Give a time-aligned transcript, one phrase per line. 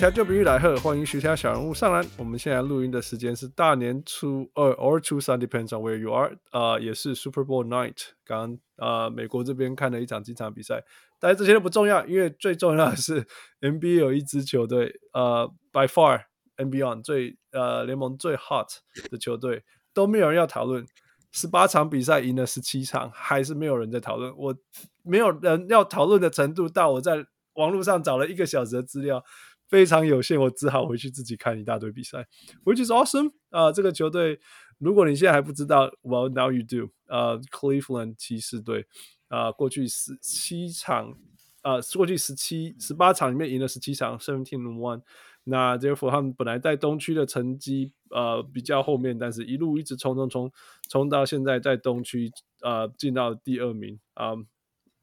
[0.00, 2.02] 各位乡亲，喜多调就比喻来贺，欢迎徐家小人物上篮。
[2.16, 6.34] 我们现在录音的时间是大年初二，or 初三，depends on where you are。
[6.52, 7.98] 呃，也是 Super Bowl night。
[8.24, 10.82] 刚呃，美国这边看了一场几场比赛，
[11.18, 13.26] 但是这些都不重要，因为最重要的是
[13.60, 18.68] NBA 有一支球队，呃，by Far，N B ON） 最呃联盟最 hot
[19.10, 20.86] 的球队都没有人要讨论。
[21.30, 24.34] 十八场比赛赢了十七场，还是没有人在讨论。
[24.34, 24.56] 我
[25.02, 27.26] 没有人要讨论的程度到我在。
[27.54, 29.22] 网络上找了一个小时的资料，
[29.70, 32.26] 非常有限，我只好回去自己看一大堆比赛
[32.64, 34.40] ，which is awesome 啊、这个球队，
[34.78, 38.86] 如果你现在还不知道，well now you do 啊、，Cleveland 骑士队
[39.28, 41.16] 啊、过去十七场
[41.62, 45.02] 啊、过去十七十八场里面赢了十七场，seventeen one。
[45.44, 50.52] 那 therefore 他们本来在东区的成绩呃比较后面，但是一路一直冲冲冲
[50.88, 52.30] 冲到现在在东区
[52.62, 54.34] 呃进到第二名啊。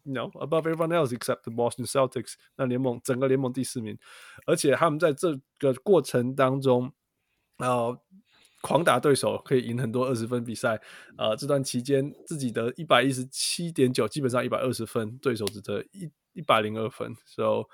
[0.09, 2.35] No, above everyone else except the Boston Celtics。
[2.55, 3.97] 那联盟整个联盟第四名，
[4.45, 6.89] 而且他们在这个过程当中，
[7.57, 8.01] 呃，
[8.61, 10.79] 狂打对手，可以赢很多二十分比赛。
[11.17, 17.13] 呃，这段期间自己的一百一十七点九，基本上一百二十分，对手只得一一百零二分。
[17.25, 17.65] So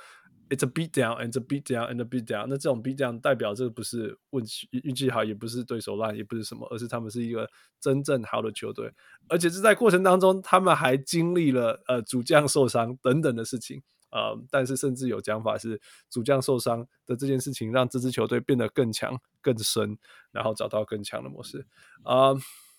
[0.53, 2.45] it's a beat down and a beat down and a beat down。
[2.47, 8.91] 那这种 beat down 代表这不是运气运气好，也不是对手烂，也不是什么，而是他们是一个真正好的球队。
[9.29, 13.81] 而且是在过程当中，他们还经历了呃主将受伤等等的事情。
[14.11, 15.81] 呃，但是甚至有讲法是
[16.11, 19.97] 主将受伤的这件事情让这支球队变得更强、更深，
[20.31, 21.65] 然后找到更强的模式。
[22.03, 22.31] 啊、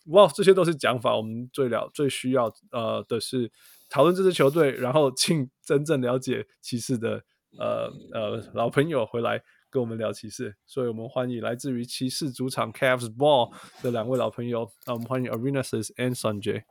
[0.07, 1.17] 哇，这些都是讲法。
[1.17, 3.51] 我们最了最需要呃的是
[3.89, 7.25] 讨论这支球队，然后 请真正了解骑士的。
[7.59, 14.71] 呃呃，老朋友回来跟我们聊骑士，所以我们欢迎来自于骑士主场 Cavs Ball 的两位老朋友。
[14.87, 16.65] 那我们欢迎 Arenasis and Sanjay。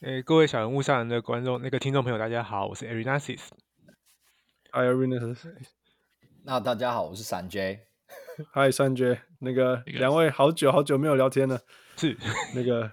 [0.00, 3.40] 诶，各位小人物上的观众，那个听众朋友，大家好，我是 Arenasis。
[4.72, 5.38] Hi Arenasis。
[6.44, 7.78] 那大家好，我是 Sanjay。
[8.52, 9.20] Hi Sanjay。
[9.40, 11.60] 那个两位好久好久没有聊天了，
[11.96, 12.16] 是
[12.54, 12.90] 那个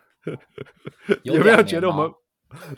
[1.24, 2.12] 有，有没有觉得我们？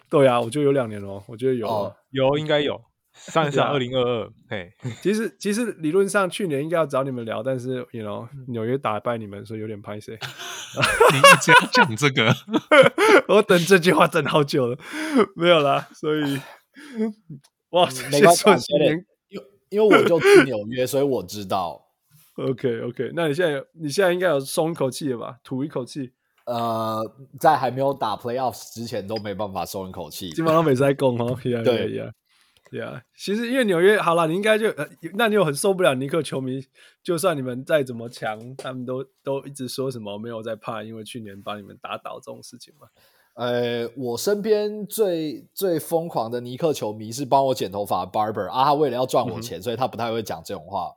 [0.09, 2.81] 对呀、啊，我觉得有两年了，我觉得有、哦、有应该有。
[3.31, 10.17] 上一场二零二二，嘿， 其实其实理论上去年应该要找你们聊，但是 you know 纽约打败你们，所以有点拍谁。
[11.13, 12.35] 你一直要讲这个，
[13.27, 14.77] 我等这句话等好久了，
[15.35, 16.39] 没有啦，所以
[17.69, 18.73] 哇，没关系，
[19.29, 21.81] 因为因为我就住纽约，所以我知道。
[22.35, 25.37] OK OK，那你现在你现在应该有松一口气了吧？
[25.43, 26.11] 吐一口气。
[26.45, 26.99] 呃，
[27.39, 31.37] 在还没有打 Playoffs 之前都没办法松一口气，基本上没在攻哦。
[31.41, 32.11] 对呀。
[32.73, 36.59] 对啊，其实因为纽约好了，你应该就呃，那你有很受不了尼克球迷，
[37.03, 42.87] 就算你们再怎么强，他们都都一直说什么没有在怕，因为去年把你们打倒这种事情嘛。
[43.35, 50.91] 呃，我身边最最疯狂的尼克球迷是帮我剪头发的 barber 啊，他为了要赚我钱，嗯、所以他不太会讲这种话。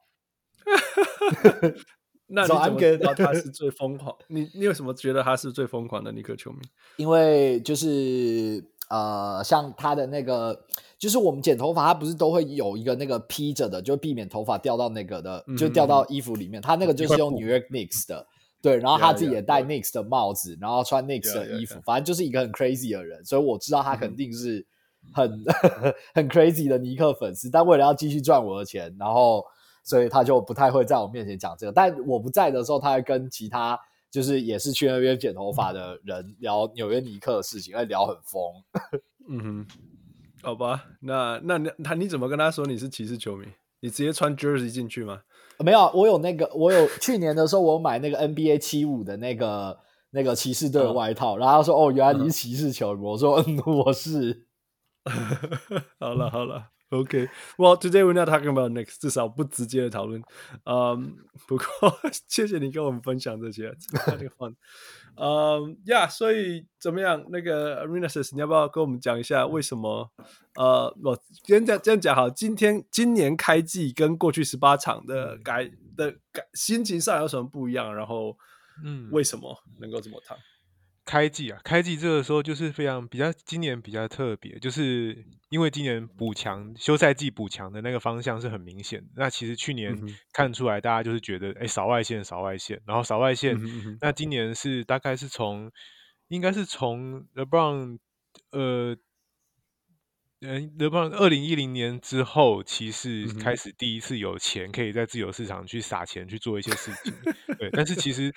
[2.28, 4.16] 那你怎么知道他是最疯狂？
[4.28, 6.59] 你你有什么觉得他是最疯狂的尼克球迷？
[6.97, 10.64] 因为就是呃，像他的那个。
[10.98, 16.60] 就是我们剪头发，他不是都会有一个那个披着的，就避免头发掉到那个的，嗯、就掉到衣服里面。
[16.60, 18.26] 他那个就是用 New York Knicks 的，
[18.62, 18.78] 对。
[18.78, 23.22] 然后他自己也戴 Knicks 的帽子，yeah, yeah, 然后穿 Knicks 的衣服.反正就是一个很 crazy 的人。
[23.26, 24.66] 所以我知道他肯定是
[25.12, 27.50] 很、嗯、很 crazy 的尼克粉丝。
[27.50, 29.44] 但为了要继续赚我的钱，然后
[29.84, 31.72] 所以他就不太会在我面前讲这个。
[31.72, 33.78] 但我不在的时候，他会跟其他
[34.16, 38.43] 就是也是去那边剪头发的人聊纽约尼克的事情，会聊很疯。
[39.28, 39.66] 嗯哼。
[40.43, 43.44] 好吧，那那那他你怎么跟他说你是骑士球迷？
[43.81, 45.21] 你直接穿 jersey 进去吗？
[45.59, 49.78] 没有，我有那个，我有去年的时候我买那个 NBA 七五的那个
[50.13, 54.47] 那个骑士队的外套，哦、然后他说哦，原来你是骑士球迷，嗯、 我说嗯，我是。
[56.01, 57.28] 好了好了 OK。
[57.59, 60.22] Well, today we're not talking about next，至少不直接的讨论。
[60.65, 61.16] 嗯、um,，
[61.48, 61.66] 不过
[62.28, 63.74] 谢谢你跟我们分享这些，
[64.06, 64.54] 这个 fun。
[65.16, 67.24] 嗯，Yeah，，所以怎么样？
[67.30, 70.12] 那个 Arena says，你要不要跟我们讲一下为什么？
[70.54, 72.30] 呃，我先这样这样讲好。
[72.30, 77.94] 今天今年开季跟过去十八场的改的改心情上有什么不一样？
[77.94, 78.36] 然后，
[78.84, 80.36] 嗯，为什么能够这么谈？
[81.06, 89.06] 开季啊，开季这个时候就是非常比较，今年比较特别，就是因为今年补强休赛季补强的那个方向是很明显的。
[89.14, 89.97] 那其实去年
[90.32, 93.56] 看出来，大家就是觉得，哎、欸，扫外线，扫外线，然后扫外线。
[93.56, 95.70] 嗯、那今年是大概是从，
[96.26, 97.98] 应该是从 LeBron，
[98.50, 98.97] 呃，
[100.47, 107.13] 嗯，勒布朗二零一零年之后，骑士开始第一次有钱可以在自由市场去撒钱去做一些事情。
[107.59, 108.33] 对，但是其 实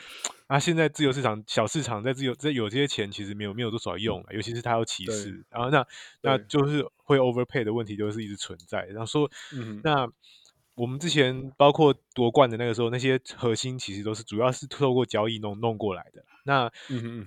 [0.47, 5.85] 啊，现在自由市场小市场在自由在有这些钱，其实没有没有多少用了，尤其是他要骑士，然后那
[6.23, 8.85] 那就是会 overpay 的问题就是一直存在。
[8.87, 10.07] 然后说，嗯、那
[10.73, 16.25] 我们之前包括夺冠的那个时候，那些核心其实都是主要是透过交易弄弄过来的。
[16.43, 16.71] 那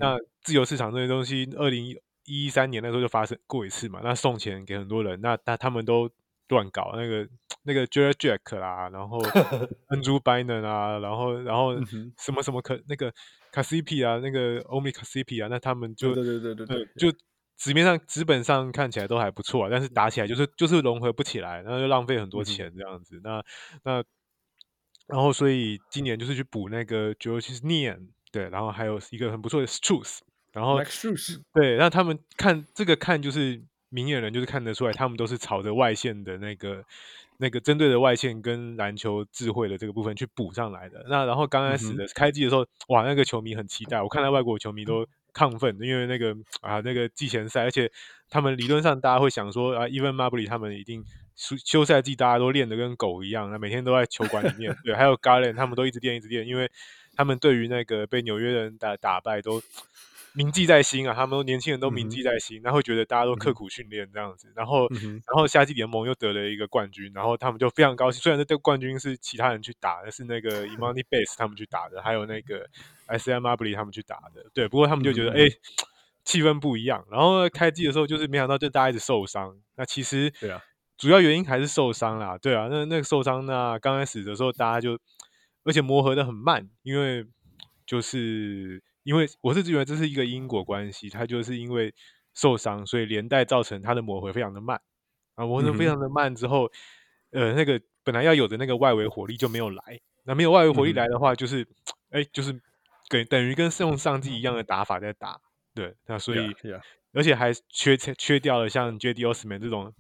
[0.00, 6.10] 那自由市场这些东西，二零一三年那时候就发生过一次嘛，那送钱给很多人，那那他们都
[6.48, 7.28] 乱搞那个
[7.62, 9.18] 那个 Jarrett Jack 啦，然后
[9.88, 11.74] Andrew Bynum 啊，然后然后
[12.18, 13.10] 什么什么可那个
[13.52, 17.16] c a s i p 啊，那个 Omi c a s i p 啊，那他们就对对对对对，就
[17.56, 23.44] 纸面上纸本上看起来都还不错啊，但是打起来就是就是融合不起来，然后就浪费很多钱这样子，嗯、那
[23.84, 24.04] 那
[25.06, 30.20] 然后所以今年就是去补那个 Georges Niang，对，然后还有一个很不错的 Strus
[30.52, 30.78] 然后
[31.54, 36.84] 对，那他们看这个看就是明眼人就是看得出来，他们都是朝着外线的那个
[37.38, 41.06] 那个针对的外线跟篮球智慧的这个部分去补上来的。
[41.08, 47.90] 那然后刚开始的开季的时候，哇，那个球迷很期待，我看到外国球迷都亢奋，因为那个啊那个季前赛，而且
[48.28, 51.02] 他们理论上大家会想说啊，Even Mobley 他们一定
[51.34, 56.70] 休休赛季大家都练得跟狗一样，那每天都在球馆里面，对，还有 Garland 他们都一直练一直练，因为
[57.16, 59.62] 他们对于那个被纽约人打打败都。
[60.34, 61.14] 铭记在心啊！
[61.14, 68.22] 他们都年轻人都铭记在心，然后觉得大家都刻苦训练这样子，然后，然后夏季联盟又得了一个冠军，然后他们就非常高兴。
[68.22, 72.66] 虽然这个冠军是其他人去打的，是那个 Emoni Bates 他们去打的，还有那个
[73.08, 74.66] Mobley 他们去打的，对。
[74.68, 75.50] 不过他们就觉得，哎，
[76.24, 77.04] 气氛不一样。
[77.10, 79.54] 然后开季的时候，就是没想到就大家一直受伤。
[79.76, 80.62] 那其实，对啊，
[80.96, 82.68] 主要原因还是受伤啦，对啊。
[82.70, 84.98] 那那个受伤，那刚开始的时候大家就，
[85.64, 87.26] 而且磨合的很慢，因为
[87.84, 88.82] 就是。
[89.02, 91.92] 因为我是觉得这是一个因果关系，他就是因为
[92.34, 94.80] 受伤，所以连带造成他的磨合非常的慢
[95.34, 96.70] 啊，磨合非常的慢之后，
[97.30, 101.66] 嗯、呃，那个本来要有的那个外围火力就没有来，那没有外围火力来的话，就是
[102.10, 102.52] 哎、嗯，就是
[103.08, 105.40] 等等于跟用上帝一样的打法在打，
[105.74, 106.80] 对，那所以 yeah, yeah.
[107.12, 109.92] 而且还缺缺掉了像 Cedi Osman 这种，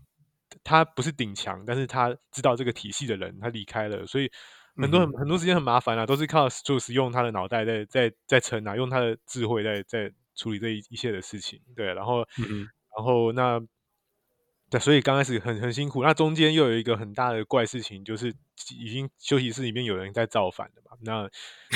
[0.62, 4.30] 他不是顶强，但是他知道这个体系的人，他离开了，所以。
[4.76, 11.60] 很多很、嗯、很多时间很麻烦啊，都是靠 Strus 用他的脑袋在在在撑啊，用他的智慧在在处理这一一切的事情。
[11.76, 13.60] 对，然后、嗯、然后那
[14.70, 16.02] 对，所以刚开始很很辛苦。
[16.02, 18.34] 那中间又有一个很大的怪事情，就是
[18.78, 20.96] 已经休息室里面有人在造反了嘛。
[21.00, 21.28] 那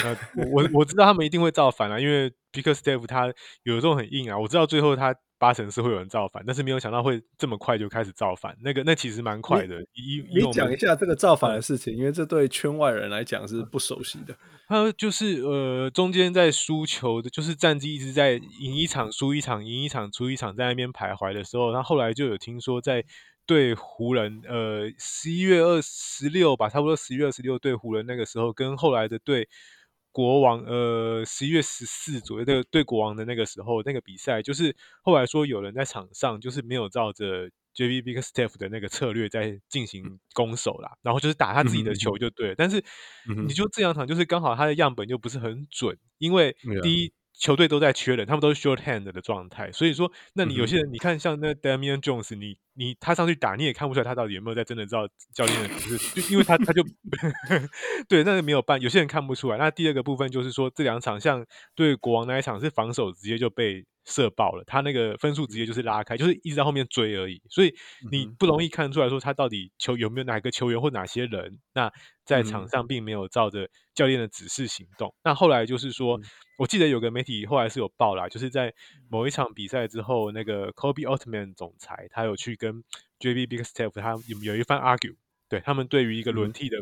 [0.02, 0.16] 那
[0.52, 3.32] 我我知道他们一定会造反啊，因为 Bickerstaff 他
[3.62, 4.38] 有的时候很硬啊。
[4.38, 5.14] 我知道最后他。
[5.38, 8.56] 八成是会有人造反，但是没有想到会这么快就开始造反。
[8.62, 9.78] 那个那其实蛮快的。
[9.94, 14.34] 你你讲一下这个造反的事情，因为这对圈外人来讲是不熟悉的。
[14.68, 23.04] 他就是呃，中间在输球的，就是战绩一直在赢一场输一场，赢一场输一场，在那边徘徊的时候，他后来就有听说在
[23.44, 29.48] 对湖人，呃，十一月二十六吧，差不多十一月二十六对湖人那个时候，跟后来的对。
[30.16, 42.82] 国王，呃，十一月十四左右的对国王的那个时候，那个比赛就是后来说有人在场上就是没有照着 JB Bickerstaff 的那个策略在进行攻守啦，然后就是打他自己的球就对了，但是
[43.46, 47.12] 你就这两场就是刚好他的样本就不是很准，因为第一。
[47.38, 56.82] 球队都在缺人，他们都是 short hand 的状态，所以说，那你有些人，你看像那 Damian Jones，你你他上去打，你也看不出来他到底有没有在真的知道教练的指示，就因为他他就
[58.08, 59.56] 对，那个没有办，有些人看不出来。
[59.56, 67.74] 那第二个部分就是说，这两场像对国王那一场是防守直接就被射爆了，他那个分数直接就是拉开，就是一直在后面追而已，所以
[68.10, 71.90] 你不容易看出来说他到底球有没有哪个球员或哪些人，那
[72.24, 75.14] 在场上并没有照着教练的指示行动。
[75.24, 76.20] 那后来就是说。
[76.58, 78.72] 我记得有个媒体后来是有报啦，就是在
[79.10, 82.65] 某一场比赛之后，那个 Kobe Altman 总裁他有去跟
[83.20, 85.14] JB Bickerstaff 他有有一番 argue，
[85.48, 86.76] 对他们对于一个轮替的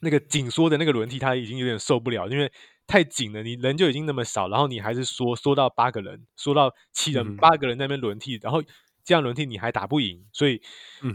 [0.00, 2.52] 那个紧缩的那个轮替，他已经有点受不了，因为
[2.86, 8.62] 太紧了，你人就已经那么少，然后你还是缩缩到八个人，缩到七人，八个人那边轮替，然后
[9.02, 10.60] 这样轮替你还打不赢，所以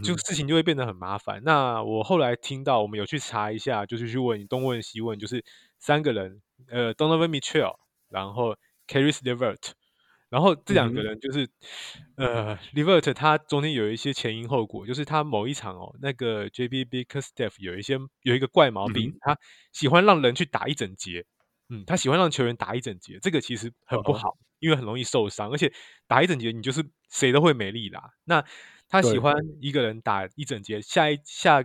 [0.02, 1.42] 就事情就会变得很麻烦。
[1.44, 5.44] 那我后来听到，我们有去查一下，就是去问东问西问，就是
[5.78, 6.40] 三个人。
[6.68, 7.74] 呃，Donovan Mitchell，
[8.10, 8.54] 然后
[8.86, 9.70] Caris LeVert，
[10.30, 11.44] 然后这两个人就是，
[12.16, 19.36] 嗯、呃，LeVert 他中间有一些前因后果，就是他某一场哦，那个 JB Bickerstaff 有一些有一个怪毛病，嗯、他
[19.72, 21.26] 喜欢让人去打一整节，
[21.68, 25.72] 嗯，他喜欢让球员打一整节，这个其实很不好，哦、因为很容易受伤，而且
[26.06, 28.10] 打一整节你就是谁都会没力啦。
[28.24, 28.44] 那
[28.88, 31.62] 他喜欢一个人打一整节，下一下。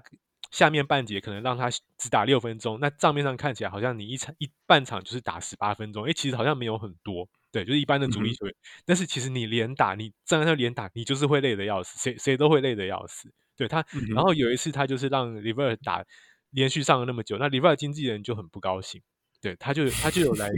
[0.51, 8.54] 下面半节可能让他只打六分钟，那账面上看起来好像你一场一半场就是打十八分钟，诶，其实好像没有很多，对，就是一般的主力球员。
[8.54, 13.32] 嗯、但是其实你连打，你站在那连打，你就是会累的要死，谁谁都会累的要死。
[13.56, 16.04] 对他，嗯、然后有一次他就是让 LeVert 打
[16.50, 19.02] 连续上了那么久，那 r i v e r 经纪人就很不高兴。
[19.42, 20.50] 对，他就他就有来，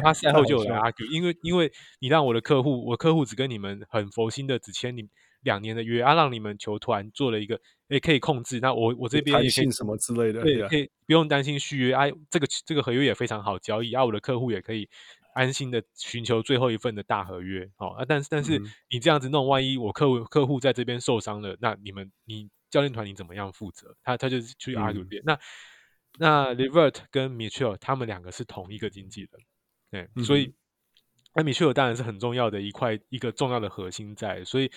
[0.00, 5.08] 他赛 后就有来 argue，因为因为你让我的客户，我客户只跟你们很佛心的只签你
[5.40, 7.58] 两年的约，啊，让你们球团做了一个，
[7.88, 14.88] 也可以控制，那我我这边也可以什么之类的，对，可以不用担心续约，啊，这个这个合约也非常好交易，啊，我的客户也可以
[15.34, 23.94] 安心的寻求最后一份的大合约，哦，啊，但是但是你这样子弄，万一我客户客户在这边受伤了，那你们你教练团你怎么样负责？
[24.02, 24.74] 他他就去
[25.08, 25.38] 边，那。
[26.16, 29.30] 那 LeVert 跟 Mitchell 他们两个是同一个经纪人，
[29.90, 30.54] 对，嗯、所以
[31.34, 34.70] 那 Mitchell 当然是很重要的一块，一个重要的核心在，所以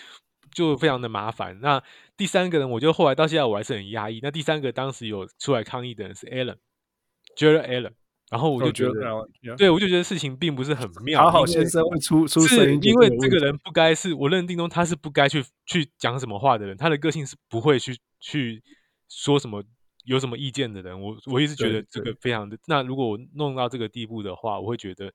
[0.52, 1.62] 就非常的麻烦。
[1.62, 1.84] 那
[2.16, 4.20] 第三个人，我觉得后来到现在我还是很压抑。
[4.24, 7.94] 那第三个当时有出来抗议的人是 Allen，Jarrett Allen，
[8.30, 9.28] 然后我就觉得，oh.
[9.58, 11.22] 对我就觉得事情并不是很妙。
[11.24, 18.62] 好好先生会出出声音，因为这个人不该是我认定中他是不该去去讲什么话的人，他的个性是不会去去
[19.10, 19.64] 说什么。
[20.06, 22.58] 有什么意见的人，我我一直觉得这个非常的。
[22.66, 25.12] 那如果我弄到这个地步的话，我会觉得，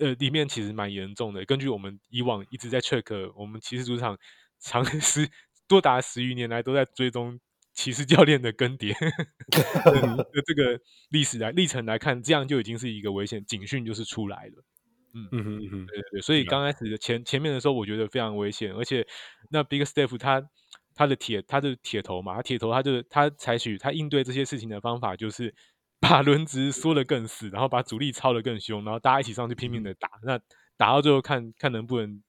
[0.00, 1.44] 呃，里面其实蛮严重的。
[1.44, 4.18] 根据我们以往一直在 check，我们骑士主场
[4.58, 5.28] 长时
[5.68, 7.38] 多达十余年来都在追踪
[7.80, 8.92] 骑士教练的更迭
[9.50, 14.64] 的这个历史来历程来看，这样就已经是一个危险警讯，就是出来了。
[15.14, 16.20] 嗯嗯嗯嗯，对对对。
[16.20, 19.06] 所以刚开始的前前面的时候，我觉得非常危险，而且
[19.50, 20.46] 那 Big Steph 他。
[20.92, 25.54] 他的铁，他的铁头嘛，他铁头，他就他采取他应对这些事情的方法，就是
[25.98, 30.38] 把轮值缩得更死，然后把主力操得更凶，然后大家一起上去拼命的打，嗯、那
[30.76, 32.20] 打到最后看看能不能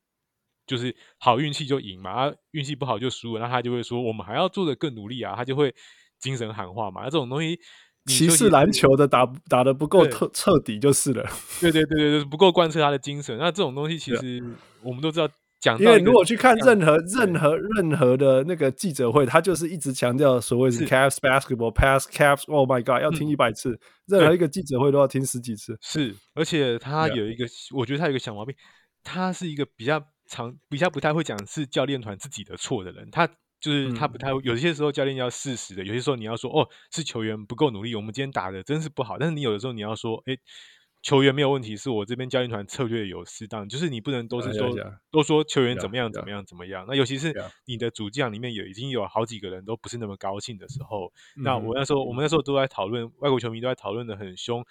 [0.71, 5.73] 就是好运气就赢嘛，啊，运气不好就输了，那他就会说我们还要做的更努力啊，他就会
[6.19, 7.59] 精神喊话嘛，那这种东西，
[8.05, 14.41] 骑士篮球的打打的不够彻彻底就是了，对对对对，就是不够贯彻他的精神，那这种东西其实
[14.81, 15.27] 我们都知道。
[15.61, 25.77] 讲因为如果去看任何任何任何的那个记者会，他就是一直强调所谓是 Cavs basketball pass Cavs，Oh my God，要听一百次，任何一个记者会都要听十几次。
[25.79, 28.55] 是，而且他有一个，我觉得他有一个小毛病，
[29.03, 33.11] 他是一个比较常、比较不太会讲是教练团自己的错的人。
[33.11, 33.27] 他
[33.59, 39.17] 就是他不太会，有些时候教练要适时的，有些时候你要说哦，是球员不够努力，我们今天打的真是不好。
[39.19, 40.38] 但是你有的时候你要说，哎。
[41.03, 44.97] 球员没有问题，是我这边教练团策略有适当，就是你不能都是说 yeah, yeah, yeah.
[45.09, 46.85] 都说球员怎么样怎么样怎么样。
[46.88, 47.33] 那尤其是
[47.65, 54.63] 你的主将里面有已经有好几个人都不是那么高兴的时候，嗯、那我那时候我们那时候都在讨论，外国球迷都在讨论的很凶。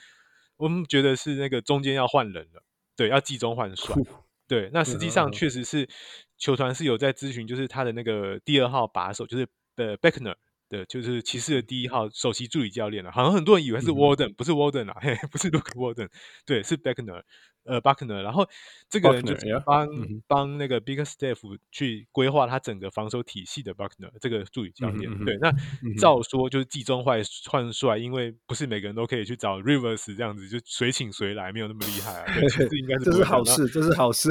[0.57, 2.63] 我们觉得是那个中间要换人了，
[2.95, 3.97] 对，要集中换帅。
[4.51, 5.89] 对，那实际上确实是
[6.37, 10.35] 球团是有在咨询，就是他的那个第二号把手，就是呃 Beckner。
[10.71, 16.09] 的，就是骑士的第一号首席助理教练了，好像很多人以为是 Walden，、嗯、不是 Walden 啊，嘿，不是 Luke Walden，
[16.47, 17.25] 对，是 Beckner。
[17.65, 18.49] 呃，Buckner，然后
[18.89, 19.35] 这个人就
[19.67, 19.87] 帮
[20.27, 25.11] 帮那个 Big Staff 去规划他整个防守体系的 Buckner 这个助理教练。
[25.13, 32.35] 嗯、对，那、嗯、照说就是季中换换帅，因为不是每个人都可以去找 Rivers 这样子，就随请随来，没有那么厉害啊。
[32.35, 34.31] 对，这应该是 这是好事，这是好事。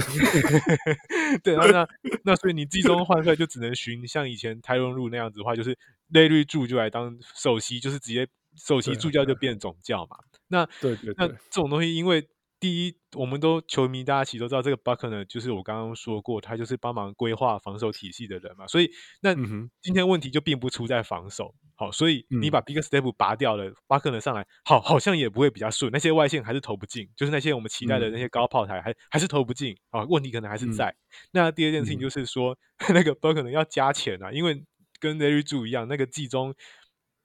[1.43, 1.87] 对，那那
[2.23, 5.77] 那所以你季中换帅就只能寻像以前 Tyronn Lue 那样子的话，就是
[6.11, 10.17] Larry Drew 就来当首席，就是直接首席助教就变总教嘛。
[10.47, 12.27] 那对对，那这种东西因为。
[12.59, 18.67] 第一，我们都球迷，大家其实都知道这个 Buckner 就是我刚刚说过，他就是帮忙规划防守体系的人嘛。
[18.67, 19.33] 所以，那
[19.81, 21.55] 今天问题就并不出在防守。
[21.75, 25.89] 好，所以你把 Big Steph 拔掉了，Buckner 上来，好，好像也不会比较顺。
[25.93, 30.03] 那些外线还是投不进，就是那些我们期待的那些高炮台还还是投不进啊。
[30.03, 30.93] 问题可能还是在。
[31.31, 32.57] 那第二件事情就是说，
[32.93, 34.61] 那个 Buckner 要加钱啊，因为
[34.99, 36.53] 跟 Larry Drew 一样，那个季中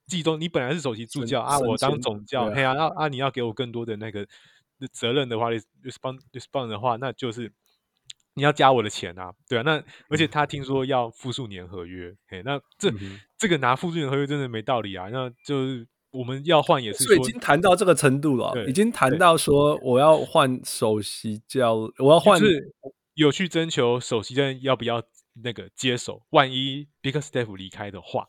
[0.07, 4.25] 季中你本来是首席助教啊，我当总教，嘿啊，啊啊，你要给我更多的那个。
[4.91, 7.51] 责任的话，respond respond 的话，那就是
[8.33, 22.75] 你要加我的钱啊，对啊，那而且他听说要复数年合约，嘿，那这、嗯、这个拿复数年合约真的没道理啊，那就是我们要换也是说，已经谈到这个程度了，已经谈到说我要换首席教，我要换，就是
[23.13, 25.01] 有去征求首席教练要不要
[25.43, 28.27] 那个接手，万一 Big Steph 离开的话。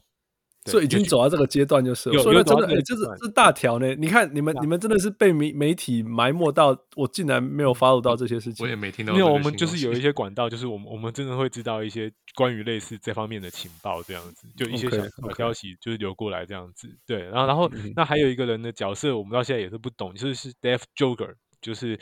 [0.66, 2.22] 所以已经走到这个阶段，就是了。
[2.22, 3.94] 所以真的，哎、欸，这是这是大条呢。
[3.94, 8.64] 你看，你们你们真的是被媒媒体埋没到，我竟然没有 follow 到这些事情。
[8.64, 9.12] 我也没听到。
[9.14, 16.88] 因为我们就是有一些管道，就是我们我们真的会知道一些关于类似这方面的情报，这样子，就一些小小消息就是流过来这样子。
[17.06, 21.34] 对，然后然后那还有一个人的角色，我们到现在也是不懂，就是是 Dave Joerger。
[21.66, 21.98] 就是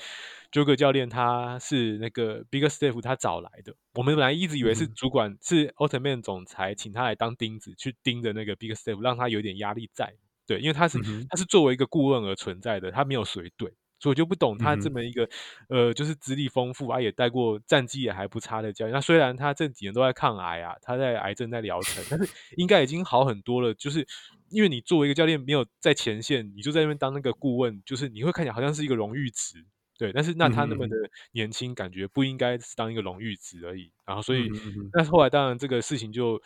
[0.52, 3.74] Joerger 教练，他是那个 Big Steph 他找来的。
[3.94, 10.14] 我们本来一直以为是主管，嗯、是奥特曼总裁请他来当钉子，去盯着那个 Big Steph，让他有点压力在。
[10.46, 15.24] 对，因为他是、嗯、他是作为一个顾问而存在的，他没有随队，所以我就不懂他这么一个、
[15.70, 18.92] 嗯、呃，就是资历丰富啊，也带过战绩也还不差的教练。
[18.92, 23.72] 那虽然他这几年都在抗癌啊，他在癌症在疗程，但是应该已经好很多了。
[23.72, 24.06] 就是
[24.54, 29.64] 因为你作为一个教练，没有在前线，你就在那边当那个顾问，就是你会看起来好像是一个荣誉值。
[29.98, 30.96] 对，但是那他那么的
[31.32, 33.92] 年轻，感觉不应该是当一个荣誉值而已。
[34.04, 34.50] 然后所以，
[34.92, 36.40] 但是后来当然这个事情就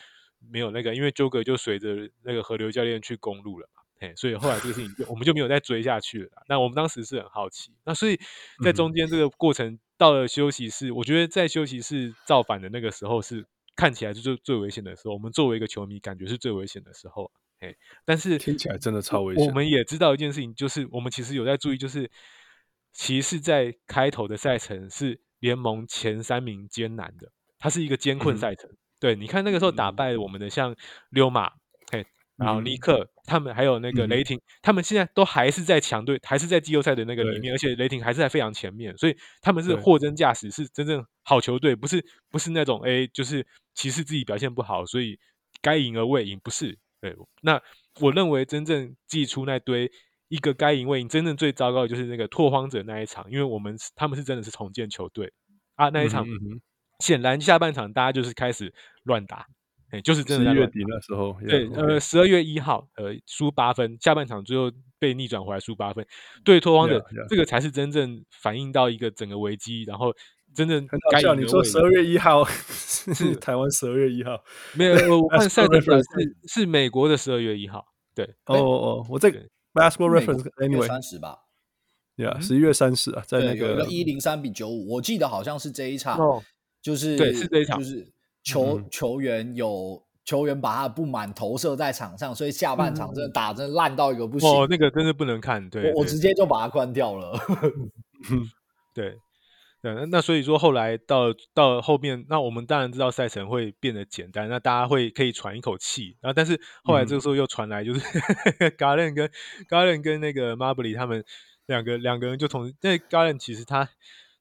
[0.50, 3.82] 没有那个，因为纠葛就随着那个河流教练去公路了嘛。
[4.00, 6.30] 嘿，所以后来这个事情就我们就没有再追下去了。
[6.48, 7.72] 那我们当时是很好奇。
[7.84, 8.20] 那所以
[8.62, 15.14] 在中间这个过程到了休息室，我觉得在休息室造反的那个时候是看起来是最最危险的时候。
[15.14, 17.32] 我们作为一个球迷，感觉是最危险的时候。
[17.60, 19.46] 嘿，但是听起来真的超危险。
[19.46, 22.10] 我们也知道一件事情，就是我们其实有在注意，就是。
[22.90, 28.68] 骑士在开头的赛程是联盟前三名艰难的，它是一个艰困赛程。
[28.68, 30.74] 嗯、对，你看那个时候打败我们的像
[31.10, 31.52] 溜马，
[31.92, 45.16] 嘿，然后尼克他们还有那个雷霆，嗯、他们现在都还是在强队，还是在季后赛的那个里面，而且雷霆还是在非常前面，所以他们是货真价实，是真正好球队，不是不是那种哎，就是骑士自己表现不好，所以
[45.62, 46.76] 该赢而未赢，不是。
[47.00, 47.60] 对，那
[48.00, 49.90] 我认为真正祭出那堆。
[50.30, 55.32] 一个该赢未赢，真正最糟糕的就是那个拓荒者那一场，因为我们他们是真的是重建球队
[55.74, 56.26] 啊，那一场
[56.98, 58.70] 显然下半场大家就是开始
[59.04, 59.46] 乱打，
[59.90, 60.52] 哎，就是真的在。
[60.52, 66.06] 十月底那时候，对，呃，十二月一号，呃，输八分，下半场最后被逆转回来输八分，
[66.44, 70.14] 对拓荒者这个才是真正反映到一个整个危机，然后
[70.54, 71.40] 真的该赢。
[71.42, 74.42] 你说十二月一号 是台湾十二月一号，
[74.74, 76.04] 没有，我 看赛程表是
[76.48, 79.40] 是美国的十二月一号，对，哦哦，我这个。
[79.74, 81.36] Basketball Reference Anyway，三十吧
[82.16, 86.18] ，Yeah，十一月三十啊，在那个一零三比九五，我记得好像是这一场，
[86.82, 88.10] 就是对，是这一场，就是
[88.42, 97.38] 球球员有球员把他的不满投射在场上，所以下半场真的打真的烂到一个不行，哦，那个真的不能看，对，我直接就把它关掉了，
[98.94, 99.16] 对。
[99.80, 106.16] 对，那所以说后来到到后面，那我们当然知道赛程会变得简单，那大家会可以喘一口气。
[106.20, 108.00] 然后，但是后来这个时候又传来，就是
[108.76, 109.30] Garland 跟
[109.68, 111.24] Garland 跟那个 Mobley 他们
[111.66, 113.88] 两个两个人就同，因为 Garland 其实他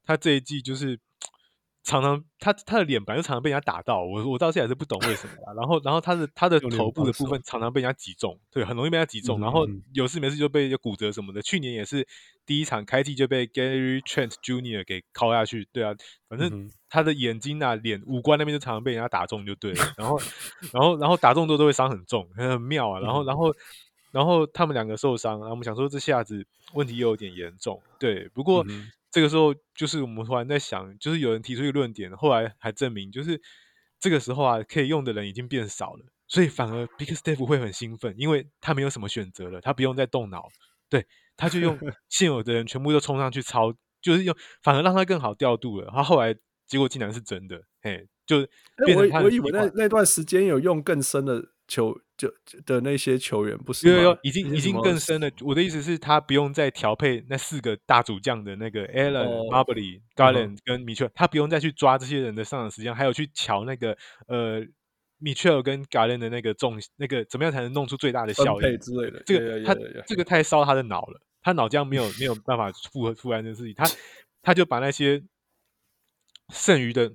[0.06, 1.00] 他这一季就是。
[1.88, 5.54] 常常他他的脸板就常常被人家打到，我我到现在还是不懂为什么啊。
[5.56, 9.40] 然后然后他的他的头部的部分常常被人家击中，对，很容易被人家击中。
[9.40, 11.42] 然后有事没事就被骨折什么的。
[11.42, 12.06] 去年也是
[12.46, 14.84] 第一场开季就被 Gary Trent Jr.
[14.86, 15.96] 给敲下去，对啊，
[16.28, 19.94] 反正他的眼睛啊、脸、五官那边就常常被人家打中，就对了。
[19.96, 20.20] 然后
[20.74, 23.00] 然后然后打中都都会伤很重，很妙啊。
[23.00, 23.56] 然后然后
[24.12, 28.66] 然后他们两个受伤，然后我们想说这下子问题又有点严重，对，不过。
[29.12, 33.42] 这个时候，就是我们突然在想，就是有人提出一个论点，后来还证明，就是
[34.00, 40.48] 这个时候啊，可以用的人已经变少了，所以反而 Bickerstaff 会很兴奋，因为他没有什么选择了，他不用再动脑，
[40.90, 41.78] 对，他就用
[42.10, 45.90] 现有的人全部都冲上去抄，就是用，反而让他更好调度了。
[45.92, 48.46] 他后来结果竟然是真的，嘿，就
[48.86, 49.20] 变成他。
[49.20, 51.50] 我我以为那那段时间有用更深的。
[51.70, 52.28] 球就
[52.66, 55.30] 的那些球员不是有有已经已经更深了。
[55.42, 63.96] 我的意思是，他不用再调配那四个大主将的那个 Allen、Mobley、Garland 跟 Mitchell，他不用再去抓这些人的上场时间，还有去瞧那个
[64.28, 64.62] 呃
[65.22, 69.22] Mitchell 跟 Garland 的那个重那个怎么样才能弄出最大的效益之类的。
[69.24, 69.76] 这个他
[70.08, 73.86] 这个太烧他的脑了，他脑浆没有没有办法负荷出来这件事情，他
[74.42, 75.24] 他就把那些
[76.52, 77.14] 剩余的。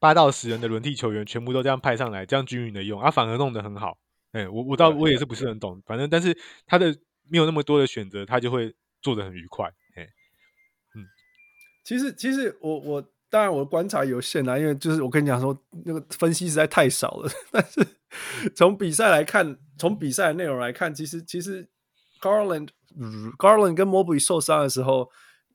[0.00, 3.98] 八到十人的轮替球员全部都这样派上来，这样均匀的用，啊，反而弄得很好。
[4.32, 6.94] 哎、欸，我我倒我也是不是很懂，反正但是他的
[7.28, 9.66] 没有那么多的选择，他就会做的很愉快。
[9.94, 10.08] 哎、欸，
[10.94, 11.06] 嗯，
[11.84, 17.30] 其实其实我我当然我的观察有限啦，因为就是我跟你讲说那个分析实在太少了。
[17.50, 17.86] 但是
[18.54, 21.68] 从比赛来看，从比赛的内容来看，其实其实
[22.20, 22.68] Garland、
[22.98, 25.10] 嗯、Garland 跟 Mobley 受伤的时候，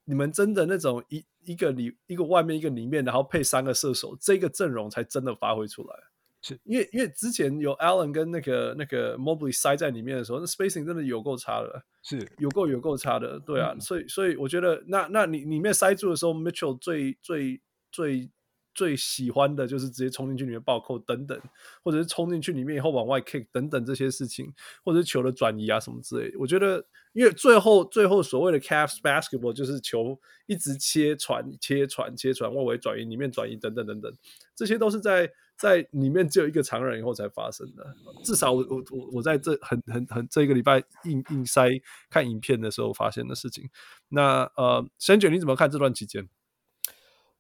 [0.05, 1.25] 你们真的那种一。
[1.47, 5.95] 一个里一个外面一个里面，然后配三个射手，这个阵容才真的发挥出来。
[6.41, 13.39] 是因为因为之前有 Allen 跟那个那个 Mobley 塞在里面的时候，那 spacing 真的有够差的，是有够有够差的。
[13.39, 18.29] 对啊，嗯、所以所以我觉得那那你里面塞住的时候，Mitchell 最最最
[18.73, 21.39] 最喜欢的就是直接冲进去里面暴扣等等，
[21.83, 24.53] 或者是冲进去里面以后往外 kick 等等这些事情，
[24.85, 26.37] 或者是球的转移啊什么之类的。
[26.39, 26.85] 我觉得。
[27.13, 34.13] 因为最后最后所谓的 Cavs basketball 就是球一直切传切传切传外围转移里面转移等等等等，
[34.55, 37.83] 这些都是在在里面只有一个常人以后才发生的。
[38.23, 41.69] 至少我我我我在这很很很这一个礼拜硬硬塞
[42.09, 43.69] 看影片的时候发现的事情。
[44.09, 46.29] 那呃，沈卷你怎么看这段期间？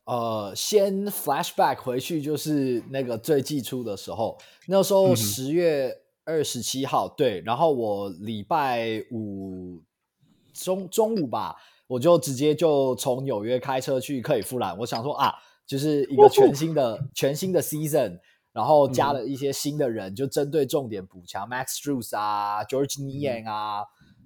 [0.05, 5.87] 呃，先 flashback 回去就是那个最季初的时候，那时候十月。
[5.87, 9.81] 嗯二十七号，对，然后我礼拜五
[10.53, 11.55] 中中午吧，
[11.87, 14.77] 我就直接就从纽约开车去克里夫兰。
[14.79, 15.33] 我想说啊，
[15.67, 18.19] 就是一个全新的全新的 season，
[18.53, 23.83] 然后加了一些新的人，就针对重点补强，Max Drews 啊，Georges Niang 啊，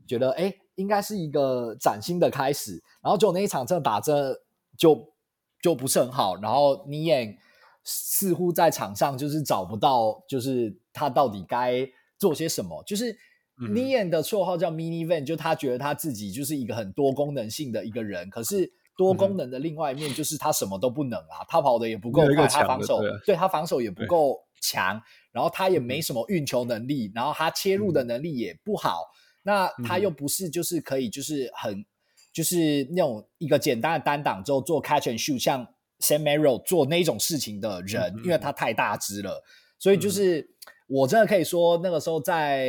[0.07, 2.81] 觉得哎，应该是一个崭新的开始。
[3.01, 4.43] 然后就那一场真的打着
[4.77, 5.13] 就
[5.61, 7.37] 就不是很好，然后 Niang
[7.83, 13.17] 似乎在场上就是找不到，就是他到底该做些什么，就是
[13.57, 29.03] Niang 的绰号叫 Minivan，就他觉得他自己就是一个很多功能性的一个人，可是多功能的另外一面就是他什么都不能啊，他跑的也不够快，他防守对，对他防守也不够强，然后他也没什么运球能力，然后他切入的能力也不好，
[29.41, 31.83] 那他又不是就是可以就是很
[32.31, 35.65] 就是那种一个简单的单挡之后做 catch and shoot，像
[35.99, 39.43] Sam Merrill 做那种事情的人，因为他太大只了，
[39.79, 40.49] 所以就是。
[40.93, 42.67] 我真的可以说，那个时候在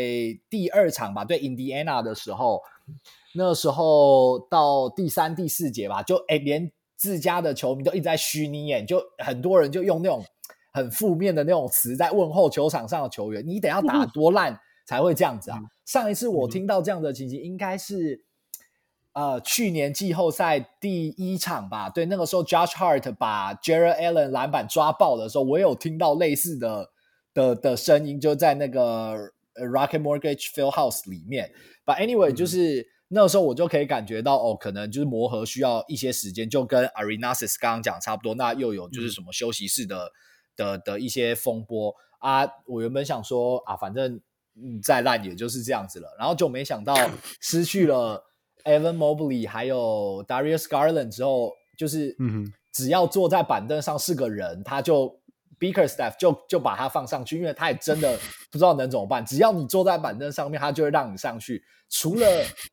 [0.49, 2.61] 第二场吧，对 Indiana 的时候，
[3.35, 10.25] 那时候到第三、第四节吧，就哎，连自家的球迷都一直在虚拟眼，就很多人就用那种
[10.73, 15.59] 很负面的那种词在问候球场上的球员，你得要打多烂才会这样子啊？
[15.85, 18.25] 上一次我听到这样的情形，应该是
[19.13, 26.91] 呃去年季后赛第一场吧，对，那个时候 Josh Hart 把 Jarrett Allen 篮板抓爆的时候，我有听到类似的。
[27.35, 29.17] 的的声音就在那个
[29.55, 31.51] Rocket Mortgage Fieldhouse 里面
[31.87, 38.35] ，But anyway，就是那个时候我就可以感觉到哦，可能就是磨合需要一些时间，就跟 Arenasis 刚刚讲差不多。
[38.35, 40.11] 那又有就是什么休息室的、
[40.57, 44.21] 嗯、的的一些风波啊，我原本想说啊，反正
[44.57, 46.95] 嗯再烂也就是这样子了，然后就没想到
[47.41, 48.25] 失去了
[48.65, 55.22] Evan Mobley 还有 Darius Garland 之后，就是嗯，只要坐在板凳上是个人，他就。
[55.63, 58.19] Bickerstaff 就就把它放上去，因为他也真的
[58.51, 59.25] 不知道能怎么办。
[59.25, 61.63] 只要你坐在板凳上面，他就会让你上去。
[61.89, 62.27] 除了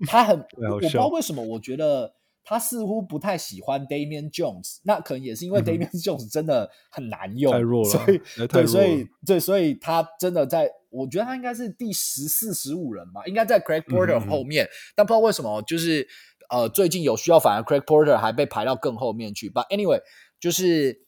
[0.07, 0.39] 他很，
[0.71, 2.11] 我不知道为什么，我觉得
[2.43, 4.79] 他似乎不太喜欢 Damian Jones。
[4.83, 7.89] 那可能也是因为 Damian Jones 真的很难用，太弱了。
[7.91, 14.65] 所以对，所以对，所以他真的在，我觉得他应该是第十四、十五人吧，应该在 Craig Porter 后面。
[14.65, 16.07] 嗯、但不知道为什么，就是
[16.49, 19.49] 呃，最近有需要，反而 Craig Porter 还被排到更后面去。
[19.49, 20.01] But anyway，
[20.39, 21.07] 就是。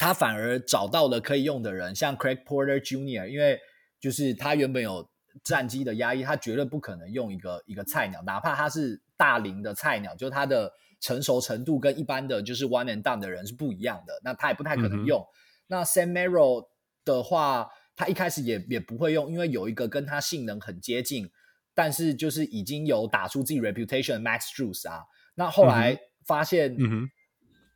[0.00, 3.60] 他反而找到了可以用的人，像 Craig Porter Jr.，因为
[4.00, 5.06] 就是他原本有
[5.44, 15.20] 战机的压抑，他绝对不可能用一个一个菜鸟，哪怕他是大龄的菜鸟，就他的成熟程度跟一般的就是 one and done 的人是不一样的，那他也不太可能用。
[15.20, 15.28] 嗯、
[15.66, 16.68] 那 Sam Merrill
[17.04, 21.30] 的话，他一开始也也不会用，因为有一个跟他性能很接近，
[21.74, 25.02] 但是就是已经有打出自己 reputation 的 Max Juice 啊，
[25.34, 26.72] 那后来发现。
[26.72, 27.10] 嗯嗯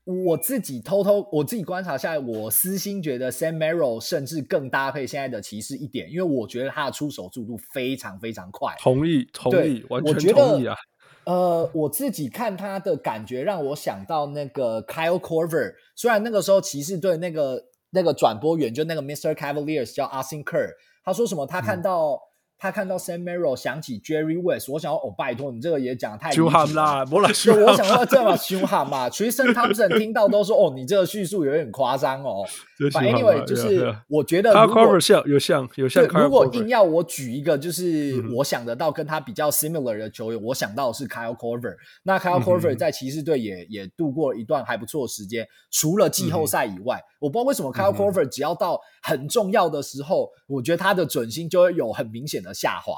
[0.04, 8.74] 我自己偷偷，我自己观察下来，我私心觉得 Sam Merrill 甚至更搭配现在的骑士一点，因为我觉得他的出手速度非常非常快。
[8.78, 10.76] 同意，同意，完全同意啊！
[11.24, 19.34] 呃，我自己看他的感觉让我想到那个 Kyle Corver 虽然那个时候骑士队那个那个转播员就那个 Mr.
[19.34, 20.70] Cavaliers 叫 Austin Kerr，
[21.02, 21.46] 他说什么？
[21.46, 22.20] 他看到。
[22.54, 32.42] 嗯他看到 Sam Merrill 想起 Jerry West，我想要哦，拜托你这个也讲得太凶悍啦，不啦，我想说这么凶悍嘛， Tristan Thompson 听到都说哦，你这个叙述有点夸张哦。
[32.90, 41.76] 反正 anyway，就是我觉得如果有像有像有像，如果硬要我举一个，就是我想得到跟他比较 similar 的球员，我想到的是 Kyle Korver。
[42.04, 52.94] 那 Kyle Korver 在骑士队也也度过了一段还不错的时间，除了季后赛以外，我不知道为什么 Kyle Korver 只要到很重要的时候，我觉得他的准心就会有很明显的下滑。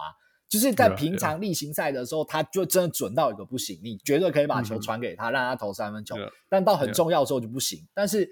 [0.48, 6.14] 就是在平常例行赛的时候，他就真的准到一个不行，你绝对可以把球传给他，让他投三分球。
[6.48, 7.84] 但到很重要的时候就不行。
[7.92, 8.30] 但是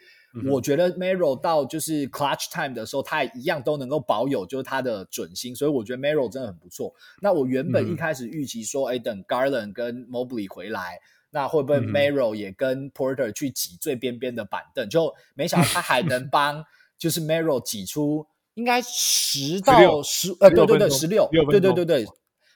[0.48, 6.94] 我觉得 Merrill 到就是 clutch time 的时候，他也一样都能够保有就是他的准心，所以我觉得 Merrill 真的很不错。
[7.20, 14.88] 那我原本一开始预期说，哎，等 Garland 跟 Mobley 回来，那会不会 Merrill 也跟 Porter 去挤最边边的板凳？
[14.88, 16.64] 就没想到他还能帮
[16.96, 22.06] 就是 Merrill 挤出应该十到十呃，对对对，十六，对对对对，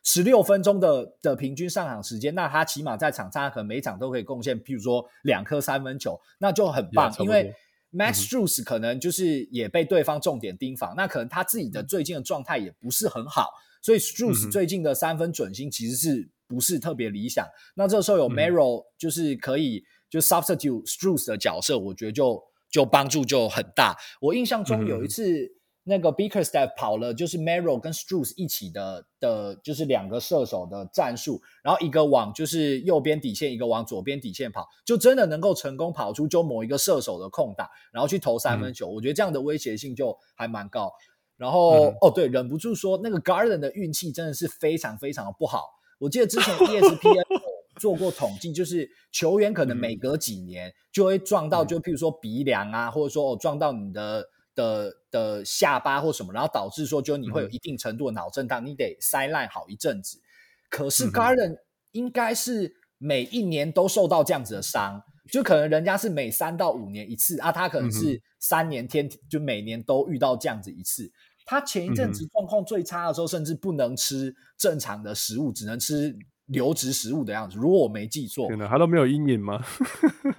[0.03, 7.55] 十六分钟的的平均上场时间，那他起码在场上可能每场都可以贡献，譬如说两颗三分球，那就很棒，因为。
[7.91, 13.49] Max Strus 可能就是也被对方重点盯防，嗯、那可能他自己的最近的状态也不是很好，
[13.81, 17.43] 所以 Strus 最近的三分准心其实是不是特别理想。
[17.47, 23.97] 嗯、那这时候有 Merrill 就是可以就 substitute Strus 的角色，我觉得就就帮助就很大。
[24.21, 25.57] 我印象中有一次。
[25.89, 38.87] 嗯那个 Bickerstaff 跑了，就是 Merrill 跟 Strus 一起的的，就是两个射手的战术，然后一个往就是右边底线，一个往左边底线跑，就真的能够成功跑出就某一个射手的空档，然后去投三分球。
[38.91, 40.93] 嗯、我觉得这样的威胁性就还蛮高。
[41.39, 45.65] 然后、嗯、哦，对，忍不住说那个 Garland 的运气真的是非常非常的不好。
[45.99, 47.25] 我记得之前 ESPN
[47.81, 60.21] 做过统计，就是球员可能每隔几年就会撞到，就譬如说鼻梁啊，或者说哦撞到你的的的下巴或什么，然后导致说就你会有一定程度的脑震荡，你得塞烂好一阵子。
[60.69, 61.59] 可是 Garden
[61.93, 71.13] 应该是每一年都受到这样子的伤，就可能人家是每三到五年一次啊，他可能是三年天就每年都遇到这样子一次。
[71.47, 76.15] 他前一阵子状况最差的时候，甚至不能吃正常的食物，只能吃
[76.47, 77.57] 流质食物的样子。
[77.57, 79.65] 如果我没记错，可能，他都没有阴影吗？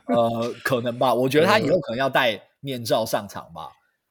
[0.06, 1.14] 呃，可能吧。
[1.14, 3.70] 我觉得他以后可能要戴面罩上场吧。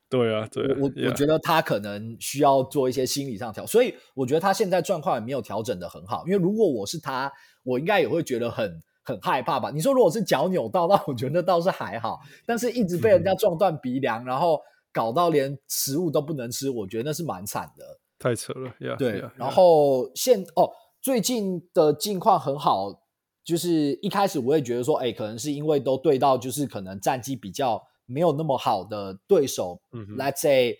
[0.09, 0.77] 对啊，对啊。
[0.81, 6.25] 我我觉得他可能需要做一些心理上调，所以我觉得他现在状况也没有调整的很好。
[6.27, 9.71] 因为如果我是他，我应该也会觉得很很害怕吧。
[9.71, 14.61] 你说如果是脚扭到， 那我觉得倒是还好，但是一直被人家撞断鼻梁，然后。
[14.91, 17.85] 搞到连食物都不能吃，我觉得那是蛮惨的，
[18.19, 18.73] 太扯了。
[18.81, 23.03] Yeah, 对，yeah, 然后现哦，最近的近况很好，
[23.45, 30.79] 就是一开始我也觉得说，哎，可能是因为都对到就是可能战绩比较没有那么好的对手，嗯，Let's say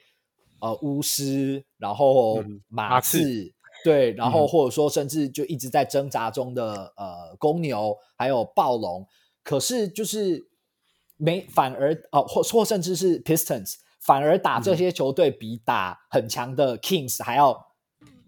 [0.61, 3.53] 呃巫师，然后马刺，嗯、
[3.85, 9.07] 对，然后或者说甚至就一直在挣扎中的呃公牛，还有暴龙，
[9.45, 10.49] 可是就是
[11.17, 13.75] 没反而哦，或或甚至是 Pistons。
[14.01, 17.75] 反而打这些球队比打很强的 Kings 还要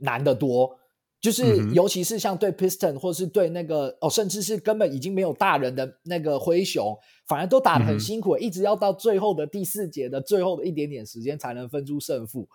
[0.00, 0.78] 难得多，
[1.20, 12.48] 就是尤其是像对 Piston 或是对那个哦，甚至是根本已经没有大人的那个灰熊，反而都打得很辛苦，一直要到最后的第四节的最后的一点点时间才能分出胜负。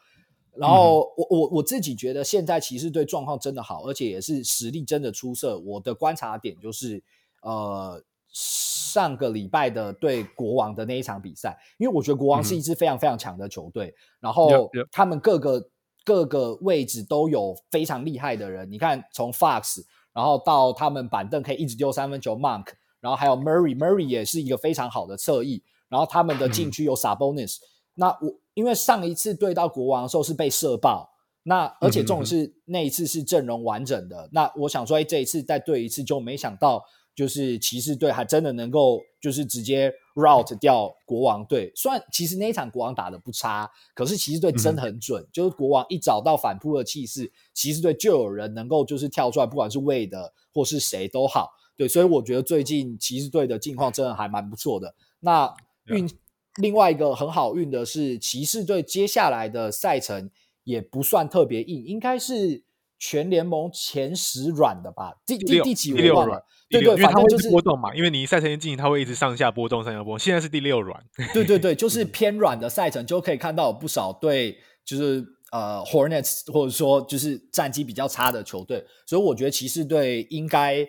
[0.55, 5.59] 然后我我我自己觉得现在骑士队状况真的好，而且也是实力真的出色。
[5.59, 7.03] 我的观察点就是
[7.41, 8.03] 呃。
[8.37, 15.69] 上个礼拜的对国王的那一场比赛，因为我觉得国王是一支非常非常强的球队，嗯、然后他们各个
[16.05, 18.71] 各个位置都有非常厉害的人。
[18.71, 22.67] 你看，从 Fox，然后到他们板凳可以一直丢三分球，Monk，
[23.01, 25.61] 然后还有 Murray，Murray 也是一个非常好的侧翼。
[25.89, 27.59] 然后他们的禁区有 Sabonis，、嗯、
[27.95, 31.09] 那我因为上一次对到国王的时候是被射爆，
[31.43, 34.29] 那而且重点是那一次是阵容完整的。
[34.31, 36.83] 那我想说，哎，这一次再对一次，就没想到。
[37.15, 41.71] 就是骑士队还真的能够，就是直接 rout 掉国王队。
[41.75, 45.21] 虽然其实那一场国王打的不差，可是骑士队真的很准。
[45.21, 51.51] 嗯、就是国王一找到反扑的气势，骑士队就有人能够就是跳出来，不管是 Wade 或是谁都好。
[51.77, 54.95] 对，所以我觉得最近骑士队的境况真的还蛮不错的。
[55.19, 55.53] 那
[55.85, 56.09] 运、嗯、
[56.55, 60.31] 另外一个很好运的是，骑士队接下来的赛程
[60.63, 62.63] 也不算特别硬，应该是。
[63.07, 66.43] 全联盟前十软的吧，第第第几我忘了。
[66.67, 70.19] 对对，反正就是波动嘛，因为你赛程一进行，它会一直上下波动，上下波动。
[70.19, 70.99] 现在是第六软。
[71.31, 78.83] 对对对， 就是偏软的赛程，就可以看到有不少对，就是呃，Hornets 或者说就是战绩比较差的球队。
[79.05, 80.83] 所以我觉得骑士队应该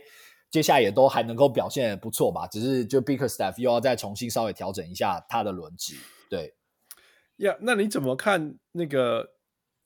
[0.50, 5.94] 接下来也都还能够表现不错吧，只是就 Bickerstaff 又要再重新稍微调整一下他的轮值。
[6.31, 6.55] 对，
[7.37, 9.33] 呀，yeah, 那你怎么看那个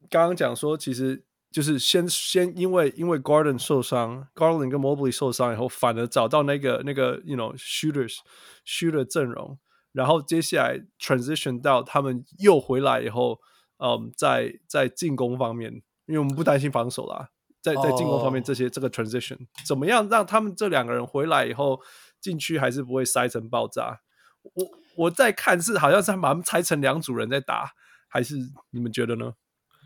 [0.08, 1.24] 刚刚讲说其实？
[1.50, 8.18] 就是先先因为因为 Garden 受伤，Garland 跟 Mobley 受伤以后，反而找到那个那个 you know shooters
[8.64, 9.58] shooter 阵容，
[9.92, 13.40] 然后接下来 transition 到他们又回来以后，
[13.78, 18.72] 嗯，在在进攻方面，因为我们不担心防守啦，在在进攻方面这些、oh.
[18.72, 21.80] 这个 transition 怎么样让他们这两个人回来以后
[22.20, 24.00] 禁区还是不会塞成爆炸？
[24.42, 27.72] 我我在看是好像是把他们拆成两组人在打，
[28.08, 28.36] 还是
[28.70, 29.34] 你们觉得呢？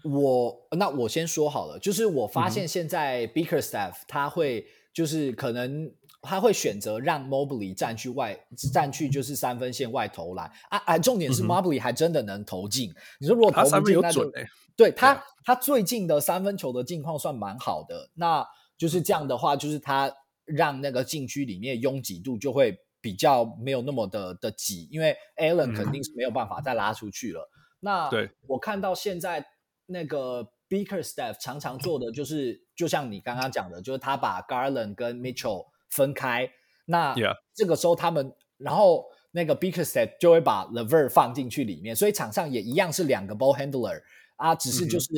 [0.04, 5.90] 我那我先说好了，就是我发现现在 Bickerstaff 他会就是可能
[6.20, 8.38] 他会选择让 Mobley 占去外
[8.70, 10.98] 占去就是三分线外投篮啊啊！
[10.98, 12.90] 重点是 Mobley 还真的能投进。
[12.90, 14.30] 嗯、你说如果投不进，那就
[14.76, 18.10] 对他他最近的三分球的境况算蛮好的。
[18.14, 20.14] 那就是这样的话，就是他
[20.44, 27.40] 让那个禁区里面拥挤度就会比较没有那么的的挤，因为 Allen 肯定是没有办法再拉出去了。
[27.40, 29.46] 嗯、那对我看到现在。
[29.86, 36.50] 那个 Bickerstaff 常常做的就是，就像你刚刚讲的，就是他把 Garland 跟 Mitchell 分开。
[36.86, 37.14] 那
[37.54, 44.02] 这个时候他们，然后那个 Bickerstaff 就会把 LeVert 放进去里面，所以场上也一样是两个 ball handler
[44.36, 45.08] 啊，只是就是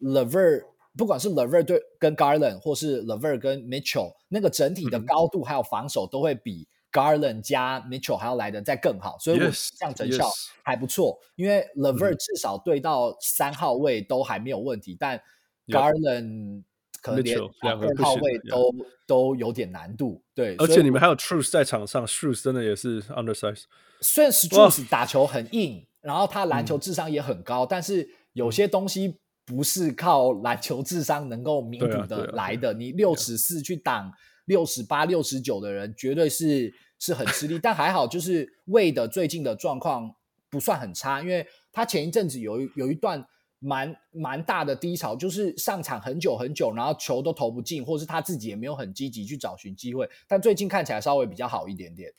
[0.00, 0.64] LeVert，
[0.96, 6.68] 不管是 LeVert 对跟 Garland，或是 LeVert 跟 Mitchell，那个整体的高度还有防守都会比。
[6.96, 10.26] Garland 加 Mitchell 还要来的再更好，所以我这样成效
[10.64, 11.12] 还不错。
[11.12, 11.32] Yes, yes.
[11.36, 15.22] 因为 LeVert 至少对到三号位都还没有问题，嗯、但
[15.66, 16.62] Garland
[17.02, 18.74] 可能连二号位都
[19.06, 20.22] 都有点难度。
[20.34, 23.64] 对，而且你们还有 Strus 在场上，Strus 真的也是 undersize。
[24.00, 32.72] 虽然 Strus 打球很硬，然后他篮球智商也很高，嗯、但是有些东西不是靠篮球智商能够弥补的来的。
[32.72, 34.10] 你六尺四去挡。
[34.46, 37.58] 六十八、六十九的人，绝对是是很吃力。
[37.58, 40.14] 但还好，就是魏的最近的状况
[40.50, 43.26] 不算很差，因为他前一阵子有有一段
[43.58, 50.08] 蛮蛮大的低潮，就是上场很久很久，然后球都投不进，或是他自己也没有很积极去找寻机会。
[50.26, 52.12] 但最近看起来稍微比较好一点点。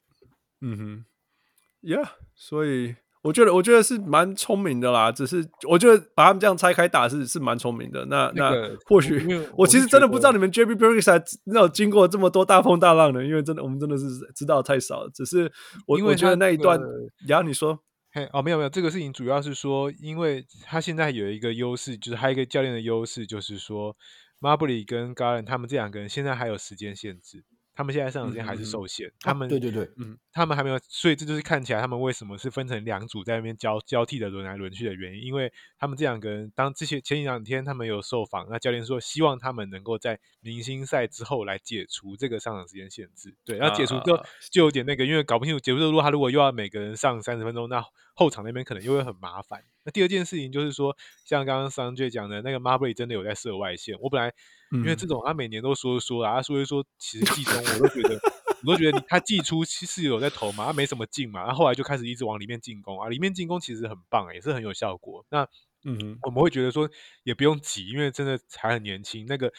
[0.62, 1.06] 嗯哼
[1.82, 2.96] ，Yeah，所以。
[3.28, 5.12] 我觉得，我觉得是蛮聪明的啦。
[5.12, 8.06] 只是我觉得把他们这样拆开打是是蛮聪明的。
[8.06, 10.76] 那那，那或许我，我其实真的不知道你们 JB
[11.46, 15.12] 那有经过这么多大风大浪的，因为真的我们真的是知道太少了。
[15.14, 15.52] 只是
[15.86, 16.80] 我我觉得那一段，
[17.28, 17.78] 然后你说，
[18.12, 23.96] 嘿哦，没有没有，这个事情主要是说，因为他现在有一个优势，就是还有一个教练的优势，就是说
[24.40, 27.44] Marbury 跟 Garland 他们这两个人现在还有时间限制。
[27.78, 47.84] 他们现在上场时间还是受限，嗯、他们、啊、对对对，嗯，他们还没有，所以这就是看起来他们为什么是分成两组在那边交交替的轮来轮去的原因，因为他们这两个人当这些前几两天他们有受访，那教练说希望他们能够在明星赛之后来解除这个上场时间限制，对，然后解除之后就有点那个，因为搞不清楚解除之后，他如果又要每个人上三十分钟，那
[48.16, 49.64] 后场那边可能又会很麻烦。
[49.84, 54.34] 那第二件事情就是说，像刚刚 Sanjay 讲的那个 Marbury 真的有在射外线，我本来
[54.72, 58.20] 因为这种他每年都说说啊，他说一说，其实季中我都觉得。
[58.66, 65.24] 我都觉得他季初其实有在投嘛，他没什么进嘛，然后后来就开始一直往里面进攻啊，里面进攻其实很棒，也是很有效果。
[65.30, 65.48] 那
[65.84, 66.90] 嗯，我们会觉得说
[67.24, 69.54] 也不用急，因为真的还很年轻，那个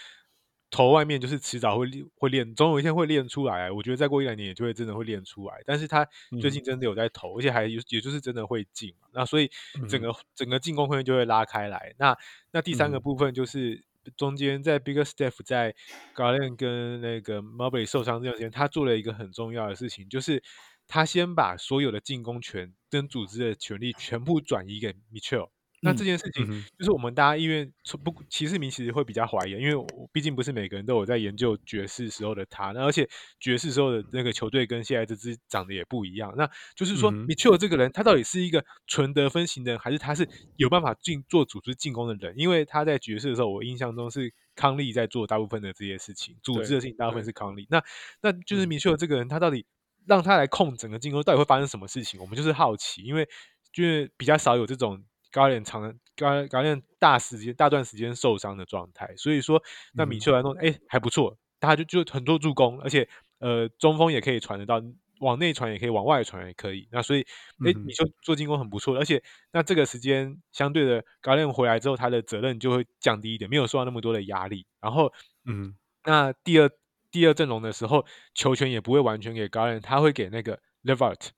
[0.69, 3.71] 投外面就是迟早会会练，总有一天会练出来。
[3.71, 5.55] 我觉得再过一两年也就会真的会练出来。
[5.65, 6.05] 但是他
[6.41, 9.49] 最近真的有在投，而且还有也就是真的会进，那所以
[9.89, 11.95] 整个整个进攻空间就会拉开来。
[11.99, 12.19] 那
[12.51, 13.85] 那第三个部分就是。
[14.17, 15.75] 中间在 BIGGEST STEP，在
[16.15, 20.43] Garland 跟那个 Marbury 受伤这段时间，他做了一个很重要的事情，就是
[20.87, 25.51] 他先把所有的进攻权跟组织的权利全部转移给 Mitchell。
[25.81, 26.45] 那这件事情
[26.77, 27.65] 就是我们大家因为
[28.05, 36.35] 不骑士迷其实会比较怀疑，因为我毕竟不是每个人都有在研究爵士时候的他，那而且爵士时候的那个球队跟现在这支长得也不一样。
[36.37, 42.35] 那就是说，米切尔这个人他到底是一个纯得分型的人，还是他是有办法进做组织进攻的人？
[42.37, 47.67] 因为他在爵士的时候，我印象中是康利在做大部分的这些事情，组织的事情大部分是康利。
[47.71, 47.81] 那
[48.21, 49.65] 那就是米切尔这个人，他到底
[50.07, 52.19] 让他来控整个进攻，到底会发生什么事情？
[52.21, 53.29] 我们就是好奇，因为
[53.73, 55.05] 就是比较少有这种。
[55.31, 55.83] 高连长
[56.17, 59.63] 高高连大时间大段时间受伤的状态，所以说
[59.93, 64.83] 那米切尔来弄哎还不错，他就就很多助攻，而且呃中锋也可以传得到，
[65.21, 66.89] 往内传也可以，往外传也可以。
[66.91, 67.23] 那所以
[67.65, 74.67] 哎米切做进攻很不错，而且那这个时间相对的高连回来之后，他的责任就会降低一点，没有受到那么多的压力。
[74.81, 75.13] 然后
[75.45, 76.71] 嗯，那第二
[77.11, 81.29] 第二阵容的时候，球权也不会完全给高连，他会给那个 Levert，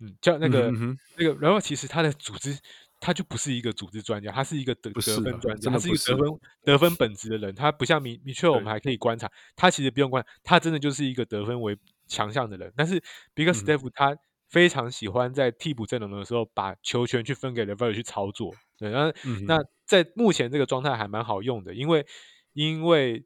[0.00, 2.58] 嗯，叫那个、嗯、那个，然后其实他的组织。
[3.04, 7.52] 他就不是一个组织专家，他是一个得得分专家，他是一个得分得分本职的人。
[7.52, 12.72] 他不像米米切尔，我们还可以观察，他其实不用观察，他真的就是一个得分为强项的人。
[12.76, 13.02] 但是
[13.34, 14.16] Biggerstaff 他
[14.48, 18.54] 非常喜欢在替补阵容的时候把球权去分给 LeVert 去操作。
[18.78, 22.06] 对，那、嗯、那在目前这个状态还蛮好用的，因为
[22.52, 23.24] 因为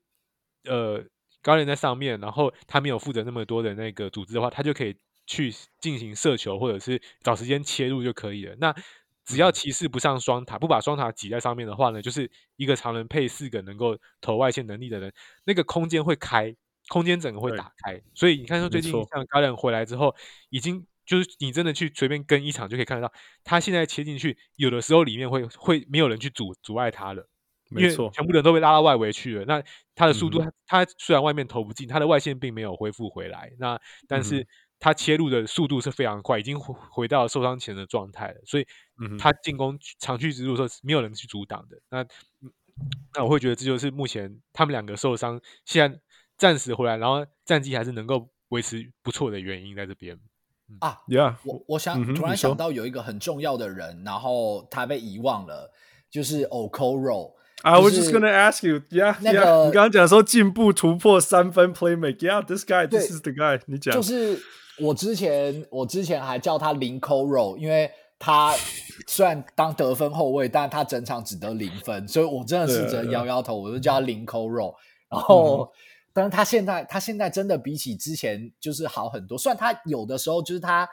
[0.64, 1.04] 呃
[1.42, 8.56] 高人在上面，然后他没有负责那么多的那个组织的话，他就可以去进行射球或者是找时间切入就可以了。
[8.58, 8.74] 那
[9.26, 15.12] 只要骑士不上双塔，不把双塔挤在上面的话呢，就是一个常人配四个能够投外线能力的人，
[15.44, 16.54] 那个空间会开，
[16.88, 18.00] 空间整个会打开。
[18.14, 20.14] 所以你看，说最近像高人回来之后，
[20.48, 23.12] 已经就是你真的去随便跟一场就可以看得到，
[23.42, 27.28] 他现在切进去，有的时候里面会会没有人去阻阻碍他了，
[27.68, 29.44] 没错全部人都被拉到外围去了。
[29.44, 29.60] 那
[29.96, 34.46] 他的速度，他虽然外面投不进，他的外线并没有恢复回来，那但是。
[34.78, 38.66] 他切入的速度是非常快，已经回回到受伤前的状态了，所以
[39.18, 41.76] 他进攻长驱直入的时候是没有人去阻挡的。
[41.88, 42.06] 那
[43.14, 46.00] 那我会觉得这就是目前他们两个受伤，现在
[46.36, 50.18] 暂时回来，然后战绩还是能够维持不错的原因在这边。
[50.80, 55.72] 啊，Yeah，我我想、嗯、突然想到有一个很重要的人，然后他被遗忘了，
[56.10, 57.34] 就是 Okoro。
[57.66, 64.40] I was just gonna ask you，Yeah，那个 yeah, 你刚刚讲说进步突破三分 play make，Yeah，this guy，this is the guy，你讲就是。
[64.78, 68.54] 我之前我之前还叫他零扣肉，因为他
[69.06, 74.74] 虽然当得分后卫，但他整场只得零分，所以我真的是只能摇摇头，我就叫他零扣肉。
[75.08, 75.68] 然后，嗯、
[76.12, 79.38] 但是他现在他现在真的比起之前就是好很多。
[79.38, 80.86] 虽然他有的时候就是他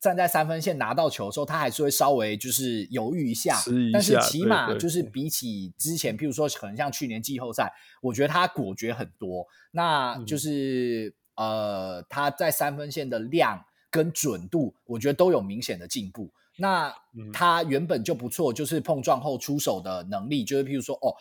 [0.00, 7.72] 站在三分线拿到球的时候，他还是会稍微就是犹豫一下，一下但是起码就是比起之前，譬如说可能像去年季后赛，
[8.02, 9.46] 我觉得他果决很多。
[9.72, 11.08] 那就是。
[11.08, 16.28] 嗯呃，他在三分线的量跟准度，我觉得都有明显的进步。
[16.56, 16.92] 那
[17.32, 21.14] 他原本就不错，就是碰撞后出手的能力，就是譬如说，哦，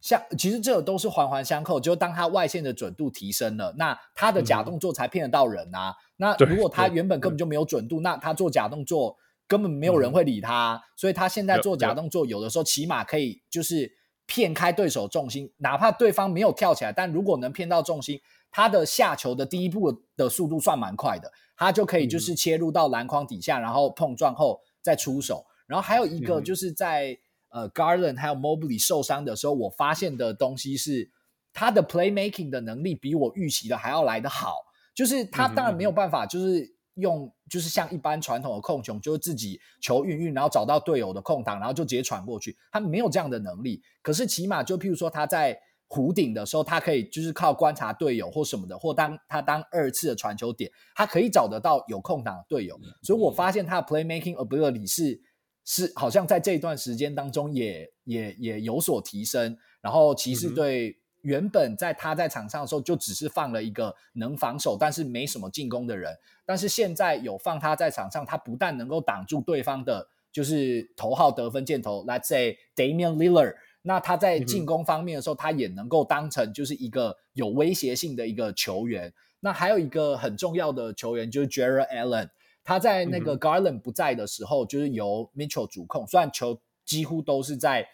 [0.00, 5.90] 像其实这个都是环环相扣，就当他外线的准度提升了，那他的假动作才骗得到人啊。
[5.90, 10.74] 嗯、那如果他原本根本就没有准度，那他做假动作根本没有人会理他。
[10.74, 13.92] 嗯、所以他现在做假动作，有的时候起码可以就是
[14.24, 18.18] 骗开对手重心，哪怕对方没有跳起来，但如果能骗到重心，
[18.50, 25.44] 他的下球的第一步的速度算蛮快的，他就可以就是切入到篮筐底下，然后碰撞后再出手。
[25.66, 27.18] 然后还有一个就是在。
[27.50, 31.10] 呃，Garland 还有 Mobley 受伤的时候，我发现的东西是
[31.52, 34.54] 他的 playmaking 的能力比我预期的还要来得好。
[34.94, 42.56] 就是他当然没有办法，就是用就是像一般传统的控球，就是自己球运运，然后找到队友的空档，然后就直接传过去。
[42.70, 43.82] 他没有这样的能力。
[44.02, 52.78] 可是起码就譬如说他在弧顶的时候，他可以就是靠观察队友或什么的，或当他当二次的传球点，他可以找得到有空档的队友。
[53.02, 55.20] 所以我发现他的 playmaking ability 是。
[55.64, 59.56] 是，好像在这一段时间当中也也也有所提升。
[59.80, 66.16] 然后骑士队原本在他在场上的时候，就只是放了一个能防守但是没什么进攻的人。
[66.44, 73.54] 但是现在有放他在场上，他不但能够挡住对方的，就是头号得分箭头，Let's say Damian Lillard。
[73.82, 79.12] 那他在进攻方面的时候，他也能够当成就是一个有威胁性的一个球员。
[79.40, 82.28] 那还有一个很重要的球员就是 Jarrett Allen。
[82.70, 87.84] 他在那个 Garland 不在的时候，嗯、就是由 Mitchell 主控，虽然球几乎都是在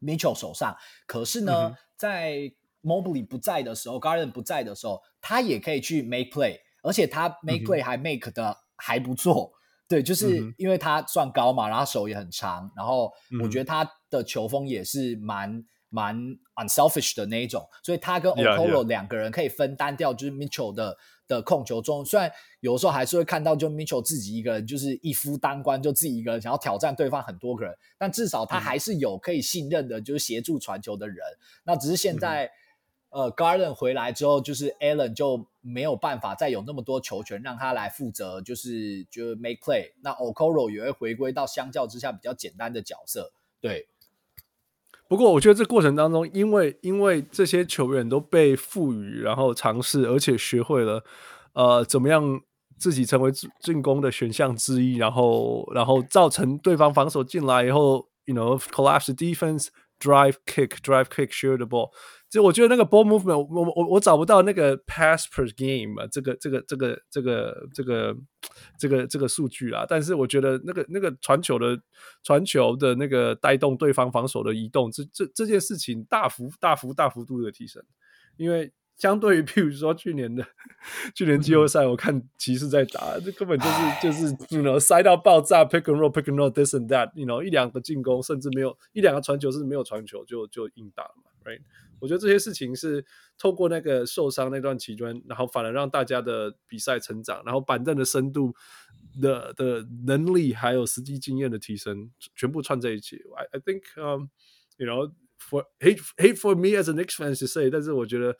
[0.00, 0.74] Mitchell 手上，
[1.06, 2.50] 可是呢，嗯、在
[2.82, 9.52] Mobley 不在的时候，Garland 不在的时候，他也可以去 make play，而且他 make play 还 make 的还不错。
[9.52, 16.16] 嗯、对，就是因为他算高嘛，然后手也很长，然后我觉得他的球风也是蛮蛮
[16.54, 20.96] unselfish 的那一种，所以他跟 Okolo 两个人可以分担掉，就是 Mitchell 的。
[21.30, 31.16] 的控球中，虽然有时候还是会看到，就 Mitchell 自己一个人就是一夫当关，就自己一个人想要挑战对方很多个人，但至少他还是有可以信任的，就是协助传球的人。
[31.18, 32.46] 嗯、那只是现在，
[33.10, 39.92] 嗯、呃，Garland 回来之后，就是 Allen 就没有办法再有那么多球权让他来负责，就是就 make play。
[40.02, 43.86] 那 Okoro 也会回归到相较之下比较简单的角色，对。
[45.10, 51.02] 不过，我觉得这过程当中，因为因为这些球员都被赋予，然后尝试，而且学会了，
[51.52, 52.40] 呃，怎么样
[52.78, 59.66] 自己成为进攻的选项之一，然后然后造成对方防守进来以后，you know collapse defense
[59.98, 61.90] drive kick drive kick shoot the ball。
[62.30, 68.16] 就我觉得那个 ball movement，我我我找不到那个 pass per game 啊，这个这个这个这个这个
[68.78, 71.76] 这个这个数据啊，但是我觉得那个那个传球的
[72.22, 77.82] 传球的那个带动对方防守的移动，这这这件事情大幅大幅大幅度的提升，
[78.36, 80.46] 因为相对于譬如说去年的
[81.16, 91.60] 去年季后赛，我看骑士在打，这根本就是就是，you know 塞到爆炸，pick and roll pick and roll this and that，you know 一两个进攻甚至没有一两个传球，甚至没有传球就就硬打嘛，right？
[92.00, 93.04] 我觉得这些事情是
[93.38, 98.54] 透过那个受伤那段期间，然后反而让大家的比赛成长，然后板凳的深度
[99.20, 103.22] 的的能力，还有实际经验的提升，全部串在一起。
[103.36, 104.28] I I think, um,
[104.78, 108.36] you know, for hate hate for me as a Knicks fan to say，但是我觉得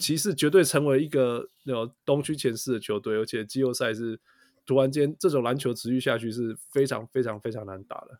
[0.00, 4.20] 骑士绝对成为一个那种东区前四的球队，而且季后赛是
[4.66, 8.18] 突然间这种篮球持续下去是非常非常非常难打的。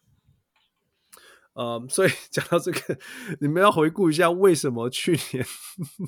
[1.54, 2.98] 呃，um, 所以讲到这个，
[3.40, 5.44] 你们要回顾一下为什么去年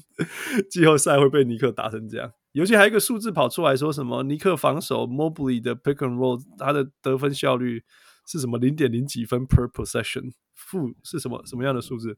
[0.70, 2.32] 季后赛会被尼克打成这样。
[2.52, 7.82] 尤其还有一个数字跑出来说什么，尼克防守 Mobley 的 pick and roll，他的得分效率
[8.26, 12.16] 是什么零点零几分 per possession，负是什么什么样的数字？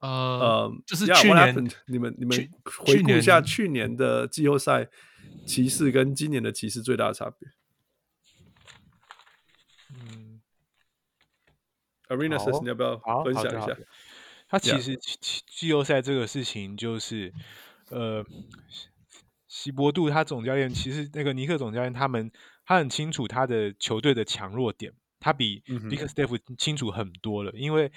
[0.00, 1.72] 呃呃，就是去 yeah, 年 happened?
[1.88, 4.88] 你们你们回顾一下去年的季后赛
[5.44, 7.48] 骑士跟今年的骑士最大的差别。
[12.08, 13.76] Arenas，你要不要分享一下？
[14.48, 14.98] 他其实
[15.46, 17.32] 季后赛这个事情就是，
[17.90, 18.24] 呃，
[19.46, 22.30] 西伯杜他总教练其实那个尼克总教练他们
[22.64, 27.92] 他很清楚他的球队的强弱点，他比 Bickerstaff 清楚很多了，因为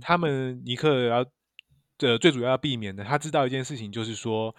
[0.00, 1.24] 他们尼克要
[1.98, 4.54] 的最主要要避免的，他知道一件事情就是说。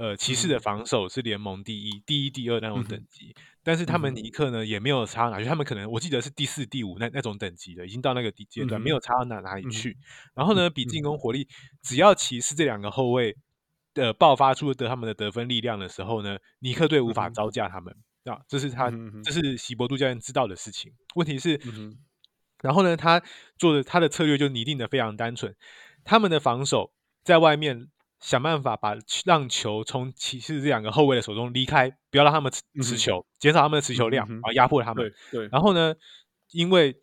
[0.00, 3.34] 呃，骑士的防守是联盟第一、第一、第二那种等级，
[3.68, 9.94] 但是他们尼克呢也没有差哪去，他们可能我记得是第四、第五那那种等级的，已经到那个阶段，没有差到哪哪里去。
[10.34, 11.46] 然后呢，比进攻火力，
[11.82, 13.36] 只要骑士这两个后卫
[13.92, 17.94] 的爆发出的他们的得分力量的时候呢，尼克队无法招架他们
[18.24, 18.90] 啊，这是他
[19.22, 20.90] 这是喜伯杜教练知道的事情。
[21.16, 21.60] 问题是，
[22.62, 23.22] 然后呢，他
[23.58, 25.54] 做的他的策略就拟定的非常单纯，
[26.04, 26.90] 他们的防守
[27.22, 27.88] 在外面。
[28.20, 28.94] 想办法把
[29.24, 35.12] 让球从骑士这两个后卫的手中离开，不要让他们持持球，减少他们的持球量，啊，压迫他们。
[35.30, 35.48] 对。
[35.52, 35.94] 然后呢，
[36.50, 36.96] 因为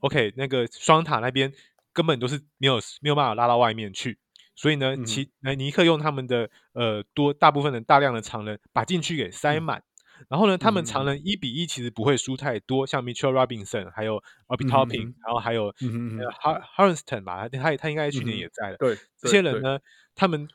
[0.00, 1.52] OK 那个双塔那边
[1.92, 4.18] 根本都是没有没有办法拉到外面去。
[4.54, 9.78] 所以呢，嗯、其呃尼克用他们的呃多大部分的大量的常人把禁区给塞满，
[10.18, 18.76] 嗯、然后呢，他们常人一比一其实不会输太多，嗯、像 Mitchell Robinson 还有 Obi Toppin，、嗯、然后还有 Har Hartenstein 吧，他他应该去年也在了。
[18.76, 19.78] 对、嗯，这些人呢，
[20.14, 20.46] 他们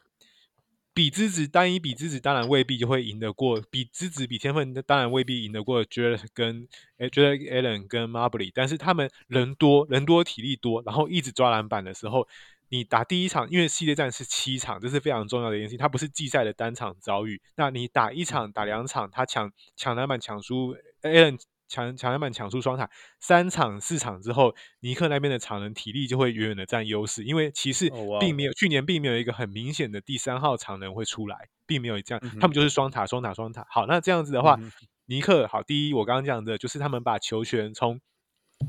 [0.96, 6.68] 比资质单一比资质当然未必就会赢得过，比资质比天分当然未必赢得过 Jared 跟
[6.98, 12.28] 诶 Jarrett Allen 跟 Mobley，但是他们人多人多体力多，然后一直抓篮板的时候。
[12.70, 15.78] 你打第一场，因为系列战是七场，这是非常重要的一件事情。
[15.78, 17.40] 它不是季赛的单场遭遇。
[17.56, 22.90] 那你打一场、打两场，他抢抢篮板抢输，Allen 抢抢篮板抢出双塔，
[23.20, 27.90] 三场四场之后，尼克那边的场人体力就会远远的占优势，因为骑士
[28.20, 28.58] 并没有、oh.
[28.58, 33.66] 去年并没有一个很明显的第三号场人会出来，并没有这样，嗯、他们就是双塔双塔双塔。
[33.70, 34.72] 好，那这样子的话，嗯、
[35.06, 38.00] 尼克好，第一我刚刚讲的就是他们把球权从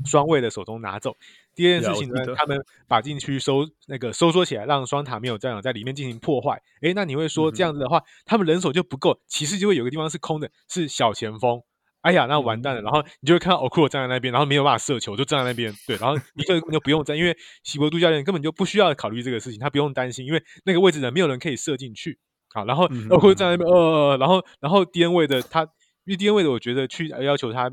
[0.05, 1.15] 双卫的手中拿走。
[1.55, 6.61] 第二件事情呢，他们把禁区收那个收缩起来，让双塔没有战场在里面进行破坏。
[6.81, 11.63] 诶，那你会说这样子的话，嗯、他们人手就不够，骑士就会有个地方是空的，是小前锋。
[12.07, 12.81] 哎呀，那完蛋了。
[12.81, 15.73] 嗯、然后你就会看到奥库尔站在那边，然后没有办法射球，就站在那边。
[15.85, 22.17] 对，然后尼克就不用站，因为西伯杜教练根本就不需要考虑这个事情，他不用担心，因为那个位置呢没有人可以射进去。
[22.53, 25.63] 好，然后奥库尔站在那边，呃，然后然后 D N 位的他，
[26.05, 27.69] 因为 D N 位的我觉得去要求他。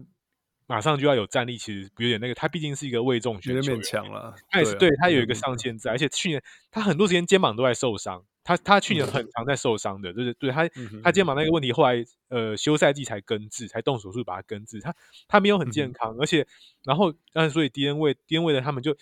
[0.66, 2.34] 马上就要有战力，其实有点那个。
[2.34, 4.34] 他毕竟是一个位重选手，有点勉强了。
[4.50, 8.24] 他也是对，他有一个上限在，而且去年他很多时间肩膀都在受伤。
[8.46, 10.68] 他他去年很常在受伤的，就是对他
[11.02, 14.80] 他肩膀那个问题，后来呃休赛季才根治，才动手术把它根治。
[14.80, 14.94] 他
[15.26, 16.46] 他没有很健康，而且
[16.84, 18.94] 然后但是所以 D N 位 D N 位的他们就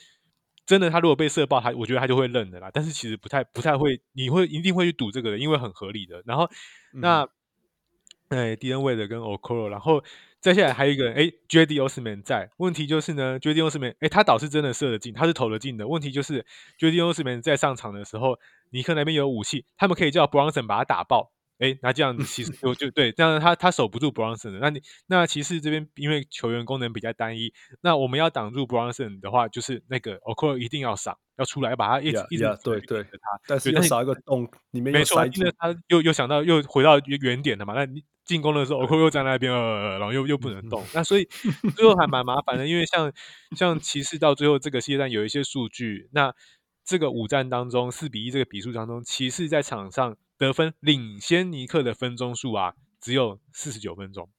[0.64, 2.70] 真的，他如果被射爆，他我觉得他就会认的啦。
[2.72, 6.22] 但是其实不太不太会，你会一定会去赌这个的，因为很合理的。
[6.24, 6.48] 然后
[6.92, 7.28] 那
[8.36, 10.02] 哎 D N 位的跟 Okoro，然后。
[10.42, 11.78] 再下来还有一个人，哎，J.D.
[11.78, 12.50] Osman 在。
[12.56, 13.62] 问题就是呢，J.D.
[13.62, 15.86] Osman，哎，他倒是真的射得进，他是投得进的。
[15.86, 16.44] 问题就是
[16.78, 17.00] ，J.D.
[17.00, 18.36] Osman 在上场的时候，
[18.70, 21.30] 尼克那边有武器，他们可以叫 Bronson 把他打爆。
[21.60, 24.58] 哎，那这样子其实就就对，这样他他守不住 Bronson 的。
[24.58, 34.92] 那你那骑士这边因为球员功能比较单一，那我们要挡住 Bronson 的话，就是那个 Okoro 一定要上，要出来把他一直 yeah, 一直对对他，但是要少一个洞里面。
[34.92, 37.74] 没错，因为他又又想到又回到原点了嘛。
[37.74, 38.02] 那你。
[38.32, 41.28] 进攻的时候，Okoro 又在那边，呃，然后又又不能动，那所以
[41.76, 42.66] 最后还蛮麻烦的。
[42.66, 43.12] 因为像
[43.54, 46.32] 像骑士到最后这个系列战有一些数据，那
[46.82, 52.72] 这个五战当中四比一这个比数当中，骑士在场上得分领先尼克的分钟数啊，
[53.02, 54.30] 只有四十九分钟。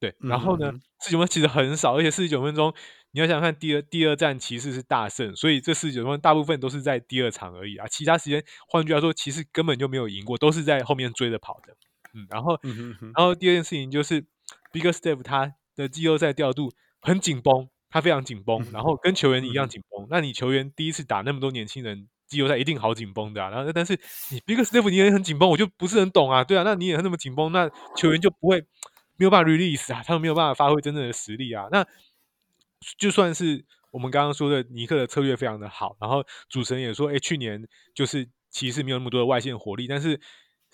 [0.00, 2.72] 对，然后呢，四十九分其实很少，而且四十九分钟
[3.12, 11.76] 你要想想看，第二第二战骑士是大胜，所以这四十九分钟大部分都是在第二场而已啊，其他时间换句话说，骑士根本就没有赢过，都是在后面追着跑的。
[12.14, 14.24] 嗯，然后，嗯、哼哼然后第二件事情就是
[14.72, 20.04] ，Biggerstaff 他的季后赛调度很紧绷，他非常紧绷，嗯、然后跟球员一样紧绷。
[20.04, 23.50] 嗯、那你球员第一次打那么多年轻人季后赛，一定好紧绷的啊。
[23.50, 23.98] 然后，但是
[24.30, 26.44] 你 Biggerstaff 你也很紧绷，我就不是很懂啊。
[26.44, 28.60] 对啊，那你也那么紧绷，那球员就不会
[29.16, 31.66] 没有办法 release 啊，他们没有办法发挥真正的实力啊。
[31.72, 31.84] 那
[32.96, 40.20] 就算是我们刚刚说的尼克的策略非常的好，然后主持人也说，哎，去年就是骑士没有那么多的外线火力，但是。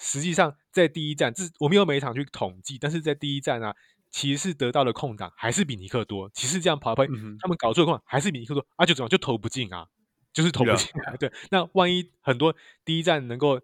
[0.01, 3.74] 实际上，在第一站，这我没有每一场去统计，但是在第一站啊，
[4.11, 6.30] 骑士得到的空档还是比尼克多。
[6.30, 9.86] 骑士这样跑跑，嗯、他们搞错空档还是比尼克多，啊，就怎么就投不进啊，
[10.32, 10.88] 就是投不进.
[11.18, 13.61] 对，那万一很多第一站能够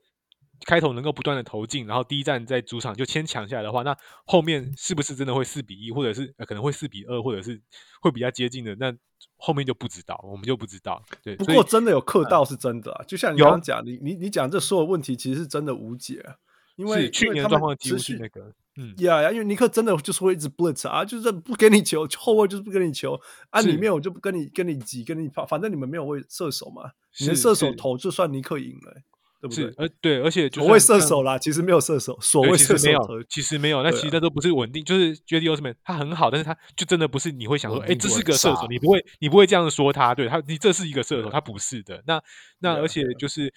[0.64, 7.60] 开头能够不断的投进，然后第一站在主场就先抢下来的话，那后面是不是真的会四比一，或者是、呃、可能会四比二，或者是
[8.00, 8.74] 会比较接近的？
[8.76, 8.94] 那
[9.36, 11.02] 后面就不知道，我们就不知道。
[11.22, 16.36] 对，不过真的有克到是真的啊，就像你刚刚讲，你你你讲这所有问题其实是真的无解啊，
[16.76, 23.18] 因为去年状况几乎是那个，嗯，呀呀，因为尼克真的就是会一直 blitz 啊，就是不给你球，后卫就是不给你球，
[23.50, 29.02] 啊，里面我就不跟你跟你挤，跟你跑，反正你们没有位射手嘛，你的射手投就算尼克赢了。
[29.40, 29.72] 对不对？
[29.76, 35.48] 而，对，而且所谓射手啦，其实没有射手，所谓射手没有，其实没有，那其实那都不是稳定，就是 J.D.
[35.48, 42.02] Osman 他很好，但是他就真的不是你会想说，哎，这是个射手，你不会，你不会这样说他，对他，你这是一个射手，他不是的。
[42.06, 42.22] 那
[42.60, 43.52] 那而且就是，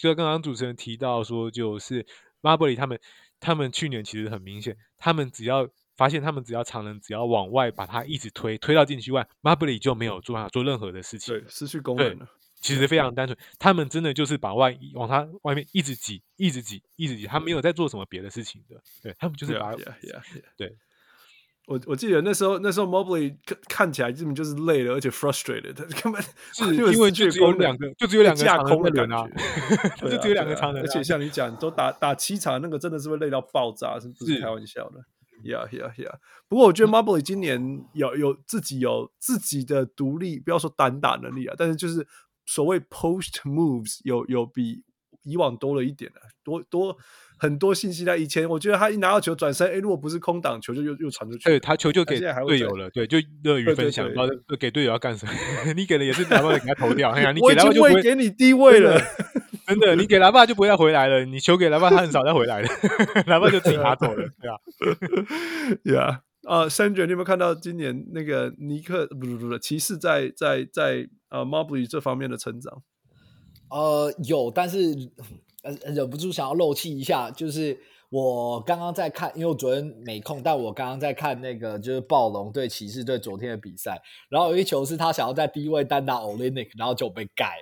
[0.00, 2.06] 就刚刚主持人提到说，就是
[2.40, 2.98] Marbury 他们，
[3.40, 12.28] 他们去年其实很明显，他们只要发现他们只要常人只要往外把他一直推，推到禁区外，Marbury 就没有做做任何的事情，对，失去功能了。
[12.60, 18.80] 其实非常单纯，他们真的就是把外往他外面一直挤，一直挤，一直挤，他没有在做什么别的事情的。
[19.02, 20.20] 对，他们就是把，yeah, yeah.
[20.56, 20.76] 对。
[21.66, 26.62] 我我记得那时候那时候 Mobley 看看起来根本就是累了，而且 frustrated，他根本是
[26.94, 29.26] 因为就只有两个，就只有两个架空的人啊，
[30.00, 35.00] 就只有两个长人，而且像你讲，都打打七场，那个真的是会累到爆炸，是不是开玩笑的
[35.42, 36.14] ？，Yeah Yeah Yeah。
[36.46, 42.06] 不过我觉得 Mobley 今年有有自己有自己的独立，不要说单打能力啊，但是就是
[42.46, 44.82] 所谓 post moves 有有比
[45.24, 46.96] 以往多了一点的，多多。
[47.38, 51.44] 很多信息在以前，我觉得他一拿到球转身，哎，如果不是空档球，就又又传出去。
[51.44, 55.32] 对，他球就给队友了，对，就乐于分享，然后给队友要干什么？
[55.76, 58.98] 你给了也是拿过来给他投掉，哎呀， 你给篮板就不会给你低位了，
[59.66, 62.68] 真的，你给篮板就不会再回来了，你球给篮板他很少再回来了，
[63.28, 64.56] 篮板就自己拿走了，对吧
[65.84, 72.82] ？Yeah，啊，Sandra，你有没有看到今年那个尼克不不不骑士在在在呃 Mobley 这方面的成长？
[73.70, 74.94] 呃，有，但是。
[75.84, 77.76] 忍不住想要漏气一下，就是
[78.08, 87.56] 我刚刚在看，因为我昨天没空，但我刚刚在看那个就是暴龙对骑士队昨天的比赛，然后有一球是他想要在低位单打 Olinic，然后就被盖，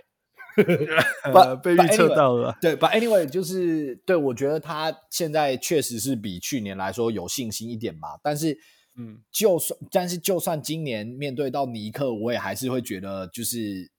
[1.33, 2.55] 把被预测到了。
[2.61, 8.21] 对，But anyway，就是对我觉得他现在确实是比去年来说有信心一点吧。
[8.23, 8.55] 但是，
[8.97, 13.91] 嗯，就算但是就算今年面对到尼克，我也还是会觉得就是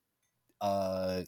[0.59, 1.23] 呃。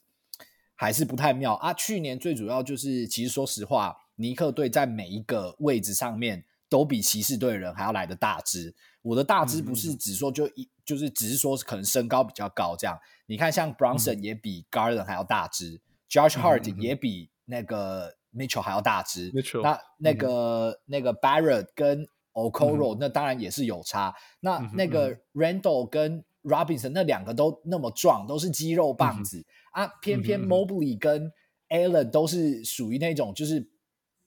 [0.80, 1.74] 还是不太妙啊！
[1.74, 8.76] 去年最主要就是，其实说实话，尼克队在每一个位置上面都比骑士队的人还要来的大只。
[9.02, 12.96] 我的大只不是只说就一，就是只是说可能身高比较高这样。
[13.26, 19.32] 你看，像 Bronson 也比 Garland 还要大只，嗯，Josh Hart 也比那个 Mitchell 还要大只。
[19.64, 22.08] 那那个、嗯、那个 Barrett 跟
[22.38, 24.14] Okoro、嗯、那当然也是有差。
[24.42, 29.40] 那那个 Randall 跟 Robinson 那两个都那么壮，都是肌肉棒子。
[29.40, 29.46] 嗯
[29.78, 31.32] 啊，偏偏 Mobley 跟
[31.70, 33.70] Allen 都是属于那种就是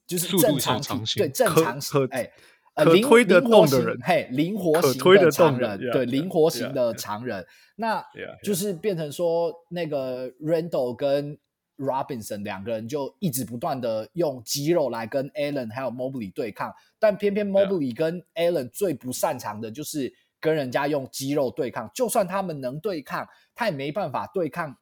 [0.07, 2.31] 就是正常型，对正常型，哎，
[2.75, 7.45] 呃，灵推得动的人，嘿，灵活型的常人，对灵活型的常人，
[7.75, 8.01] 那
[8.43, 11.37] 就是变成说那个 Randall 跟
[11.81, 24.77] Robinson 两个人就一直不断的用肌肉来跟 Allen 还有 Mobley 对抗，但偏偏 Mobley 跟 Allen 最不擅长的就是跟人家用肌肉对抗，就算他们能对抗，他也没办法对抗。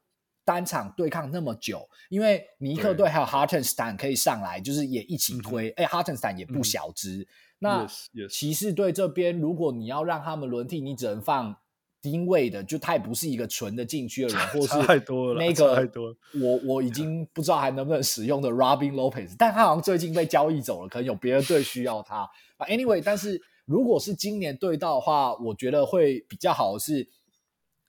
[0.46, 5.70] 单场对抗那么久，因为尼克队还有 Hartenstein 可以上来，就是也一起推。
[5.72, 7.20] 哎、嗯、Hartenstein 也不小只。
[7.20, 7.28] 嗯、
[7.60, 7.88] 那
[8.28, 11.56] 骑士队这边，如果你要让他们轮替，你只能放
[12.02, 16.16] 丁位的，就他也不是一个纯的禁区的人，或是那个太多了，太多了。
[16.42, 22.30] 我我已经不知道还能不能使用的 Robin Lopez，但他好像最近被交易走了，可能有别的队需要他。
[22.68, 27.10] Anyway，但是如果是今年对到的话，我觉得会比较好的是。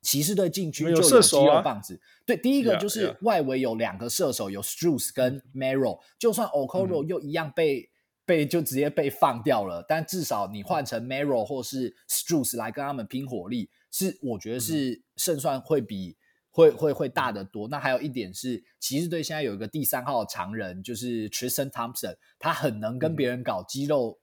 [0.03, 7.91] 骑士队禁区就有肌肉棒子，对，第一个就是外围有两个射手，有 Strus 跟 Merrill，就算 Okoro 又一样被
[8.25, 16.17] 被就直接被放掉了，但至少你换成 Merrill 或是 Strus 来跟他们拼火力，是我觉得是胜算会比
[16.51, 17.69] 会会会大得多。
[17.69, 24.19] 那还有一点是，骑士队现在有一个第三号常人，就是 Tristan Thompson，他很能跟别人搞肌肉，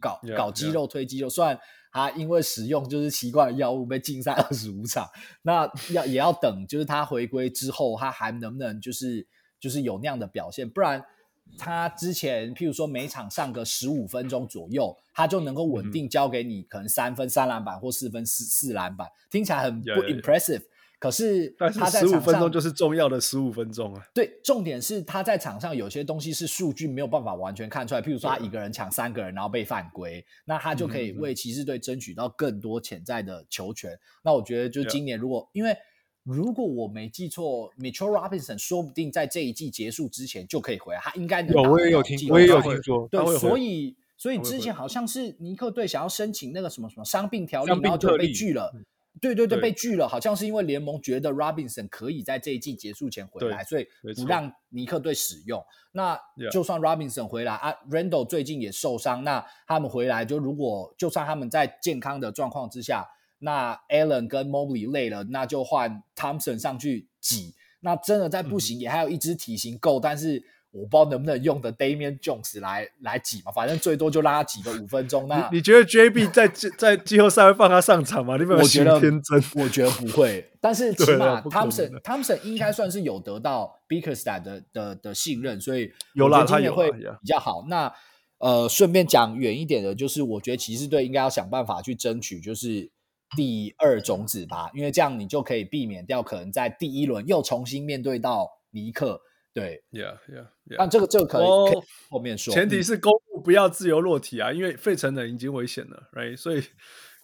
[0.00, 1.58] 搞搞肌肉推肌肉，虽然。
[1.92, 5.08] 他因为使用就是奇怪的药物被禁赛二十五场，
[5.42, 9.26] 那要也要等，就是他回归之后，他还能不能就是
[9.58, 10.70] 就是有那样的表现？
[10.70, 11.04] 不然
[11.58, 20.62] 他之前譬如说每场上个十五分钟左右，他就能够稳定交给你可能三分三篮板或四分四四篮板，听起来很不 impressive。
[20.98, 24.06] 可是他在十五分钟就是重要的十五分钟啊！
[24.12, 33.98] 对，重点是他在场上有些东西是数据没有办法完全看出来，譬如说他一个人抢三个人，然后被犯规，那他就可以为骑士队争取到更多潜在的球权。
[34.22, 35.74] 那我觉得，就今年如果因为
[36.32, 41.52] 如果我没记错，Mitchell Robinson 说不定在这一季结束之前就可以回来，他应该能。
[41.52, 43.08] 有，我也有听，我也有听说。
[43.08, 48.72] 对，所以所以之前好像是尼克队想要申请那个什么什么伤病条例，然后就被拒了。
[49.20, 55.62] 对对对，对，被拒了，好像是因为联盟觉得 Robinson 可以在这一季结束前回来，所以不让尼克队使用。
[55.92, 56.18] 那
[56.52, 63.04] 就算 Robinson 回来啊，Randall 最近也受伤，那他们回来就如果就算他们在健康的状况之下，
[63.40, 67.54] 那 Allen 跟 Mobley 累了，那就换 Thompson 上去挤。
[67.80, 70.42] 那真的再不行，也还有一支体型够，嗯、但是。
[70.72, 75.26] 我不知道能不能用的 Damian Jones 来来挤嘛，反正最多就拉他挤个五分钟。
[75.26, 76.46] 那你，你觉得 JB 在
[76.78, 78.36] 在季后赛会放他上场吗？
[78.36, 79.42] 你有没有觉得天真？
[79.56, 87.64] 我觉得不会， 但是起码 Thompson Thompson 应该算是有得到 Bickerstaff 的的的信任，所以我觉得今年会比较好。
[87.68, 87.92] 那
[88.38, 92.88] 呃，顺便讲远一点的，就是我觉得骑士队应该要想办法去争取，就是
[93.36, 99.20] 第二种子吧，因为这样你就可以避免掉可能在第一轮又重新面对到尼克。
[99.52, 101.44] 对，Yeah Yeah Yeah，但这个这个可以，
[102.08, 102.54] 后面说。
[102.54, 106.36] 前提是公路不要自由落体啊，因为费城人已经危险了，Right？
[106.36, 106.62] 所以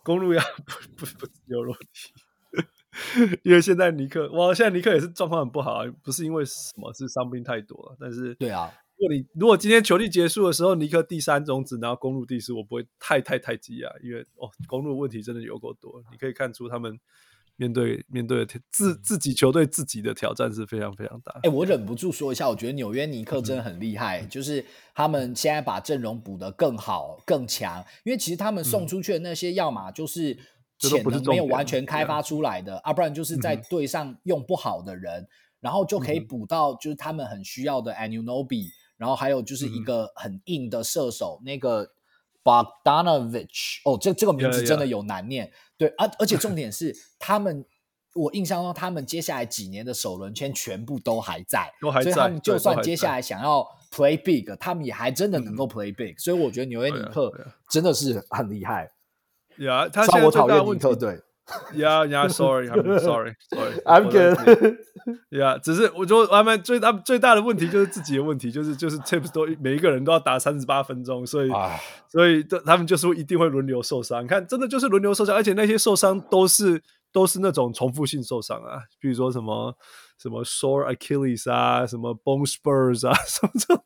[0.02, 2.12] 公路要不不不自由落体。
[3.44, 7.96] 因为现在尼克，哇，现在尼克也是状况很不好啊，不是因为什么，是伤病太多了。
[8.00, 16.98] 但是，对啊，如果你如果今天球季结束的时候，尼克第三种子，然后公路第四，我不会太太太急啊，因为哦，公路问题真的有够多，你可以看出他们
[17.56, 21.32] 面对面对的自自己球队自己的挑战是非常非常大。
[21.36, 30.34] 哎、欸，我忍不住说一下，我觉得纽约尼克真的很厉害，嗯、就是他们现在把阵容补得更好更强，因为其实他们送出去的那些，要么就是
[30.78, 35.28] 潜能没有完全开发出来的，啊，不然就是在队上用不好的人，嗯、
[35.60, 38.68] 然后就可以补到就是他们很需要的 Anunoby。
[38.96, 41.90] 然后还有就是一个很硬的射手，嗯、那个
[42.42, 45.46] Bogdanovich 哦，这这个名字真的有难念。
[45.46, 45.52] Yeah, yeah.
[45.78, 47.64] 对，而、啊、而且重点是 他们，
[48.14, 56.18] 我印象中他们接下来几年的首轮签全部都还在，都还在，所以他们就算接下来想要 play big，他们也还真的能够 play big、嗯。
[56.18, 57.32] 所以我觉得纽约尼克
[57.68, 58.92] 真的是很厉害。
[59.58, 61.20] 呀，他现在最大的问题对。
[61.72, 63.80] Yeah, yeah, sorry, I'm sorry, sorry.
[63.84, 64.78] I'm good.
[65.30, 71.50] Yeah，只是我觉得他们最他们最大的问题就是自己的问题，就是就是 Tips 都每一个人都要打三十八分钟，所以
[72.08, 74.24] 所以他们就是一定会轮流受伤。
[74.24, 76.82] 你看，真的就是轮流受伤，而且那些受伤都是
[77.12, 79.76] 都是那种重复性受伤啊，比如说什么。
[80.18, 83.82] 什么 sore Achilles 啊，什么 bone spurs 啊，什么这种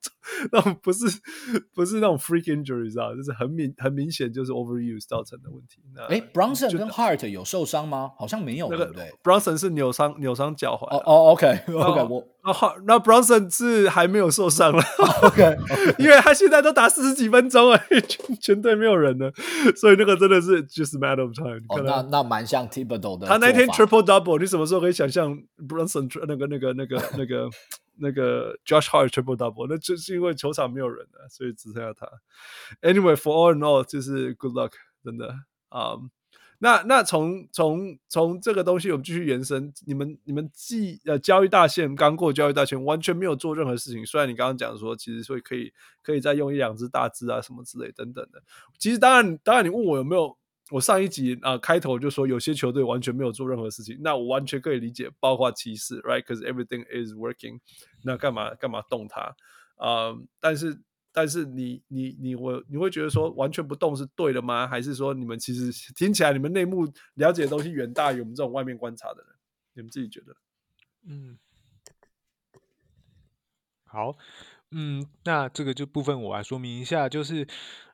[0.53, 1.05] 那种不是
[1.75, 5.83] 不是那种 freak injuries 啊，就是很明很明显就是 overuse 造成的问题。
[6.09, 8.13] 哎，Bronson 跟 Hart 有受伤吗？
[8.17, 10.87] 好像没有，对不对？Bronson 是扭伤扭伤脚踝。
[10.87, 12.25] 哦哦，OK，OK，我
[12.85, 14.83] 那 Bronson 是还没有受伤了。
[15.23, 15.57] OK，
[15.99, 17.79] 因为他现在都打四十几分钟了，
[18.09, 19.33] 全全队没有人了，
[19.77, 21.61] 所以那个真的是 just matter of time。
[21.69, 23.27] 哦，那那蛮像 Thibodeau 的。
[23.27, 25.39] 他那天 triple double，你什么时候可以想象
[25.69, 27.49] Bronson 那个、那个、那个、那个、
[27.99, 32.07] 那个 Josh Hart triple double，那就是因为球场没有人了，所以只剩下他。
[32.83, 34.73] Anyway，for all in all，就是 good luck，
[35.05, 35.35] 真的
[35.69, 35.95] 啊。
[35.95, 36.09] Um,
[36.63, 39.73] 那那从从从这个东西，我们继续延伸。
[39.87, 44.05] 你们你们既呃交易大限刚过，交易大限完全没有做任何事情。
[44.07, 48.43] 虽然你刚刚讲说，其实所以可以可以再用一两只大只啊什么之类等等的。
[48.79, 50.37] 其实当然当然，你问我有没有？
[50.71, 57.59] 我上一集啊、开头就说有些球队完全没有做任何事情，那我完全可以理解，包括骑士，right？Because everything is working，
[58.05, 59.35] 那干嘛干嘛动它？
[59.75, 60.81] 啊、但是
[61.13, 64.67] 但是你你你我你会觉得说完全不动是对的吗？
[64.67, 69.35] 还是说你们其实听起来你们内幕了解的东西远大于我们这种外面观察的人？
[69.75, 70.37] 你们自己觉得？
[71.07, 71.39] 嗯，
[73.85, 74.17] 好，
[74.71, 77.47] 嗯，那这个就部分我来说明一下，就是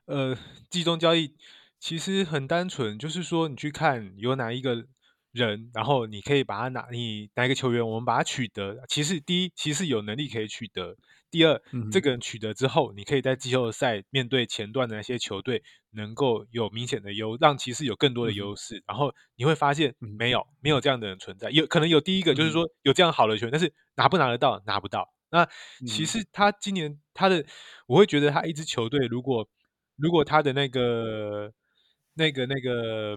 [0.05, 0.37] 呃，
[0.69, 1.35] 集中交易。
[1.79, 4.87] 其实很单纯，就是说你去看有哪一个
[5.31, 8.83] 人，然后你可以把他拿，你哪一个球员，我们把他取得。
[8.89, 10.95] 其实第一，其实有能力可以取得；
[11.29, 18.77] 第二，嗯、这个人取得之后，你可以在季后赛面对前段的那些球队，能够有明显的优，让骑士有更多的优势。
[18.77, 21.49] 嗯、然后你会发现，没有没有这样的人存在。
[21.51, 25.13] 有可能有第一个，就是说有这样好的球员，但是拿不拿得到，拿不到。
[25.29, 25.47] 那
[25.85, 27.45] 其实他今年他的，
[27.87, 29.47] 我会觉得他一支球队，如果
[29.95, 31.53] 如果他的那个。
[32.19, 33.15] 那个那个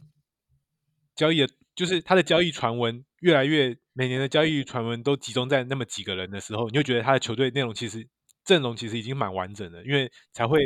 [1.17, 1.49] 交易的，
[1.81, 8.07] 就是他的交易传闻越来越，每年的交易传闻都集中在那么几个人的时候，你就觉得他的球队内容其实
[8.45, 10.61] 阵容其实已经蛮完整的，因为才会.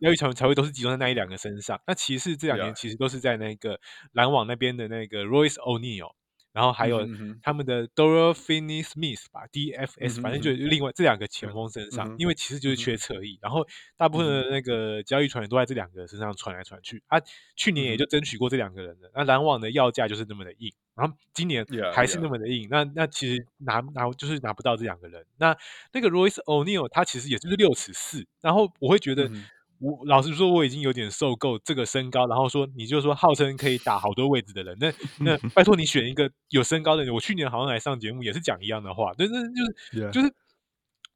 [0.00, 1.78] 交易传闻才会都是集中在那一两个身上。
[1.86, 3.78] 那骑士这两年其实都是在那个
[4.12, 6.14] 篮网那边的那个 Royce O'Neal。
[6.58, 7.06] 然后还有
[7.40, 13.64] 他们的 Dorian Finney-Smith 吧，DFS，反正就是另外这两个前锋身上，因为其实就是缺侧翼，然后
[13.96, 17.00] 大部分的那个交易传员都在这两个身上传来传去。
[17.06, 17.20] 啊，
[17.54, 25.24] 去年也就争取过这两个人的，那篮网的要价就是那么的硬，然后今年还是那么的硬，那那其实拿拿就是拿不到这两个人。
[25.36, 25.56] 那
[25.92, 29.30] 那个 Royce O'Neal 他其实也就是六尺四，然后我会觉得。
[29.80, 37.14] 我老实说，我已经有点受够这个身高，然后说你就说号称可以打好多位置的人，那 那拜托你选一个有身高的人。
[37.14, 40.32] 我去年好像来上节目也是讲一样的话，但是就是.就是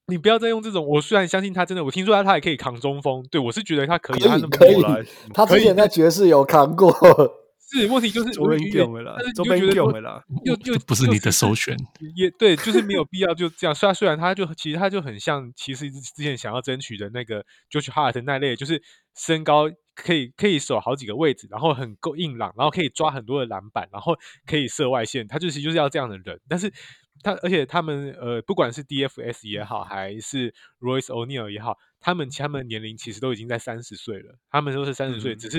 [0.06, 0.86] 你不要再用这种。
[0.86, 6.92] 我虽然相信他真的，我听说他他也可以扛中锋，对我是觉得他可以，可以他那么可以，他之前在爵士有扛过。
[7.72, 11.76] 是问题就是周边用了，周边用了，又又 不是你的首选，
[12.14, 13.74] 也对，就是没有必要就这样。
[13.74, 18.82] 虽然虽然他就其实他就很像，其实之前想要争取的那个 Josh Hart 那类，就是
[19.16, 24.14] 身高可以可以守好几个位置，然后很够硬朗，然后可以抓很多的篮板，然后
[24.46, 26.40] 可以射外线，他就是就是要这样的人。
[26.48, 26.72] 但是
[27.22, 35.58] 他而且他们呃，不管是 DFS 也好，还是 Royce O'Neal 也好，他们他们年龄其实都已经在三十岁了，他们都是三十岁，只是。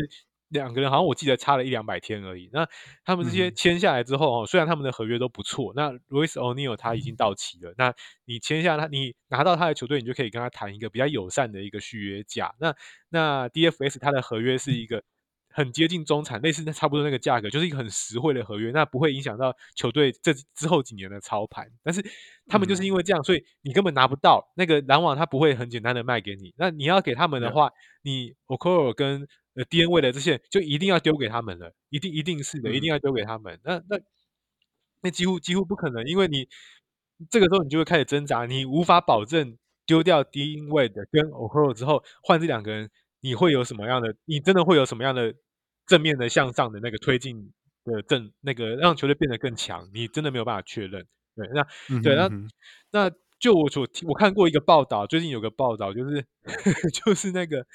[0.50, 2.50] 两个人好像我记得差了一两百天而已。
[2.54, 2.68] 那
[3.04, 7.74] 他们这些签下来之后哦，虽然他们的合约都不错，那 Louis O'Neal 他已经到期了。
[7.78, 7.94] 那
[8.26, 12.54] 你签下他，你拿到他的球队，你就可以跟他谈一个比较友善的一个续约价。
[12.60, 12.76] 那
[13.10, 15.04] 那 DFS 他的合约是一个
[15.54, 21.70] 很接近中产，类似那差不多那个价格，就是一个很实惠的合约，那不会影响到球队这之后几年的操盘。
[21.84, 22.04] 但是
[22.47, 26.54] 他们就是因为这样，嗯、所以你根本拿不到那个篮网，他不会很简单的卖给你。
[26.58, 33.60] 那你要给他们的话，嗯、你 Okoro 跟呃 D N 位的这些就一定要丢给他们了，一定一定是的，嗯、一定要丢给他们。
[33.64, 33.99] 那那
[35.04, 36.47] 那几乎几乎不可能，因为你
[37.30, 42.89] 这个时候你就会开始挣扎，你无法保证丢掉 D N 位的跟 Okoro 之后换这两个人。
[43.26, 44.14] 你会有什么样的？
[44.26, 45.34] 你真的会有什么样的
[45.86, 47.51] 正面的向上的那个推进
[47.84, 49.89] 的正那个让球队变得更强？
[49.93, 51.05] 你真的没有办法确认。
[51.36, 52.29] 对，那、对那
[52.91, 56.25] 那就我所我看过一个报道，最近有个报道就是
[56.93, 57.65] 就是那个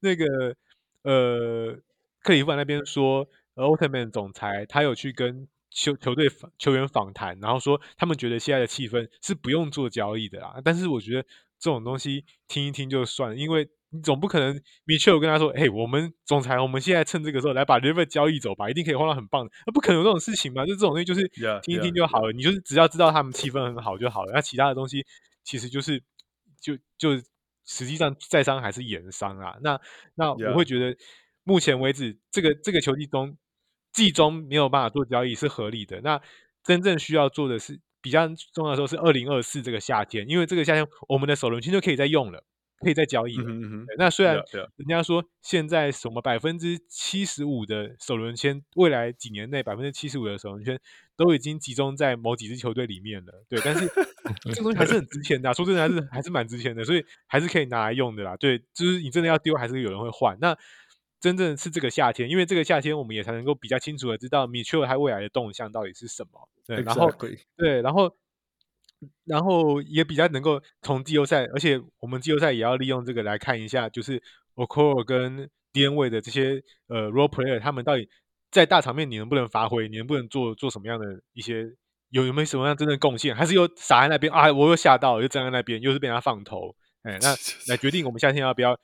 [0.00, 0.54] 那个
[1.02, 1.78] 呃
[2.22, 10.60] 克里夫兰那边说，呃奥特曼总裁他有去跟球球队球员访谈，然后说他们觉得现在的气氛是不用做交易的啦。
[10.64, 11.22] 但是我觉得
[11.58, 13.68] 这种东西听一听就算了，因为。
[13.94, 20.66] 你总不可能，Mitchell 跟他说：“嘿，我们总裁，我们现在趁这个时候来把 River 交易走吧，一定可以换到很棒的。”那不可能有这种事情嘛？
[20.66, 21.28] 就这种东西，就是
[21.62, 22.24] 听一听就好了。
[22.24, 22.36] Yeah, yeah, yeah.
[22.36, 24.32] 你就是只要知道他们气氛很好就好了。
[24.34, 25.06] 那其他的东西，
[25.44, 26.02] 其实就是
[26.60, 27.16] 就就
[27.64, 29.56] 实际上在商还是言商啊。
[29.62, 29.80] 那
[30.16, 30.96] 那我会觉得，
[31.44, 33.38] 目前为止，这个这个球季中
[33.92, 36.00] 季中没有办法做交易是合理的。
[36.00, 36.20] 那
[36.64, 42.42] 真正需要做的是比较重要的时候是二零二四这个夏天，因为这个夏天我们的首轮签就可以再用了。
[42.84, 43.42] 可以再交易的。
[43.42, 44.36] 嗯哼，那虽然
[44.76, 50.78] 人家说现在什么百分之七十五的首轮签，未来几年内百分之七十五的首轮签
[51.16, 53.44] 都已经集中在某几支球队里面了。
[53.48, 53.88] 对，但是
[54.52, 58.36] 这个东西还是很值钱的啊，说真的还是还是蛮值钱的，所以还是可以拿来用的啦。
[58.36, 60.38] 对，就是你真的要丢，还是有人会换。
[60.40, 60.56] 那
[61.20, 66.48] 真正是这个夏天，因为这个夏天我们也才能够比较清楚的知道米切尔他未来的动向到底是什么。
[66.66, 67.10] 对，然后
[67.56, 68.14] 对，然后。
[69.24, 74.22] 然后也比较能够从季后赛，而且我们季后赛也要利用这个来看一下，就是
[74.54, 78.08] Okoro 跟 D-Wade 位的这些呃 role player，他们到底
[78.50, 81.64] 在大场面你能不能发挥，你能不能做做什么样的一些
[82.10, 84.52] 有有没有什么样真正贡献，还是又傻在那边啊？
[84.52, 87.34] 我又吓到，又站在那边，又是被他放头，哎，那
[87.68, 88.78] 来决定我们夏天要不要？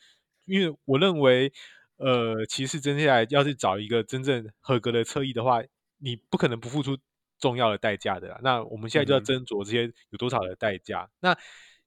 [0.46, 1.52] 因为我认为，
[1.98, 5.62] 呃，骑士接下来要是找一个真正合格的侧翼的话，
[5.98, 6.98] 你不可能不付出。
[7.40, 11.08] 重要的代价的啦，那我们现在就要斟酌这些有多少的代价。
[11.20, 11.34] 嗯、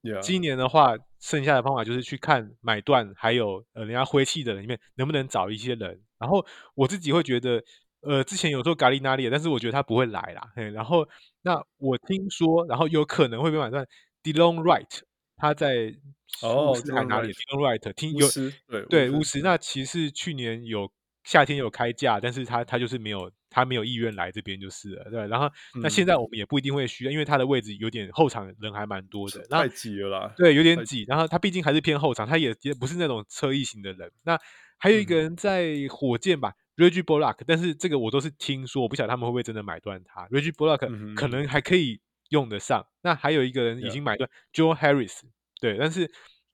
[0.01, 6.01] 那今年的话，剩下的方法就是去看买断，还有呃人家灰气的人里面能不能找一些人。
[6.17, 6.45] 然后
[6.75, 7.63] 我自己会觉得，
[8.01, 10.51] 呃，之前有做咖喱哪里，但是我觉得他不会来啦。
[10.55, 11.07] 嘿，然后
[11.43, 13.87] 那我听说，然后有可能会被买断。
[14.23, 15.01] Delon Wright
[15.37, 15.93] 他在
[16.41, 18.27] 巫师还哪里？Delon Wright 听有
[18.67, 20.91] 对对巫师，那其实去年有。
[21.23, 25.27] 夏天有开价，但是他他就是没有他没有意愿来这边就是了，对。
[25.27, 30.33] 然后、嗯、那现在我们也不一定会需要，因为他的位置有点后场人还蛮多的，太挤了啦。
[30.35, 31.05] 对，有点挤。
[31.07, 34.11] 然后他毕竟还是偏后场，他也也不是那种侧翼型的人。
[34.23, 34.37] 那
[34.77, 40.27] 还有一个人在火箭吧、嗯、Reggie Bullock，但是这个我都是听说，我不晓得他们会不会真的买断他。
[40.27, 42.81] Reggie Bullock 可能还可以用得上。
[42.81, 45.19] 嗯、那还有一个人已经买断、嗯、Joe Harris，
[45.61, 46.11] 对，但是。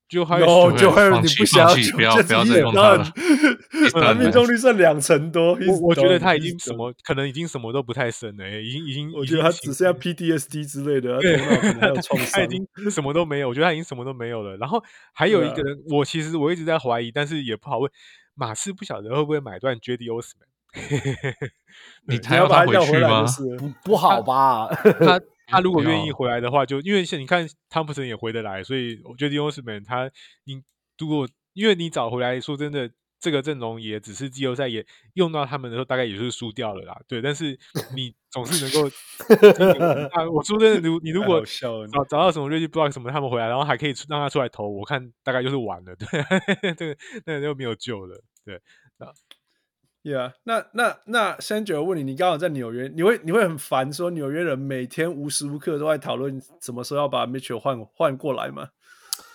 [0.09, 3.05] 就还有，就还有，你不想要，不要不要再用他了。
[3.91, 11.37] 他命中率剩两成多，我我觉得他已经什么，可能已经什么都不太剩了，已经已经，我觉得他只剩下 PTSD 之类的，对，
[12.31, 14.57] 他已经什么都没有，我觉得他已经什么都没有了。
[14.57, 14.83] 然后
[15.13, 17.91] 还有一个人，我其实我一直在怀疑，但是也不好问，
[18.35, 20.47] 马刺不晓得会不会买断 Cedi Osman，
[22.07, 23.25] 你还要把他回来吗？
[23.57, 24.67] 不不好吧？
[24.67, 25.19] 他。
[25.51, 30.07] 他 如果愿意回来的话，就因为像你看汤普森也回得来，所以我觉得 Osman 他，
[30.43, 30.61] 你
[30.99, 32.87] 如果因为你找回来说真的，
[33.19, 36.99] 这个阵容也只是季后赛也用到他们的时候，大概也是输掉了啦。
[37.07, 37.57] 对，但是
[37.95, 38.89] 你总是能够
[40.13, 46.07] 啊，我说真的，如你如果找找到什么 Reggie Bullock 什么他们回来，然后还可以让他出来投，我看大概就是完了，对，
[46.75, 48.55] 对，那就没有救了，对
[48.99, 49.13] 啊。
[50.01, 58.69] Yeah，那那那 Sandra 问你，你刚好在纽约，你会你会很烦，说纽约人每天无时无刻都在讨论什么时候要把 Mitchell 换换过来吗？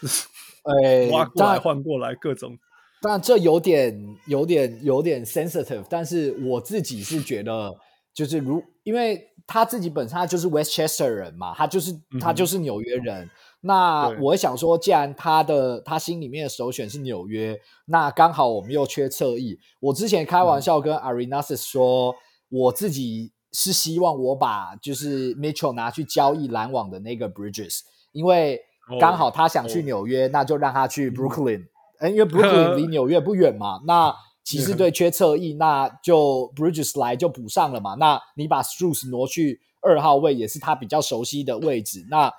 [0.64, 2.58] 哎，挖过来换过来各种，
[3.04, 7.76] 但这有点有点有点 sensitive，但是我自己是觉得，
[8.14, 13.26] 就是如因为他自己本身他就是 Westchester 人嘛，他就是他就是纽约人。
[13.26, 13.30] 嗯
[13.66, 19.58] 那我想说，既然他的他心里面的首选是纽约，那刚好我们又缺侧翼。
[19.80, 22.14] 我之前开玩笑跟 Arenas 说，嗯、
[22.50, 27.80] 我自己是希望我把就是 Mitchell 拿去交易篮网的那个 Bridges，
[28.12, 28.60] 因为
[29.00, 31.68] 刚好他想去纽约，哦、那就让他去 Brooklyn，嗯、
[32.02, 33.76] 因为 Brooklyn 离纽约不远嘛。
[33.76, 37.94] 嗯、那骑士队缺侧翼，那就 Bridges 来就补上了嘛。
[37.94, 42.04] 那你把 Strus 挪去二号位，也是他比较熟悉的位置。
[42.10, 42.30] 那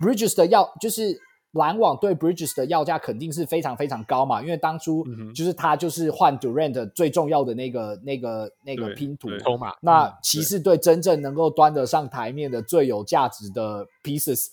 [0.00, 1.20] Bridges 的要就是
[1.52, 5.04] 篮网对 Bridges 的要价肯定是非常非常高嘛，因为当初
[5.34, 9.28] 就是他就是换 Durant 最重要的那个那个那个拼图
[9.58, 9.72] 嘛。
[9.80, 14.48] 那骑士队真正能够端得上台面的最有价值的 pieces，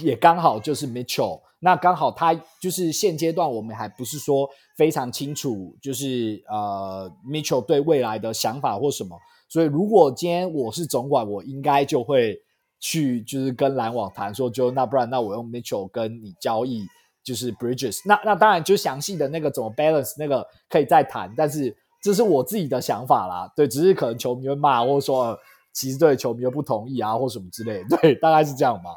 [0.00, 1.40] 也刚好就是 Mitchell。
[1.64, 9.18] 那刚好他就是现阶段我们还不是说非常清楚，就是呃 Mitchell 对未来的想法或什么。
[9.48, 12.40] 所以如果今天我是总管，我应该就会。
[12.80, 16.84] 去就是跟篮网谈说，就那不然那我用 Mitchell 跟你交易，
[17.24, 18.00] 就是 Bridges。
[18.04, 23.50] 那那当然就详细的那个怎么 balance 那个可以再谈，但是这是我自己的想法啦。
[23.56, 25.34] 对，只是可能球迷会骂，或者说
[25.72, 27.82] 骑士队球迷又不同意啊，或什么之类。
[27.88, 28.90] 对，大概是这样吧。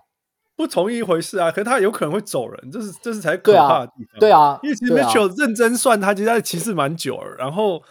[0.57, 4.19] 不同意一回事啊，可是他有可能会走人，这是这是才可怕的地方。
[4.19, 7.81] 对啊，因为其实 Mitchell 认真算，他其实他骑士蛮久了，然后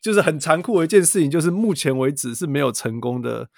[0.00, 3.48] 就是很残酷的一件事情，就是目前为止是没有成功的。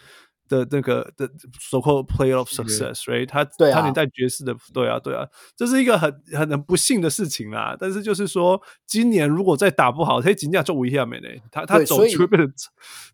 [0.46, 1.26] 的那个的
[1.58, 3.26] so-called playoff success，right？
[3.26, 3.42] 他
[3.72, 5.26] 他连带爵士的，对啊，对啊，
[5.56, 7.74] 这是一个很很很不幸的事情啦。
[7.80, 11.28] 但是就是说，今年如果再打不好，他金价就危险没呢。
[11.50, 12.52] 他他走就会变得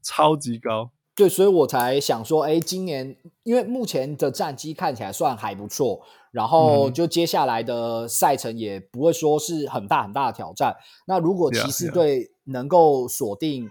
[0.02, 0.90] 超级高。
[1.14, 6.00] 对，所以我才想说，哎，今年因为目前的战绩看起来算还不错，
[6.32, 10.76] 然后就接下来的赛程也不会说是很大很大的挑战。
[11.06, 13.68] 那如果骑士队能够锁定。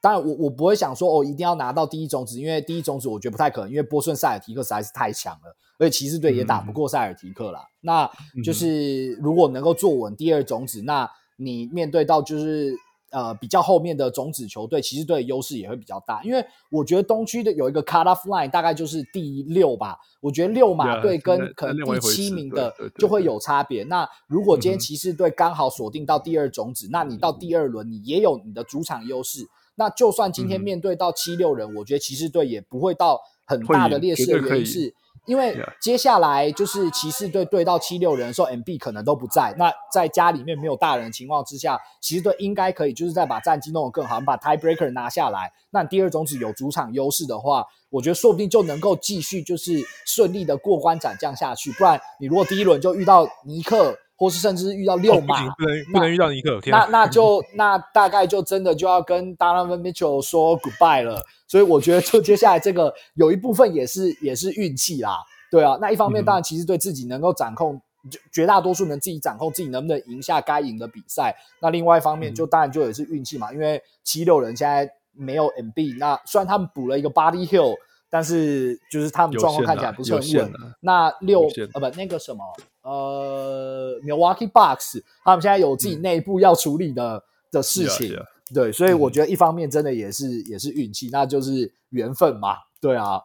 [0.00, 7.60] 当然我，我我不会想说哦，一定要拿到第一种子，因为第一种子我觉得不太可能，因为波顺塞尔提克实在是太强了，而且骑士队也打不过塞尔提克啦。
[7.60, 8.10] 嗯、那
[8.42, 12.74] 就是如果能够坐稳第二种子，那你面对到就是
[13.12, 23.84] 呃比较后面的种子球队，骑士队的优势也会比较大，因为我觉得东区的有一个 cut off line 大概就是第六吧，我觉得六马队跟可能第七名的就会有差别。
[23.84, 29.46] 那如果今天骑士队刚好锁定到第二种子，嗯、那你到第二轮你也有你的主场优势。
[29.74, 34.94] 那就算今天面对到七六人，嗯、我觉得骑士队也不会到很大的劣势的原因是，
[35.26, 39.54] 因为接下来就是骑士队对到七六人的时候，MB 可能都不在。
[39.56, 45.52] 那在家里面没有大人的情况之下，骑士队应该可以就是再把战绩弄得更好，把 Tiebreaker 拿下来。
[45.70, 51.70] 那第二种子有主场优势的话，我觉得说不定就能够继续就是顺利的过关斩将下去。
[51.72, 53.96] 不然你如果第一轮就遇到尼克。
[54.22, 61.20] 或是甚至遇到六马，哦、不能不能遇到尼克，那那就那大概就真的就要跟 Donovan Mitchell 说 goodbye 了。
[61.48, 65.18] 所以我觉得，就接下来这个有一部分也是也是运气啦，
[65.50, 65.76] 对啊。
[65.80, 71.34] 那一方面当然其实对自己能够掌控，嗯、绝大多数能自己掌控自己能不能赢下该赢的比赛。
[71.60, 77.74] 那另外一方面就当然就也是运气嘛，嗯、因为七六人现在没有 MB，那虽然他们补了一个 Buddy Hield。
[78.14, 80.52] 但是就是他们状况看起来不是很稳。
[80.80, 82.44] 那六呃不那个什么
[82.82, 87.22] 呃 Milwaukee Bucks 他们现在有自己内部要处理的、嗯、
[87.52, 88.54] 的事情，yeah, yeah.
[88.54, 93.20] 对，所以我觉得一方面真的也是、嗯、也是运气，那就是缘分嘛，对啊。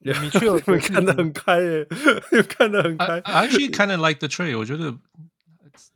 [0.00, 1.84] 你确实看得很开耶，
[2.48, 3.18] 看得很开。
[3.24, 4.96] I actually kind of like the trade，我觉得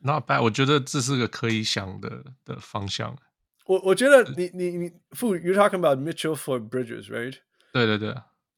[0.01, 3.17] not bad，我觉得这是个可以想的的方向。
[3.67, 7.37] 我我觉得你你你，Fu you're talking about Mitchell for Bridges，right？
[7.73, 8.13] 对对对，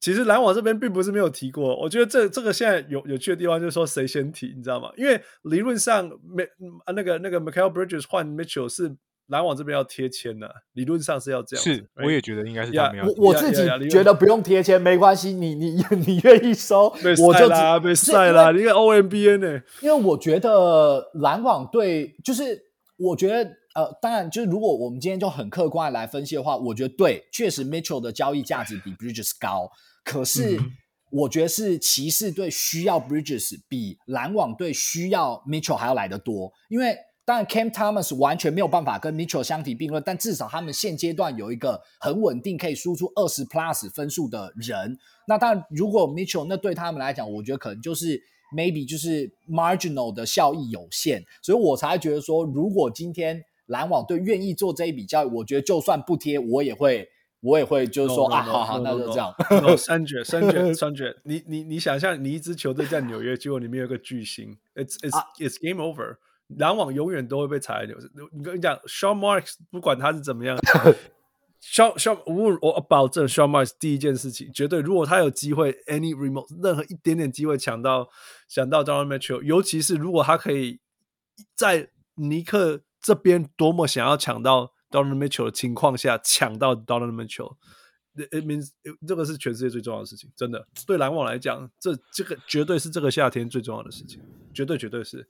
[0.05, 1.75] 其实篮网这边并不是没有提过。
[1.81, 4.91] 我觉得这这个现在有有趣的地方就是说谁先提，你知道吗？
[4.99, 6.43] 因为理论上，没
[6.85, 8.95] 啊那个那个 Michael Bridges 换 Mitchell 是
[9.29, 11.65] 篮网这边要贴签的，理论上是要这样。
[11.65, 12.95] 是，我也觉得应该是这样。
[13.17, 16.95] 我我自己觉得不用贴签没关系，你你 你愿意收，
[17.25, 19.63] 我就啦，被晒啦，你看 OMBN 呢？
[19.81, 22.61] 因为我觉得篮网队就是，
[22.99, 23.51] 我觉得。
[23.75, 29.69] 呃，当然，就是如果我们今天就很客观的来分析的话，我觉得对，确实 Mitchell 的交易价值比 Bridges 高。
[30.05, 30.61] 可是，
[31.11, 36.53] 我觉得是骑士队需要 Bridges 比篮网队需要 Mitchell 还要来得多。
[36.69, 44.99] 因为当然 Cam Thomas 完全没有办法跟 Mitchell 相提并论，但至少他们现阶段有一个很稳定可以输出二十 plus 分数的人。
[45.27, 48.21] 那当然，如果 Mitchell 那对他们来讲，我觉得可能就是
[48.55, 57.09] maybe 就是 marginal 的效益有限，所以我才觉得说，如果今天篮网队愿意做这一笔交易，我觉得就算不贴，我也会，
[57.45, 59.35] 我也会，就是说啊，好好那就这样。
[59.51, 61.15] No, no, 三绝，三绝，三绝。
[61.25, 66.17] 你你你想象，你一支球队在纽约，结果里面有个巨星，it's it's、啊、it's game over。
[66.57, 68.09] 篮网永远都会被踩在纽约。
[68.33, 70.57] 你跟你讲，Sean Marks 不管他是怎么样，
[71.63, 78.09] Sean Sean 我我保证，Sean Marks 第一件事情绝对，如果他有机会，any remote 任何一点点机会抢到
[78.49, 80.81] 抢到 Donovan Mitchell，尤其是如果他可以
[81.55, 82.81] 在尼克。
[83.07, 88.69] 这边多么想要抢到 Donovan Mitchell 的情况下抢到 Donovan Mitchell，it means
[89.07, 94.21] 这个是全世界最重要的事情，真的对篮网来讲，这这个绝对是这个夏天最重要的事情，
[94.55, 95.29] 绝对绝对是。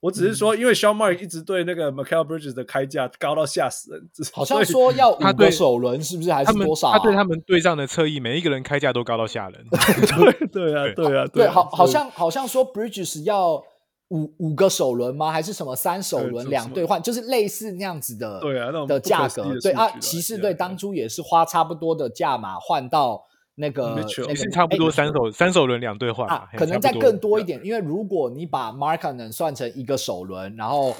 [0.00, 6.98] 我只是说，因为 Sean Mark 一直对那个 Michael Bridges 的开价高到吓死人，好像说要五个首轮，是不是还是多少、啊？
[6.98, 9.66] 他对他们队上的侧翼每一个人开价都高到吓人。
[9.72, 13.64] 对对啊，对啊，对，好，好像好像说 Bridges 要
[14.08, 15.30] 五五个首轮吗？
[15.30, 17.02] 还是什么三首轮两兑换？
[17.02, 19.58] 就是类似那样子的，对啊，那种的价格。
[19.60, 23.24] 对啊，骑士队当初也是花差不多的价码换到。
[23.58, 30.90] 那个那是差不多三首三首轮两兑换啊，可能再更多一点，因为如果你把 Markkanen 算成一个首轮，然后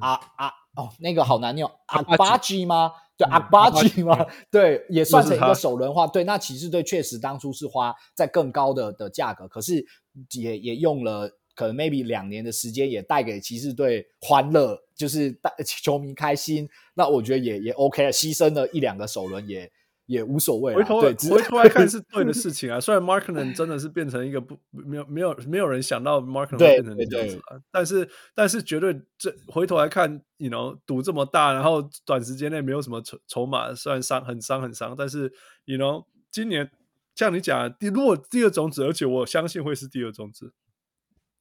[0.00, 2.90] 啊啊哦那个好难念，阿巴吉吗？
[3.16, 4.26] 对，阿巴吉吗？
[4.50, 9.86] 对，也算成一个首轮话，对，那骑士队确实当初是花在更高的的价格，可是
[10.32, 11.30] 也也用了
[11.60, 19.70] 可能 maybe 两年的时间，也带给骑士队欢乐，就是带球迷开心，那我觉得也也 OK，牺牲了一两个首轮也。
[20.06, 22.80] 也无所谓，回头对回头来看是对的事情啊。
[22.80, 35.32] 虽然 Markkanen 真的是变成一个不没有没有没有人想到 Markkanen 会变成这样子啊，但是但是绝对这回头来看，you know 赌这么大，然后短时间内没有什么筹筹码，虽然伤很伤很伤，但是
[35.64, 36.68] you know 今年
[37.14, 40.52] 像你讲，第如果第二种子，而且我相信会是第二种子，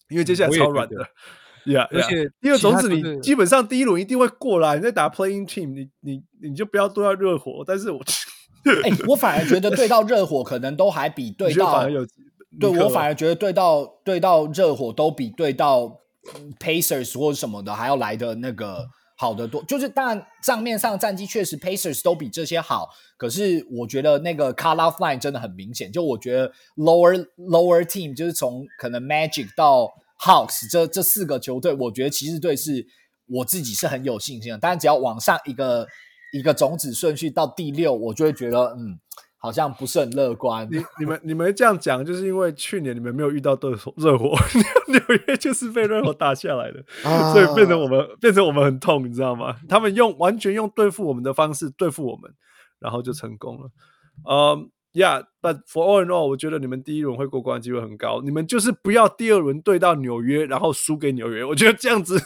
[0.09, 0.95] 因为接下来超软的。
[1.65, 8.01] Yeah, 而且第二种子你基本上第一轮一定会过来，你在打 Playing Team，你你你就不要对到热火，但是我。
[8.83, 11.87] 哎、欸，我反而觉得对到热火可能都还比 对到，
[12.59, 16.01] 对我反而觉得对到对到热火都比对到
[16.59, 18.85] Pacers 或者什么的还要来的那个
[19.19, 19.61] 好得多。
[19.65, 25.91] 就是当然账面上战绩确实 Pacers 都比这些好，可是我觉得那个 cut off line 真的很明显。
[25.91, 29.93] 就我觉得 lower lower team 就是从可能 Magic 到
[30.25, 32.87] Hawks 这这四个球队，我觉得骑士队是
[33.27, 34.57] 我自己是很有信心的。
[34.59, 35.85] 但只要往上一个。
[36.31, 38.99] 一个种子顺序到第六，我就会觉得，嗯，
[39.39, 40.67] 好像不是很乐观。
[40.69, 44.35] 你、你们、你们这样讲，就是因为去年你们没有遇到对手热火，
[44.87, 49.55] 纽约就是被热火打下来的， 啊、所以变成我们变成我们很痛，你知道吗？
[49.67, 52.31] 他们用完全用对付我们的方式对付我们，
[52.79, 53.69] 然后就成功了。
[54.29, 54.69] 嗯。
[54.91, 58.21] Yeah, but for all in all，我觉得你们第一轮会过关的机会很高。
[58.23, 61.45] 你们就是不要第二轮对到纽约，然后输给纽约。
[61.45, 62.19] 我觉得这样子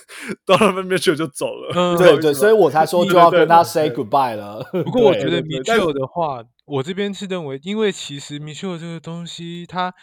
[0.45, 1.73] ，Donovan Mitchell 就走了。
[1.75, 4.65] 嗯、对对，所以我才说就要跟他 say goodbye 了。
[4.85, 9.93] 不过我觉得 Mitchell 的话，我这边是认为，因为其实 Mitchell 这个东西，他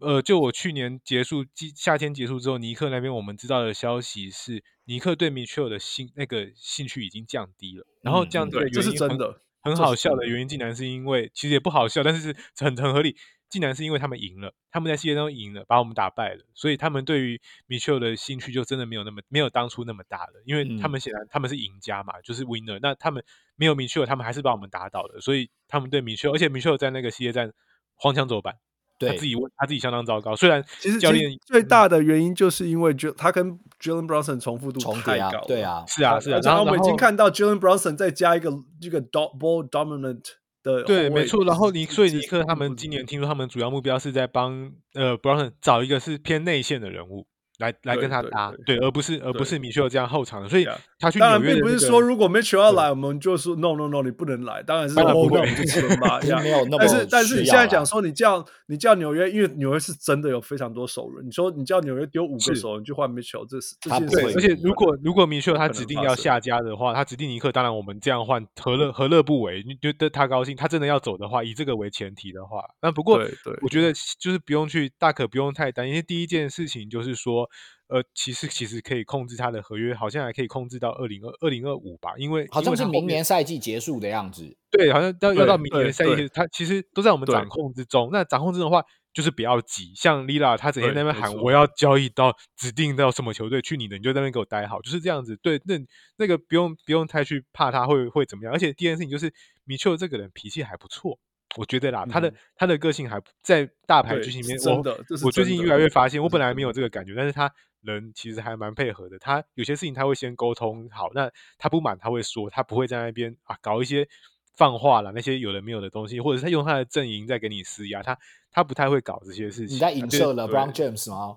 [0.00, 9.40] 呃，就我去年结束季夏天结束之后，尼克那边我们知道的消息是，尼克对 Mitchell 的兴那个兴趣已经降低了，然后降低的原因、嗯、这是真的。
[9.62, 13.16] 很好笑的原因，竟然是因为其实也不好笑，但是很很合理。
[13.54, 20.42] 竟然是因为他们赢了，他们在系列当中赢了，把我们打败了，所以他们对于 Mitchell 的兴趣就真的没有那么没有当初那么大了。
[20.44, 22.78] 因为他们显然他们是赢家嘛，就是 winner。
[22.82, 23.24] 那他们
[23.54, 27.52] 没有 Mitchell，他们还是把我们打倒了，所以他们对 Mitchell，而且 Mitchell 在那个系列战
[27.94, 28.56] 荒腔走板。
[28.96, 30.36] 对他自己问他自己相当糟糕。
[30.36, 36.38] 虽然其实教练最大的原因就是因为就他跟 Jalen Brunson 重复度太高，对啊，是啊是啊。
[36.44, 40.22] 然后我们已经看到 Jalen Brunson 再加一个这个 dot ball dominant
[40.64, 41.44] 的，对，没错。
[41.44, 47.26] 然后尼所以尼克他们今年听说他们主要目标是在帮呃 Brunson 找一个是偏内线的人物。
[47.58, 50.66] 来来跟他搭，对，而不是而不是米切尔这样后场的，所以
[51.04, 51.18] 他去。
[51.18, 54.62] 当然并不是说如果 Mitchell 要来，我们就说 no no no，你不能来。
[54.62, 55.44] 当然是不能，
[56.42, 56.78] 没有那么。
[56.78, 61.26] 但是但是你现在讲说你叫你叫纽约，因为纽约是真的有非常多熟人。
[61.26, 64.32] 你说你叫纽约丢五个熟人去换 Mitchell，，这是这件事。
[64.34, 69.62] 而且如果如果 Mitchell 他指定要下家的话，他指定尼克，当然我们这样换何乐何乐不为？
[69.66, 73.20] 你觉得他高兴，他真的要走的话，以这个为前提的话，那不过
[73.62, 75.94] 我觉得就是不用去大可不用太担心。
[75.94, 77.48] 因为第一件事情就是说。
[77.88, 84.56] 呃，其实其实可以控制他的合约，好像还可以控制到二零二二零二五吧，因为好像是明年赛季结束的样子。
[84.70, 88.08] 对，好像要要到明年赛季，他其实都在我们掌控之中。
[88.10, 89.92] 那掌控之中的话，就是不要急。
[89.94, 95.36] 像 Lila 他整天在那边喊，我要交易到指定到什么球队去你的，你就在那边给我待好，就是这样子。
[95.36, 95.74] 对，那
[96.16, 98.52] 那个不用不用太去怕他会会怎么样。
[98.52, 99.32] 而且第二件事情就是
[99.64, 101.18] 米切尔这个人脾气还不错。
[101.56, 107.52] 我觉得啦，他的他的个性还在大牌剧情里面，真的，我最近越来越发现，我本来没有这个感觉，但是他
[107.82, 109.18] 人其实还蛮配合的。
[109.18, 114.08] 他有些事情他会先沟通好，那他不满他会说，他不会在那边啊搞一些
[114.56, 118.18] 放话啦，那些有的没有的东西，或者是他用他的阵营在给你施压，他
[118.50, 119.76] 他不太会搞这些事情。
[119.76, 121.36] 你在影射了 LeBron James 吗？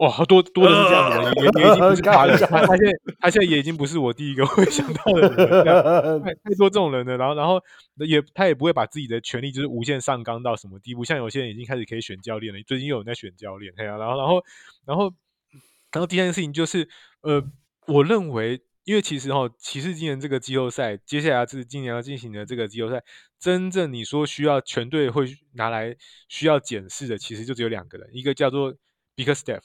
[0.00, 2.36] 哇，好多多的是这样的人，也也已经不是他了。
[2.48, 7.16] 他他现在他现在也已经不是我第一个 会想到的人，太太多这种人了。
[7.16, 7.62] 然后然后
[7.98, 11.04] 也他也不会把自己的权利就是无限上纲到什么地步。
[11.04, 13.72] 像有些人已经开始可以选教练了，最近又有人在选教练。
[13.76, 14.44] 对啊，然后然后
[14.86, 15.12] 然后
[15.92, 16.88] 然后第三件事情就是，
[17.20, 17.44] 呃，
[17.86, 23.04] 我认为，因为其实哈，骑士今年这个季后赛，接下来是今年要进行的这个季后赛，
[23.38, 25.94] 真正你说需要全队会拿来
[26.28, 28.74] 需要检视的，其实就只有两个人，一个叫做
[29.14, 29.60] Bickerstaff。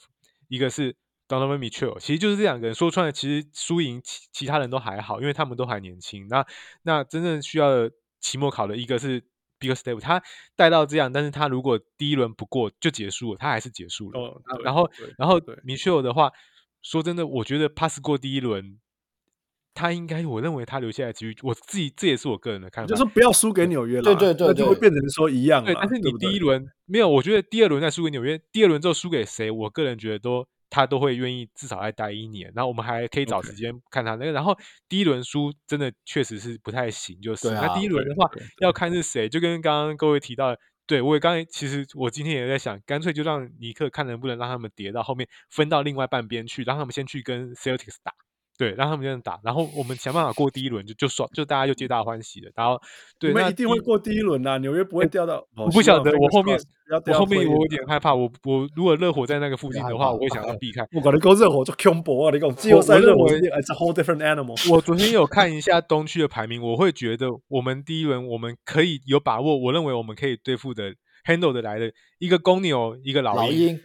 [0.48, 0.96] 一个是
[1.28, 6.26] Donovan Mitchell，其实就是这两个人说穿了，其实输赢其其他人都还好，因为他们都还年轻。
[6.28, 6.44] 那
[6.82, 9.22] 那真正需要的期末考的一个是
[9.60, 10.22] Bickerstaff，他
[10.56, 14.20] 带到这样，但是他如果第一轮不过就结束了，他还是结束了。
[14.20, 16.32] 哦、然后然后 Mitchell 的话，
[16.82, 18.78] 说真的，我觉得 pass 过第一轮。
[19.74, 25.64] 他应该，我认为他留下来几率，我自己这也是我个人的看法，就是不要输给纽约了，对对对，对，就会变成说一样。
[25.64, 34.30] 对，但是你第一轮没有，我觉得第二轮再输给纽约，第二轮之后输给谁，我个人觉得都他都会愿意至少再待一年，然后我们还可以找时间看他那个。
[34.30, 34.34] Okay.
[34.34, 34.56] 然后
[34.88, 38.28] 第一轮输真的确实是不太行，就是、啊、那第一轮的话
[38.60, 48.12] 要看是谁，就跟刚刚各位提到的，对我也刚才其实我今天也在想，干脆就让尼克看能不能让他们叠到后面分到另外半边去，让他们先去跟 Celtics 打。
[48.58, 52.50] 对，让他们这样打，然后我们想办法过第一轮，就就爽，就大家就皆大欢喜了。
[52.56, 52.78] 然后，
[53.16, 55.46] 对，那一定会过第一轮呐，纽约不会掉到。
[55.56, 56.58] 我不晓得，我后面，
[57.06, 58.12] 我后面我有点害怕。
[58.12, 60.84] 我我如果热火在那个附近的话，我会想要避开。
[60.92, 62.32] 我感觉讲热火就恐怖啊！
[62.32, 64.72] 你讲季后赛热火，It's a whole different animal。
[64.72, 70.92] 我昨天有看一下东区的排名，我会觉得我们第一轮我们可以有把握，我认为我们可以对付的
[71.24, 73.78] handle 的来的一个公牛，一个老鹰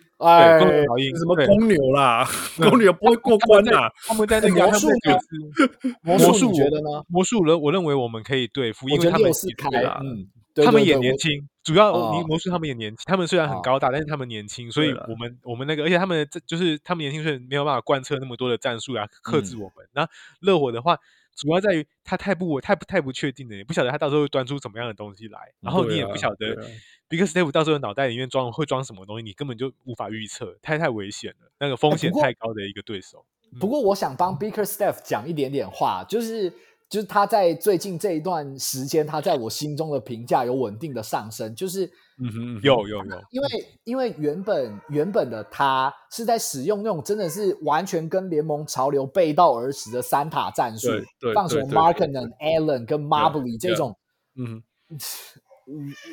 [1.17, 2.25] 什么公牛啦？
[2.57, 3.91] 公牛不会过关啦。
[4.07, 4.55] 他们在那个
[6.03, 7.03] 魔术，魔术你觉得呢？
[7.07, 9.69] 魔术人，我认为我们可以对付，因为他们开，
[10.01, 10.27] 嗯，
[10.63, 11.47] 他们也年轻。
[11.63, 11.93] 主要
[12.23, 19.87] 魔术他们也年轻，他们虽然很高大，但是他们年轻，所以我们我们那个，而且他们这就是他们年轻，所以没有办法贯彻那么多的战术来克制我们。
[19.93, 20.05] 那
[20.41, 20.97] 热火的话，
[21.35, 26.67] 主要在于他太不太不太不确定了，也不晓得他到时候会端出什么样的东西来，然后你也不晓得。
[27.09, 33.25] Bickerstaff 到时候脑袋里面装会装什么东西，你根本就无法预测，太太危险了，那个风险太高的一个对手。
[33.51, 36.51] 欸、不过，我想帮 Bickerstaff 讲一点点话，就是
[36.93, 41.87] 就是他在最近这一段时间，他在我心中的评价有稳定的上升，就是
[42.19, 43.47] 嗯哼，有有有，因为
[43.83, 50.89] 因为原本原本的他是在使用那种真的是完全跟联盟潮流背道而驰的三塔战术，
[51.33, 53.97] 放什么 Markkanen、Allen 跟 Marbley 这种，
[54.35, 54.61] 嗯。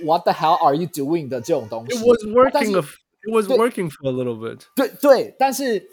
[0.07, 2.81] What the hell are you doing 的这种东西？It was working.
[3.23, 4.63] It was working for a little bit.
[4.75, 5.91] 对对，但是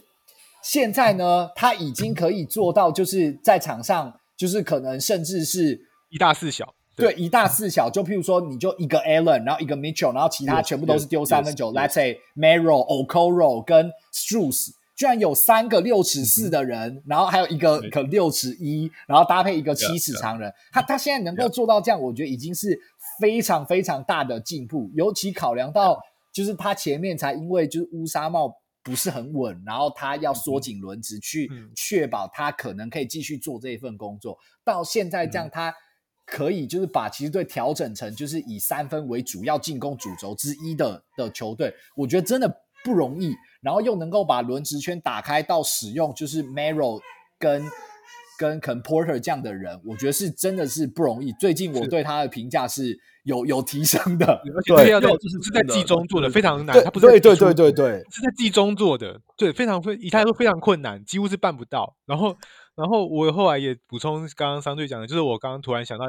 [0.64, 6.76] 现在呢，他已经可以做到，就是在场上，就是可能甚至是一大四小。
[6.96, 7.90] 对，一大四小。
[7.90, 11.74] 就譬如说，你就一个 Allen，然后一个 Mitchell，然后其他全部都是丢三分球。
[11.74, 20.52] Let's say Merrill、Okoro 跟 Strus 居然有三个六尺四的人，然后还有一个可六尺一，然后搭配一个七尺长人。
[20.72, 22.80] 他他现在能够做到这样，我觉得已经是。
[23.20, 25.98] 非常非常大的进步，尤其考量到
[26.32, 28.54] 就是他前面才因为就是乌纱帽
[28.88, 34.38] 不是很稳，然后他要缩紧轮值去确保他可能可以继续做这一份工作。
[34.64, 35.74] 到现在这样，他
[36.26, 43.36] 可以就是把骑士队调整成就是以三分为主要进攻主轴之一的的球队，我觉得真的不容易。
[43.60, 47.02] 然后又能够把轮值圈打开到使用就是 Merrill
[47.38, 47.70] 跟。
[48.38, 51.34] 跟肯 Porter 这样的人，我觉得是真的是不容易。
[51.34, 61.96] 最近我对他的评价是有有提升的，而且对，就是是在季中做的非常难，他不是对对对对对，是在季中做的，对，非常非以他来说非常困难，几乎是办不到。
[62.06, 62.38] 然后，
[62.76, 66.06] 然后我后来也补充刚刚商队讲的，就是我刚刚突然想到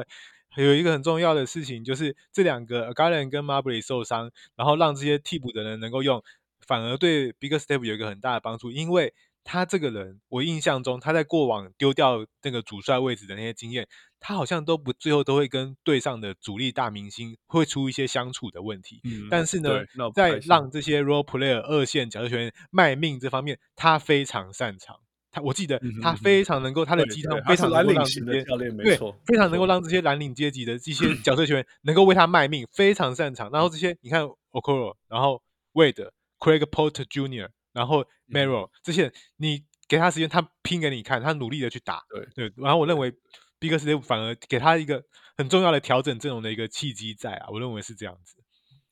[0.55, 6.23] 有一个很重要的事情，就是这两个 Garland 跟 Marbury 受伤，然后让这些替补的人能够用，
[6.65, 9.13] 反而对 Bickerstaff 有一个很大的帮助，因为。
[9.51, 13.87] 他这个人，我印象中他在过往丢掉那个主帅位置的那些经验，
[14.19, 19.01] 他好像都不最后都会跟队上的主力大明星会出一些相处的问题。
[19.03, 24.95] 嗯，但是呢，在让这些 role player 二线角色球员卖命这方面，他非常擅长。
[25.31, 33.49] 他我记得他非常能够，他的鸡汤非常能够让这些对非常能够让这些蓝领阶级的这些角色球员能够为他卖命，非常擅长。
[33.49, 35.41] 然后这些你看 Okoro，然后
[35.73, 37.49] Wade，Craig Porter Jr。
[37.73, 42.03] 然后 Merrill 这些人，你给他时间，他拼给你看，他努力的去打。
[42.09, 43.11] 对对，然后我认为
[43.59, 45.03] Bickerstaff 反而给他一个
[45.37, 48.35] 很重要的调整阵容的一个契机在啊，我认为是这样子。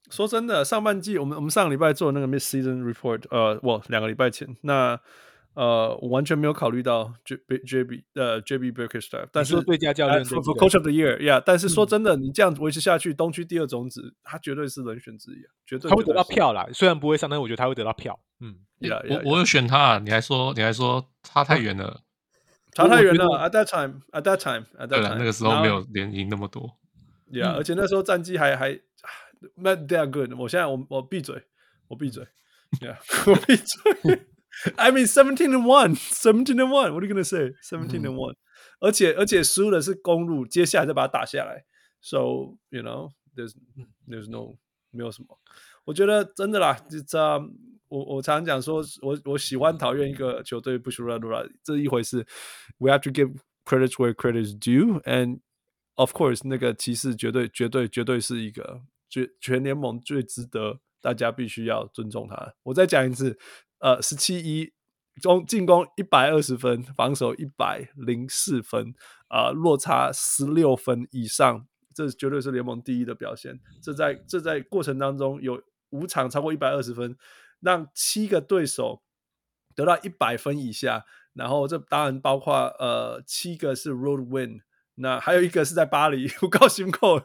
[0.10, 4.99] 说真的，上半季我们我们上个礼拜做那个 Mid Season Report，呃，我两个礼拜前那。
[5.57, 11.41] 呃，我完全没有考虑到 J B J B 呃 J B Bickerstaff，但是最佳教练，for Coach of the Year，yeah。
[11.43, 16.67] 但是说真的，你这样维持下去，东区第二种子，他绝对是人选之一，绝对他会得到票啦。
[16.71, 18.19] 虽然不会上，但我觉得他会得到票。
[18.39, 18.55] 嗯，
[19.09, 22.01] 我我有选他，你还说你还说差太远了，
[22.75, 23.25] 差太远了。
[23.39, 26.77] At that time，at that time，at that time，对那个时候没有连赢那么多。
[27.31, 28.79] Yeah，而且那时候战绩还还
[29.55, 30.34] ，Not that good。
[30.38, 31.45] 我现在我我闭嘴，
[31.88, 32.27] 我闭嘴
[32.79, 34.27] ，Yeah， 我闭嘴。
[34.77, 36.93] I mean, seventeen and one, seventeen and one.
[36.93, 37.52] What are you gonna say?
[37.62, 38.35] Seventeen and one.
[38.81, 41.64] 而且而且输的是公鹿，接下来再把它打下来。
[42.01, 43.55] So you know, there's
[44.06, 44.59] there's no
[44.90, 45.39] 没有什么。
[45.85, 46.78] 我觉得真的啦，
[47.09, 47.19] 这
[47.89, 52.27] 我我常常讲说，我我喜欢讨厌一个球队不输乱输了，这一回事。
[52.78, 55.40] We have to give credit where credit is due, and
[55.94, 62.55] of course，那个骑士绝对绝对绝对是一个全全联盟最值得大家必须要尊重他。
[62.62, 63.39] 我再讲一次，
[63.80, 64.72] 呃，十七一
[65.22, 68.94] 中进攻一百二十分，防守一百零四分，
[69.28, 73.60] 啊、呃，落差十六分以上，这绝对是联盟第一的表现。
[73.82, 77.18] 这在这在过程当中有五场超过一百二十分。
[77.60, 79.02] 让七个对手
[79.76, 84.60] 得到一百分以下，然后这当然包括呃七个是 road win，
[84.94, 87.20] 那还有一个是在巴黎， 我高兴够，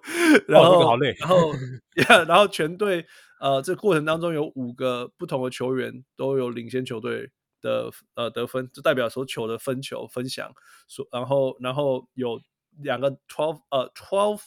[0.48, 1.52] 然后、哦、好累，然后
[1.96, 3.04] yeah, 然后全队
[3.42, 10.54] 呃这过程当中有五个不同的球员都有领先球队的呃得分，就代表说球的分球分享，
[10.86, 12.40] 所然后然后有
[12.78, 14.40] 两个 twelve 呃 twelve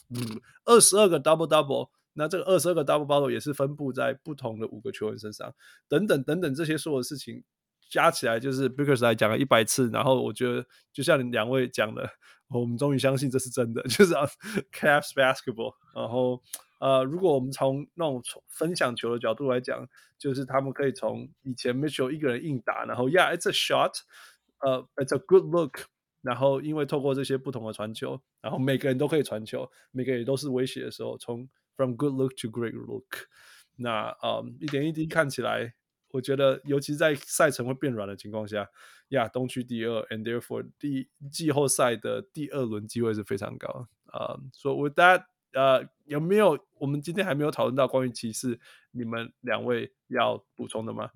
[0.64, 1.90] 二十二个 double double。
[2.18, 5.54] 那这个二十二个 double double 也是分布在不同的五个球员身上，
[5.86, 7.44] 等等等等这些所有的事情
[7.90, 9.90] 加起来，就是 Biggers 来讲了一百次。
[9.90, 10.64] 然后我觉得，
[10.94, 12.08] 就像你两位讲的，
[12.48, 14.14] 我们终于相信这是真的， 就是
[14.72, 15.74] Cavs basketball。
[15.94, 16.42] 然后
[16.78, 19.88] 呃，如果我们从那种分享球的角度来讲，
[20.18, 24.00] 就是他们可以从以前 Mitchell 一个人硬打，然后 Yeah，it's a shot，
[24.58, 25.86] 呃、，it's a good look。
[26.22, 33.28] 然后因为透过这些不同的传球，然后每个人都可以传球，每个人都是威胁的时候，从 From good look to great look，
[33.76, 35.74] 那呃、一点一滴看起来，
[36.08, 38.66] 我觉得尤其在赛程会变软的情况下，
[39.10, 43.88] 呀，东区第二，and therefore 第季后赛的第二轮机会是非常高。
[44.10, 45.26] 呃，所以 with that，
[45.56, 48.60] 呃，有没有我们今天还没有讨论到关于骑士，
[48.92, 51.08] 你们两位要补充的吗？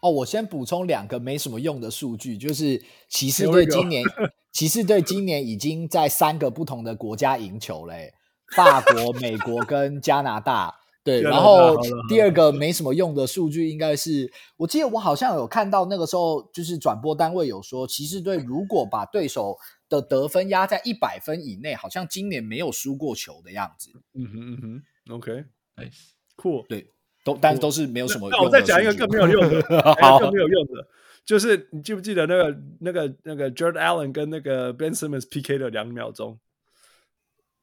[0.00, 4.02] 哦，我先补充两个没什么用的数据，就是骑士队今年，
[4.50, 8.14] 骑士队今年已经在三个不同的国家赢球嘞。
[8.54, 11.74] 法国、美国跟加拿大，对，然后
[12.06, 19.56] 第二个没什么用的数据，应该是我记得我好像有看到那个时候，就是转播单位有说，骑士队如果把对手
[19.92, 23.90] 的得分压在一百分以内，好像今年没有输过球的样子。
[24.14, 24.82] 嗯哼嗯哼
[25.14, 26.90] ，OK，Nice，Cool，对，
[27.22, 28.36] 都但是都是没有什么用的。
[28.38, 29.62] 那我再讲一个更没有用的，
[30.00, 30.88] 好更没有用的，
[31.26, 36.40] 就是你记不记得那个那个那个 Jarrett Allen 跟那个 Ben Simmons PK 的两秒钟？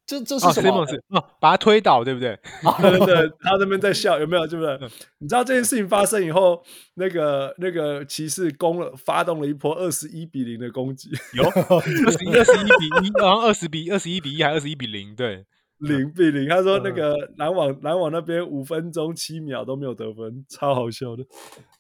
[0.10, 0.84] 这这是什么？
[1.10, 2.36] 哦，把他推倒，对不对？
[2.82, 4.48] 对对对， 他那边在笑，有没有？
[4.48, 4.76] 对不对？
[5.20, 6.64] 你知道这件事情发生以后，
[6.96, 11.80] 那个那个骑士攻了，发动了一波二十一比零的攻击，有二
[12.12, 15.46] 十一二十一比一，然后二十比二十一比一，还二十一比零，对，
[15.78, 16.50] 零比零。
[16.50, 21.24] 他说那个篮网篮网那边五分钟七秒都没有得分，超好笑的，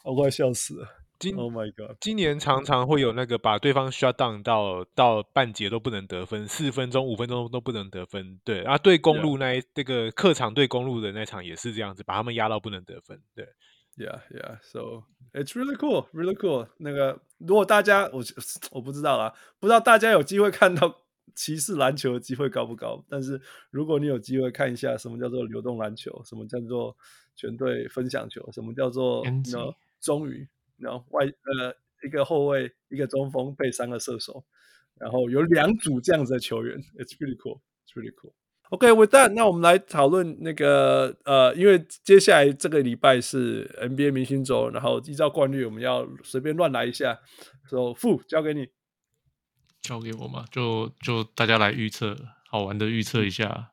[0.03, 0.88] 我快笑死了。
[1.20, 1.98] 今 Oh my God！
[2.00, 8.40] 今年常常会有那个把对方 shut down 到到半节都不能得分，四分钟、五分钟都不能得分。
[8.46, 9.66] 对，然后对公路那一 Yeah.
[9.74, 13.22] 这个客场对公路的那场也是这样子，把他们压到不能得分。
[13.36, 13.46] 对
[13.98, 14.60] ，Yeah, yeah.
[14.62, 16.70] So it's really cool, really cool.
[16.78, 18.24] 那个如果大家我
[18.72, 21.02] 我不知道啦，不知道大家有机会看到
[21.36, 23.04] 骑士篮球的机会高不高？
[23.10, 23.41] 但是
[23.72, 26.96] 如果你有机会看一下什么叫做流动篮球，什么叫做
[27.36, 29.74] 全队分享球，什么叫做呢？
[30.00, 30.48] 终于。
[30.80, 34.43] 然后外呃一个后卫一个中锋配三个射手，
[34.95, 38.34] 然后有两组这样子的球员，It's pretty cool, It's pretty cool.
[38.69, 47.19] OK，with that，那我们来讨论那个呃，因为接下来这个礼拜是 NBA 明星周，然后依照惯例我们要随便乱来一下，
[47.68, 48.69] 所以傅交给你，
[49.81, 52.15] 交给我嘛，就就大家来预测，
[52.47, 53.72] 好玩的预测一下，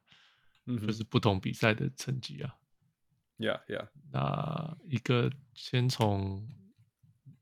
[0.66, 2.54] 嗯，就是不同比赛的成绩啊
[3.38, 6.48] ，Yeah Yeah，那一个先从。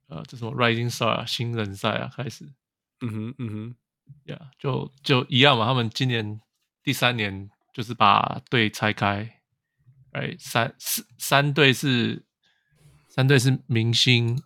[0.06, 2.44] 呃，这什么 Rising Star 啊，新人赛啊，开始，
[3.00, 3.74] 嗯哼，嗯哼，
[4.24, 5.66] 呀，yeah, 就就一样嘛。
[5.66, 6.40] 他们今年
[6.82, 9.40] 第三年就是把队拆开，
[10.12, 12.24] 哎，三四三队是
[13.08, 14.42] 三队是明星，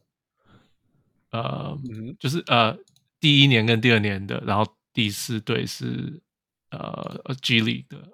[1.30, 2.78] 呃，嗯、就是呃
[3.18, 6.22] 第一年跟第二年的，然后第四队是
[6.70, 8.08] 呃 G League 的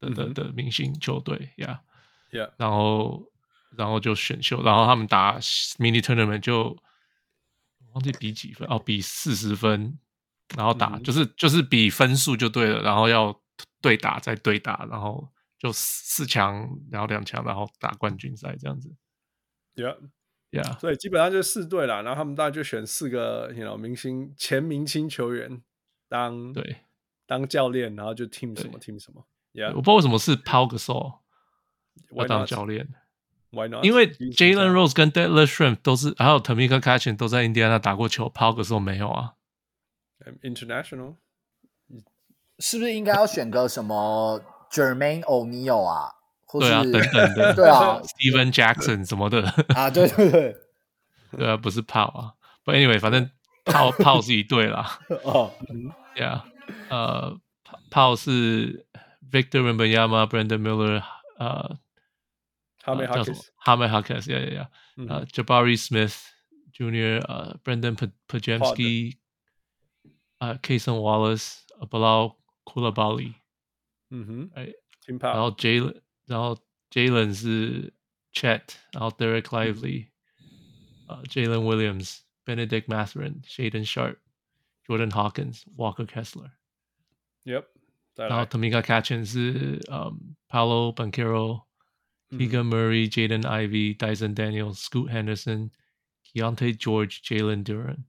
[0.00, 1.80] 的的、的明星球队呀，
[2.32, 3.30] 呀，然后。
[3.76, 5.38] 然后就选秀，然后他们打
[5.78, 6.76] mini tournament 就
[7.92, 9.98] 忘记比几分哦，比四十分，
[10.56, 13.38] 然后打、嗯、就是就是比分数就对了，然后要
[13.80, 18.94] 对打再对打，然后就四强，然后两强，然后打冠军赛这样子。
[19.74, 25.62] Yeah，Yeah，所以基本上就四队了，然后他们大概就选四个，you know, 明星前明星球员
[26.08, 26.76] 当对。
[27.24, 29.24] 当教练，然后就 team 什么 team 什么。
[29.54, 31.20] Yeah，我不知道为什么是 Pau Gasol
[32.10, 32.86] 要当教练。
[33.52, 33.84] Why not?
[33.84, 39.34] 因为 Jalen Rose 跟 Detlef Schrempf 都是，还有 Tamika Catchings 都在印第安纳打过球，Pau Gasol 没有啊。
[40.42, 41.16] International
[42.58, 46.12] 是不是应该要选个什么 Jermaine O'Neal 啊，
[46.52, 49.42] 对啊，等等的，对啊，Stephen Jackson 什么的
[49.74, 50.56] 啊，对对对，
[51.36, 52.32] 对啊，不是炮啊
[52.64, 53.28] ，But anyway，反正
[53.64, 54.98] 炮炮是一对啦。
[55.24, 55.52] 哦
[56.16, 56.42] ，Yeah，
[56.88, 57.36] 呃，
[57.90, 58.86] 炮是
[59.30, 61.02] Victor Wembanyama、Brandon Miller，
[61.38, 61.78] 呃，
[62.82, 66.16] 哈梅哈克斯，哈梅哈克斯，Yeah Yeah Yeah，呃，Jabari Smith
[66.72, 67.96] Jr.，呃，Brandon
[68.28, 69.16] Podziemski，
[70.38, 73.34] 呃，Cason Wallace，Bilal Coulibaly，
[74.10, 74.72] 嗯哼，哎，
[75.20, 76.00] 然后 Jalen。
[76.26, 76.56] 然后
[76.90, 77.92] Jalen 是
[78.32, 80.08] Chet，然后 Derek Lively，
[81.08, 87.64] 呃，Jalen Williams，Benedict Mathurin，Shaden Sharp，Jordan Hawkins，Walker Kessler，Yep，
[88.14, 90.36] 然后 Tamika Catchings 是嗯
[92.32, 98.04] Paolo Banchero，Keegan Murray，Jaden Ivey，Dyson Daniels，Scoot Henderson，Keontae George，Jalen Duren，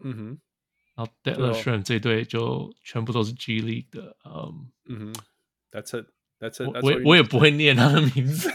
[0.00, 0.38] 嗯哼，
[0.96, 5.14] 然后 Detlef Schrempf 这队就全部都是 G League 的，嗯嗯哼
[5.70, 6.06] ，That's it。
[6.40, 8.48] 我我我也不会念他的名字。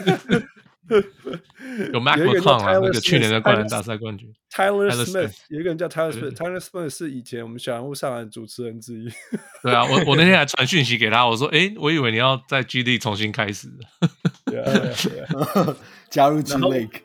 [1.92, 4.32] 有 Mac McClung 啊，那个去年的灌篮大赛冠军。
[4.52, 9.08] Tyler Smith 有一个人叫 Tyler Smith，Tyler Smith 是以前我们小人物上来的主持人之一。
[9.62, 13.68] 对啊，我我那天还传讯息给他，我说：“哎，我以为你要在 G League 重新开始。”
[16.10, 17.02] 加入 G League。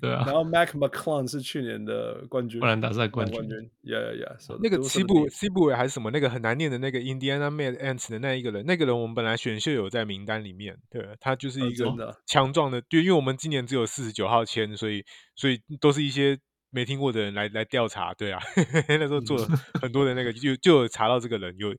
[0.00, 3.42] 对啊，然后 Mac McClung 是去年的冠军，灌篮大赛冠军。
[3.82, 4.58] Yeah, yeah.
[4.62, 6.10] 那个西部西部还是什么？
[6.10, 15.04] 那个很难念的那个 Indiana Mad Ants 的那一个人，那个人我们本来选秀有在名单里面，对，他就是一个强壮的，对，因为我们今年只有四十九号签，所以
[15.34, 16.38] 所以都是一些
[16.70, 18.40] 没听过的人来来调查，对啊，
[18.88, 19.48] 那时候做了
[19.80, 21.74] 很多的那个，就就有查到这个人，有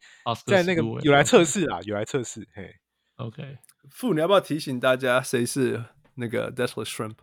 [0.46, 2.46] 在那个有来测试啊，有来测试。
[2.54, 2.70] 嘿
[3.16, 3.60] ，OK，
[3.92, 5.86] 傅，你要不要提醒大家谁是
[6.16, 7.14] 那个 Detlef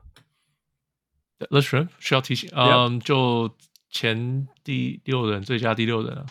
[1.39, 3.57] Shrimp 需要提醒，嗯，就
[3.91, 6.27] 前第六人，最佳第六人啊，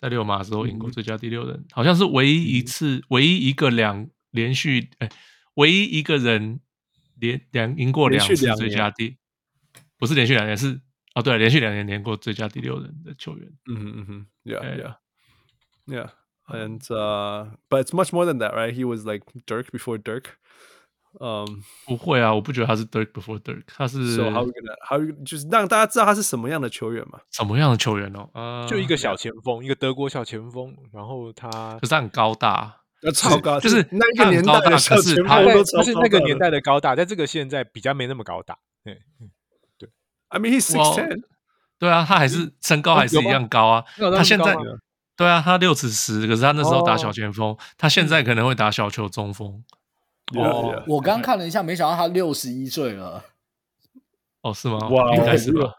[0.00, 5.08] 在六马的时候赢过最佳第六人，好像是唯一一次，唯一一个两连续，哎，
[5.54, 6.60] 唯一一个人
[7.18, 9.16] 连两赢过两次最佳第，
[9.98, 10.80] 不是连续两年，是
[11.14, 13.52] 哦，对，连续两年连过最佳第六人的球员。
[13.66, 14.96] 嗯哼嗯哼，Yeah Yeah
[15.86, 18.72] Yeah，and uh, but it's much more than that, right?
[18.72, 20.38] He was like Dirk before Dirk.
[21.20, 21.46] 嗯，
[21.86, 27.20] 不会啊，我不觉得他是 Dirk before Dirk，他是 So how we gonna how 就是让大家知道他是什么样的球员嘛？
[27.30, 28.30] 什么样的球员哦？
[28.32, 32.80] 啊，就一个小前锋，一个德国小前锋，然后他可是他很高大，
[33.14, 35.26] 超高，就是那个年代的小前锋，
[35.76, 38.56] 他是那个年代的高大，在这个现在比较没那么高大。
[38.82, 38.98] 对
[39.78, 39.90] 对
[40.28, 41.22] ，I mean he's six ten，
[41.78, 43.84] 对啊，他还是身高还是一样高啊。
[44.16, 44.56] 他现在
[45.14, 49.62] 对啊，他六尺十，可是他那时候打小前锋，他现在可能会打小球中锋。
[50.34, 53.24] 哦，我刚看了一下，没想到他六十一岁了。
[54.42, 54.88] 哦，是吗？
[54.88, 55.74] 哇，应该是吧。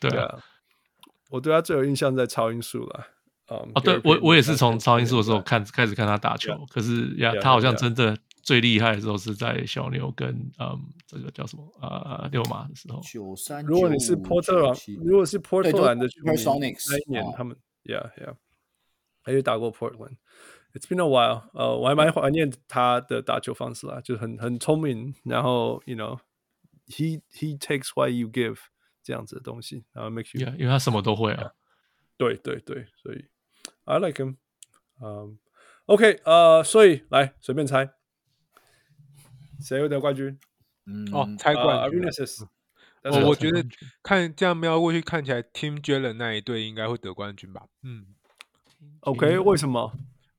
[0.00, 0.38] 对啊，
[1.30, 3.06] 我对他最有印象在超音速了。
[3.48, 13.00] 哦，对我我也是从超音速的时候看开始看他打球，可是呀，他好像真的最厉害的时候是在小牛跟嗯这个叫什么呃六马的时候。
[13.02, 17.54] 九三，如果你是波特兰，如果是波特兰的球迷，那一年他们
[17.84, 18.34] ，Yeah Yeah，
[19.22, 20.16] 还有打过 Portland。
[20.74, 28.56] It's been a while，呃，我还蛮怀念他的打球方式啦，就是很很聪明，然后，you know，he he takes what you give
[29.00, 31.52] 这样子的东西，然后 makes you，yeah, 因为他什么都会啊，
[32.18, 33.24] 对对对，所以
[33.84, 34.34] I like him，
[35.00, 35.38] 嗯
[35.86, 37.90] ，um，OK，呃，所以来随便猜，
[39.60, 40.36] 谁会得冠军？
[40.86, 42.48] 嗯，哦，猜冠军，uh,
[43.04, 43.64] 哦，我觉得
[44.02, 47.68] 看这样瞄过去，看起来 Team Jalen 那一队应该会得冠军吧？
[47.82, 48.06] 嗯
[49.02, 49.92] ，OK，为什么？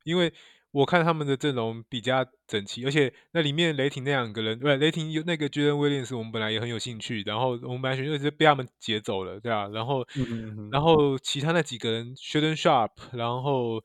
[0.05, 0.31] 因为
[0.71, 13.81] 我看他们的阵容比较整齐，而且那里面雷霆那两个人，对，雷霆有那个 Jalen Williams，我们本来也很有兴趣，然后我们本来选秀是被他们劫走了，对啊，然后，嗯嗯嗯然后其他那几个人，Shaedon Sharpe，然后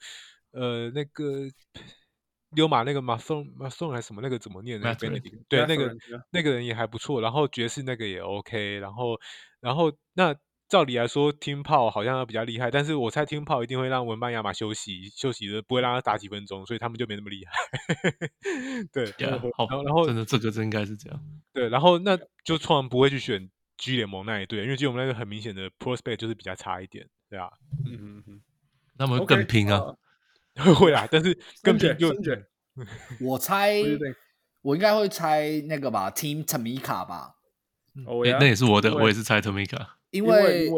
[0.53, 1.49] 呃那个
[2.51, 4.89] 溜马那个马松马松还是什么那个怎么念的？
[5.49, 5.97] 对，那个
[6.31, 9.19] 那个人也还不错，然后爵士那个也 OK，然后
[9.61, 10.35] 然后那。
[10.71, 17.53] 照理来说，Team Paul 好像要比较厉害，但是我猜 Team Paul 一定会让文班亚马休息休息的，不会让他打几分钟，所以他们就没那么厉害。
[18.93, 21.21] 对，yeah, 好，然后真的这个真应该是这样。
[21.53, 27.51] 对，然后那就突然不会去选 G 联盟那一队，因为 G 联盟那个很明显的 prospect 就是比较差一点，对啊。
[27.85, 28.41] 嗯嗯嗯，
[28.97, 29.81] 那么更拼啊
[30.55, 32.15] ？Okay, uh, 会啊，但是更拼就
[33.21, 33.75] 我猜，
[34.63, 37.35] 我应该会猜那个吧，Team Tamika 吧。
[38.07, 39.85] 哦，那也是我的，我也是猜 Tamika。
[40.11, 40.71] 因为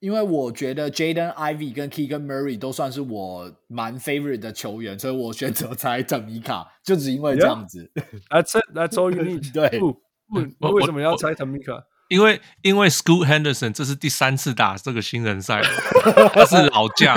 [0.00, 7.90] 因为，我觉得 Jaden Ivey 跟 Keegan Murray 都算是我蛮 favorite 的球员，所以我选择猜特米卡，就只因为这样子。
[8.30, 9.52] That's it, that's all you need。
[9.52, 9.68] 对，
[10.60, 11.84] 为为什么要猜特米卡？
[12.08, 15.68] 因为因为 School Henderson 这是第三次打这个新人赛了，
[16.32, 17.16] 他是老将，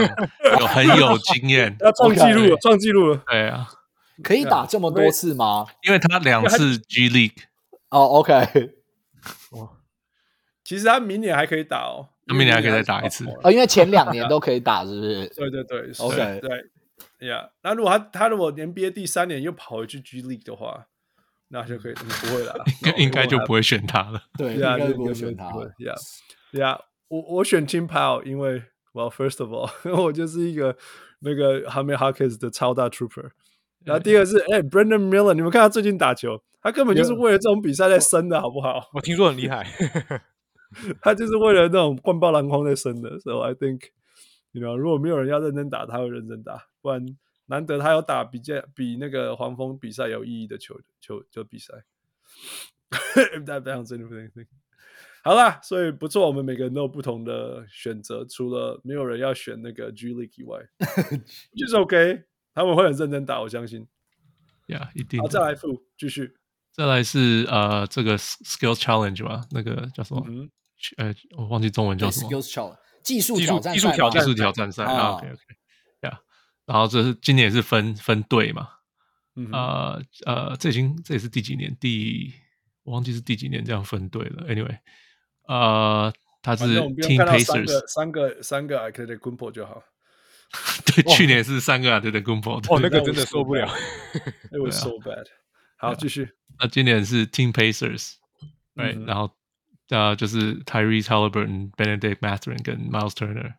[0.60, 3.24] 有很有经验， 要创纪录了，创纪录了。
[3.26, 3.68] 对啊，
[4.22, 5.66] 可以打这么多次吗？
[5.84, 7.44] 因为他两次 G League。
[7.90, 8.36] 哦，OK。
[9.52, 9.78] 哦，
[10.64, 13.26] 其实他明年还可以打哦，他明年还可以再打一次。
[13.44, 15.27] 哦，因为前两 年都可以打，是不是？
[15.35, 17.49] 对对对，OK，对，呀。
[17.61, 20.88] 那如果他他如果连毕业第三年又跑回去 G League 的话，
[21.49, 24.22] 那就可以，不会了， 应该应该就不会选他了。
[24.38, 25.45] 对，应该不会选他。
[25.80, 25.94] 呀
[26.53, 26.80] 呀，
[27.10, 28.64] 我我选 Tim Powell，因为
[28.94, 29.69] Well first of all，
[30.02, 30.76] 我就是一个
[31.19, 33.30] 那个 Jaime Jaquez 的超大 Trooper。
[33.84, 38.90] 然后第二个是哎，Brandon Miller，你们看他最近打球，他根本就是为了这种比赛在生的，好不好？
[38.94, 39.64] 我听说很厉害，
[41.02, 43.20] 他就是为了那种灌爆篮筐在生的。
[43.20, 47.06] So I think，you know，如果没有人要认真打，他会认真打，不然
[47.45, 51.86] 难得他有打比较比那个黄蜂比赛有意义的球球球比赛。
[52.91, 54.48] If that sounds anything，
[55.24, 60.60] 好啦，所以不错，我们每个人都有不同的选择，除了没有人要选那个 G League 以外，
[61.56, 62.24] 就是 OK。
[62.56, 63.88] 他们会很认真打，我相信。
[64.68, 65.20] 呀，yeah, 一定。
[65.20, 66.36] 好，再来副，继续。
[66.72, 70.24] 再来是呃，这个 Skills Challenge 吧，那个叫什么？
[70.28, 70.48] 嗯，
[70.98, 72.30] 呃，我忘记中文叫什么。
[72.30, 73.80] Skills Challenge，技术挑战赛。
[73.80, 74.84] 技术挑战，技术挑战赛。
[74.84, 75.38] OK，OK。
[76.02, 76.20] 呀，
[76.66, 78.70] 然后这是今年也是分分队嘛。
[79.36, 79.50] 嗯。
[79.52, 81.76] 呃呃，这已经这也是第几年？
[81.80, 82.34] 第
[82.84, 84.48] 我忘记是第几年这样分队了。
[84.48, 84.78] Anyway，
[85.48, 89.82] 呃，他是 Team Pacers，三个三个 Antetokounmpo 就好。
[90.86, 93.68] 对，去年是三个啊，对对，Kumpo，哦，那个真的受不了
[94.52, 95.26] ，It was so bad。
[95.78, 96.30] 好，继续。
[96.60, 98.14] 那今年是 Team Pacers，
[98.76, 99.36] 对，然后
[99.94, 103.53] 呃，就是 Tyrese Halliburton、Bennedict Mathurin 跟 Miles Turner。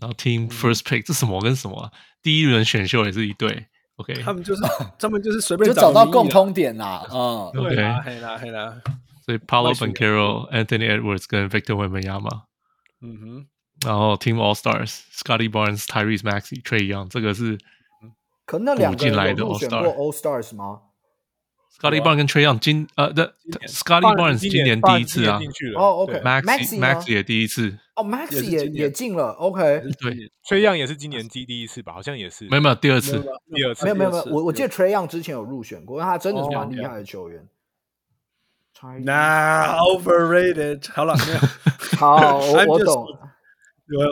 [0.00, 1.90] 然后 Team First Pick 这什么跟什么？
[2.22, 3.66] 第一轮选秀也是一对
[3.96, 4.14] ，OK。
[4.22, 4.62] 他们就是
[4.98, 8.80] 他们就是随便就找到共通点啦，嗯，对啦，黑啦黑啦。
[9.24, 12.42] 所以 Paulo Banchero、Anthony Edwards 跟 Victor Wembanyama。
[13.00, 13.46] 嗯哼。
[13.84, 17.58] 然后 Team All Stars，Scottie Barnes、Tyrese Maxey、Trae Young，这个是
[18.46, 20.80] 可那两个人有选过 All Stars 吗
[21.78, 23.34] ？Scottie Barnes 跟 Trae Young 今呃的
[23.66, 25.40] Scottie Barnes 今年第一次啊，
[25.76, 29.62] 哦 OK，Maxey Maxey 也第一次，哦 Maxey 也也进了，OK，
[30.00, 33.18] 对，Trae Young 也是今年第第一次吧，好像也是，没有没有第二次，
[33.54, 37.48] 第二次，没有没有没有，我我记得 Trae Young 之前有入选过，他真的是蛮厉害的球员。
[39.04, 41.14] Nah overrated，好了，
[41.96, 43.06] 好，我 懂。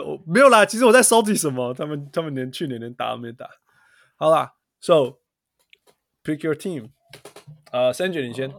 [0.07, 1.73] 我没有啦，其实我在收集什么？
[1.73, 3.49] 他们他们连去年连打都没打。
[4.15, 5.17] 好啦，So
[6.23, 6.89] pick your team。
[7.71, 8.51] 呃，三姐你先。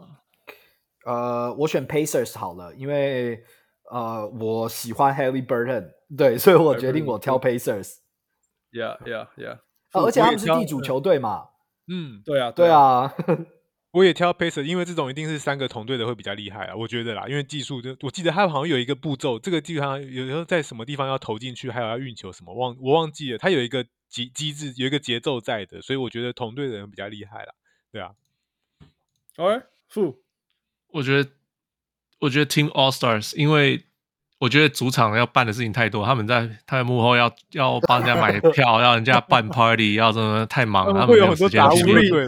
[1.05, 3.43] 呃，我选 Pacers 好了，因为
[3.91, 7.97] 呃我喜欢 Haliburton，对，所以我决定我挑 Pacers。
[8.70, 9.59] Yeah, yeah, yeah。
[9.93, 11.49] 而且他们是地主球队嘛。
[11.89, 13.12] 嗯，对啊，对啊。
[13.91, 27.53] 我也挑 Pacers，因为这种一定是三个同队的会比较厉害啊，我觉得啦，因为技术就我记得他好像有一个步骤，这个基本上有时候在什么地方要投进去，还有要运球什么，忘我忘记了，他有一个机机制，有一个节奏在的，所以我觉得同队的人比较厉害啦，
[27.91, 28.12] 对啊。
[29.37, 30.19] 哎，副，
[30.89, 31.31] 我觉得
[32.21, 33.85] 我觉得 Team All Stars，因为。
[34.43, 41.85] 我觉得主场要办的事情太多，他们在他们幕后要要帮人家买票， 要人家办 party，要什么太忙了，他们没有时间去。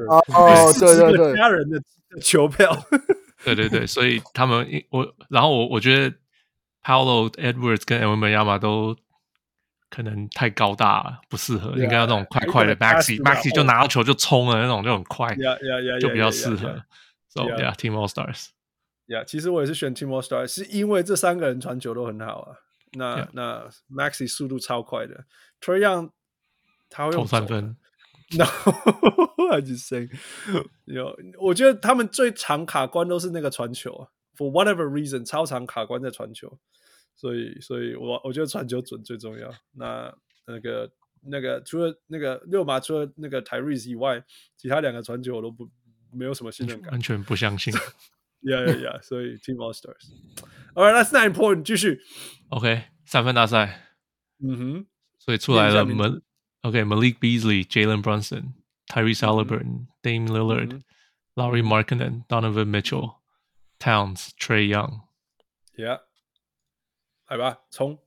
[0.06, 0.22] 哦，
[0.78, 1.82] 对对对，家人的
[2.22, 2.72] 球票。
[3.44, 6.16] 对对对，所以他们我然后我我觉得
[6.85, 8.97] Paolo Edwards 跟 Wembanyama 都
[9.94, 15.36] 可能太高大了，不适合，应该要那种快快的 Maxey 就拿到球就冲了那种就很快，
[16.00, 16.82] 就比较适合。
[17.28, 18.48] So yeah, Team All Stars.
[19.06, 22.56] 呀，yeah, 其实我也是选 Team All Stars，是因为这三个人传球都很好啊。
[22.94, 25.24] 那.那 Maxey 速度超快的
[25.60, 26.10] ，Trae Young
[26.88, 27.76] 他会用投三分。
[28.36, 30.08] No，I just say，
[30.86, 36.58] 有，我觉得他们最长卡关都是那个传球啊，For whatever reason，超长卡关在传球。
[37.15, 39.53] 所以，所以我我觉得传球准最重要。
[39.73, 40.13] 那
[40.47, 44.23] 那个那个除了那个六马，除了那个 Tyrese 以外，
[44.55, 45.69] 其他两个传球我都不
[46.11, 47.73] 没有什么信任感，完全不相信。
[48.41, 49.01] Yeah, yeah, yeah.
[49.01, 50.11] 所以 Team All Stars.
[50.73, 51.63] All right, that's not important.
[51.63, 51.99] 继续。
[52.49, 53.97] OK，三分大赛。
[54.41, 54.85] 嗯哼。
[55.19, 56.21] 所以出来了 Mal
[56.61, 58.53] OK Malik Beasley, Jalen Brunson,
[58.88, 60.81] Tyrese Haliburton, Dame Lillard,
[61.35, 63.19] Lauri Markkanen, Donovan Mitchell,
[63.80, 65.01] Towns, Trae Young.
[65.77, 65.99] Yeah，
[67.28, 67.98] 来吧，冲。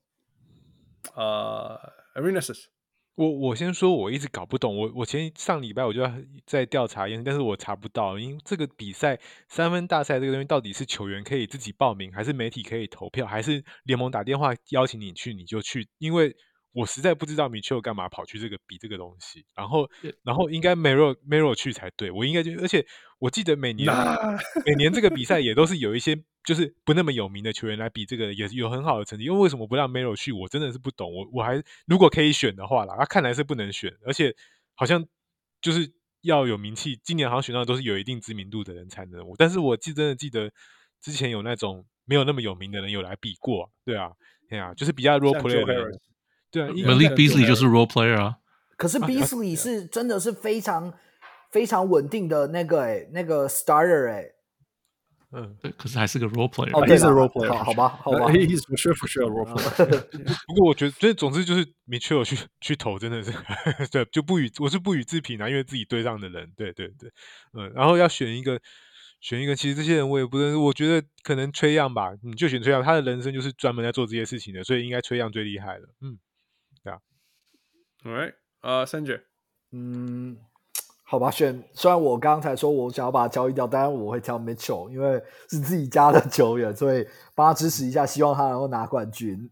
[1.15, 1.80] 呃
[2.15, 2.65] ，Arenas。
[3.15, 4.77] 我我先说，我一直搞不懂。
[4.77, 6.03] 我我前上礼拜我就
[6.45, 15.88] 在调查，但是我查不到，因为这个比赛三分大赛这个东西到底是球员可以自己报名，还是媒体可以投票，还是联盟打电话邀请你去你就去？
[15.98, 16.35] 因为
[16.78, 19.90] 我实在不知道米切尔干嘛跑去这个比这个东西，然后
[20.24, 22.86] 然后应该 Mero Mero 去才对，我应该就而且
[23.20, 23.91] 我记得每年
[24.66, 29.26] 每年这个比赛也都是有一些就是不那么有名的球员来比这个，也是有很好的成绩。
[29.26, 30.32] 因为为什么不让 Mero 去？
[30.32, 31.14] 我真的是不懂。
[31.14, 34.36] 我我还如果可以选的话啦，他看来是不能选，而且
[34.76, 35.06] 好像
[35.62, 35.91] 就是。
[36.24, 39.24] 要有名气，今年好像选到都是有一定知名度的人才能。
[39.38, 40.52] 但是我记真的记得
[40.99, 44.12] 之前有那种没有那么有名的人有来比过，对啊，
[44.49, 46.02] 对啊，就是比较 role player 的人。
[46.52, 48.38] 对啊，Malik Beasley 就是 role player 啊。
[48.78, 50.94] 可是 Beasley 是真的是非常
[51.52, 54.26] 非常稳定的那个哎，那个 starter 哎。
[55.34, 59.99] 嗯，对，可是还是个 role player，哦，他是 role player，好吧，好吧，he's for sure for sure role player。
[60.48, 63.34] 不过我觉得，所以总之就是，Mitchell 去去投真的是，
[63.91, 67.11] 对，就不予我是不予置评啊，因为自己对上的人，对对对，
[67.52, 68.57] 嗯，然后要选一个，
[69.19, 76.18] 选一个，其实这些人我也不认识，我觉得可能崔样吧，你就选崔样，他的人生就是专门在做这些事情的，所以应该崔样最厉害了，嗯，
[78.07, 79.21] ，All right，呃，三姐，
[79.71, 80.38] 嗯。
[81.09, 85.13] 好吧，选虽然我刚才说我想要把它交易掉，但是我会挑 Mitchell，因为
[85.49, 89.49] 是自己家的球员，所以帮他支持一下，希望他能够拿冠军。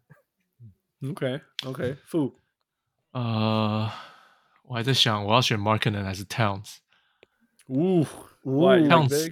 [1.09, 2.33] OK，OK，负。
[3.11, 3.89] 呃，
[4.63, 6.79] 我还在想我要选 Markkanen 还是 Towns。
[7.67, 8.01] 呜
[8.43, 9.31] 呜，Towns，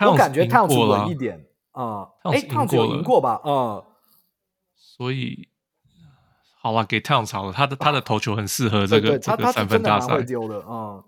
[0.00, 2.06] 我感觉 Towns 稳一点啊。
[2.24, 3.40] 哎，Towns 有赢过吧？
[3.44, 3.82] 啊。
[4.76, 5.48] 所以，
[6.62, 10.14] 好了，给 Towns 好了，他的他的投球很适合这个这个三分大赛。
[10.14, 11.02] 会丢的啊。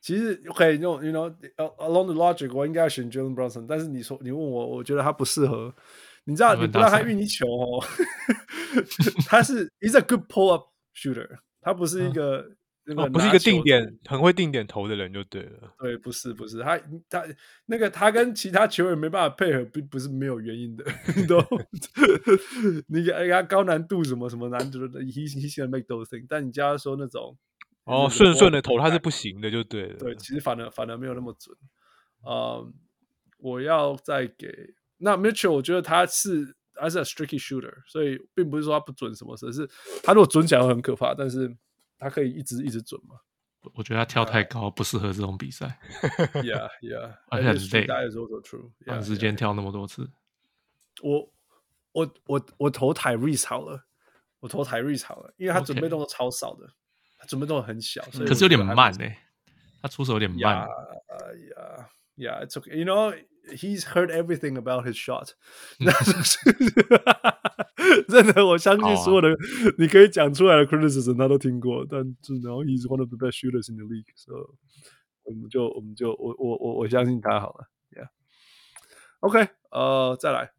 [0.00, 5.74] 其实可以用，you know，along the logic，我应该要选 Jalen Brunson，但是你说你问我，我觉得他不适合。
[6.26, 7.84] 你知道，你不让他运你球哦，
[9.26, 12.46] 他是 he's a good pull up shooter，他不是一个
[12.86, 15.74] 那个不是一个定点很会定点投的人就对了。
[15.78, 16.78] 对，不是不是，他
[17.08, 17.24] 他
[17.66, 20.84] 那个他跟其他球员没办法配合，并不是没有原因的。
[21.16, 21.38] 你都
[22.88, 27.36] 你给他高难度什么什么难度的，he he's gonna make those things，但你叫他说那种。
[27.84, 29.96] 哦，顺顺的投他是不行的，就对了。
[29.98, 31.54] 对，其实反而反而没有那么准。
[32.22, 32.66] 呃，
[33.38, 34.48] 我要再给
[34.96, 39.68] 那 Mitchell，我觉得他是还是 a tricky shooter，所以并不是说他不准什么事，是
[40.02, 41.54] 他如果准起来会很可怕，但是
[42.04, 43.16] 他可以一直一直准嘛。
[43.72, 45.78] 我觉得他跳太高不适合这种比赛。
[46.44, 47.86] Yeah, yeah，而且很累，
[48.86, 50.10] 长时间跳那么多次。
[51.02, 51.32] 我
[51.92, 53.86] 我我我投 Tyrese 好了，
[54.40, 56.70] 我投 Tyrese 好了，因为他准备动作超少的。
[57.26, 59.10] 准备动作很小，可是有点慢呢。
[59.80, 60.68] 他出手有点慢。
[61.56, 61.86] Yeah,
[62.16, 62.44] yeah.
[62.44, 62.76] It's okay.
[62.76, 63.16] You know,
[63.51, 65.33] he's heard everything about his shot.
[68.07, 69.29] 真的，我相信所有的
[69.77, 71.85] 你可以讲出来的 criticism 他都听过。
[71.89, 74.11] 但是，然后 he's one of the best shooters in the league.
[74.15, 74.33] So，
[75.23, 77.69] 我们就我们就我我我我相信他好了。
[77.91, 78.09] Yeah.
[79.21, 80.51] OK，呃，再来。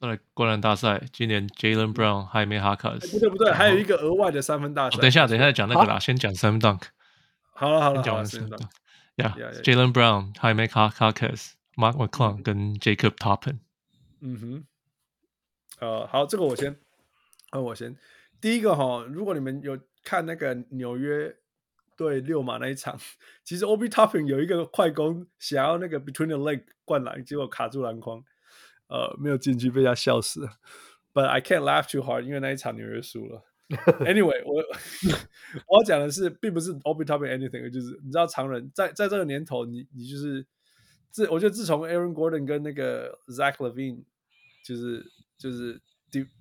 [0.00, 3.06] 再来灌篮大赛，今年 Jaylen Brown 还没哈卡斯。
[3.06, 4.98] 不对不对，还有一个额外的三分大赛。
[4.98, 6.82] 等一下，等一下再讲那个啦，先讲 Slam Dunk。
[7.54, 13.59] 好了好了，讲完 Slam Dunk。Yeah，Jaylen Brown 还没哈卡斯 ，Mark McClung 跟 Jacob Toppin。
[14.19, 14.65] 嗯哼。
[15.79, 16.75] 呃，好，这个我先，
[17.51, 17.95] 呃，我先。
[18.41, 21.37] 第一个哈，如果你们有看那个纽约
[21.95, 22.99] 对六马那一场，
[23.43, 28.23] 其实 Obi Toppin 有一个快攻，想要那个 Between the Leg 灌篮，结果卡住篮筐。
[28.87, 30.51] 呃，没有进去，被他笑死了。
[31.13, 33.43] But I can't laugh too hard，因为那一场纽约输了。
[33.99, 34.63] Anyway，我
[35.67, 40.45] 我要讲的是，并不是 Obi Toppin anything，就是你知道，常人在在这个年头，你你就是
[41.09, 44.03] 自我觉得自从 Aaron Gordon 跟那个 Zach Levine
[44.63, 45.05] 就是
[45.37, 45.81] 就是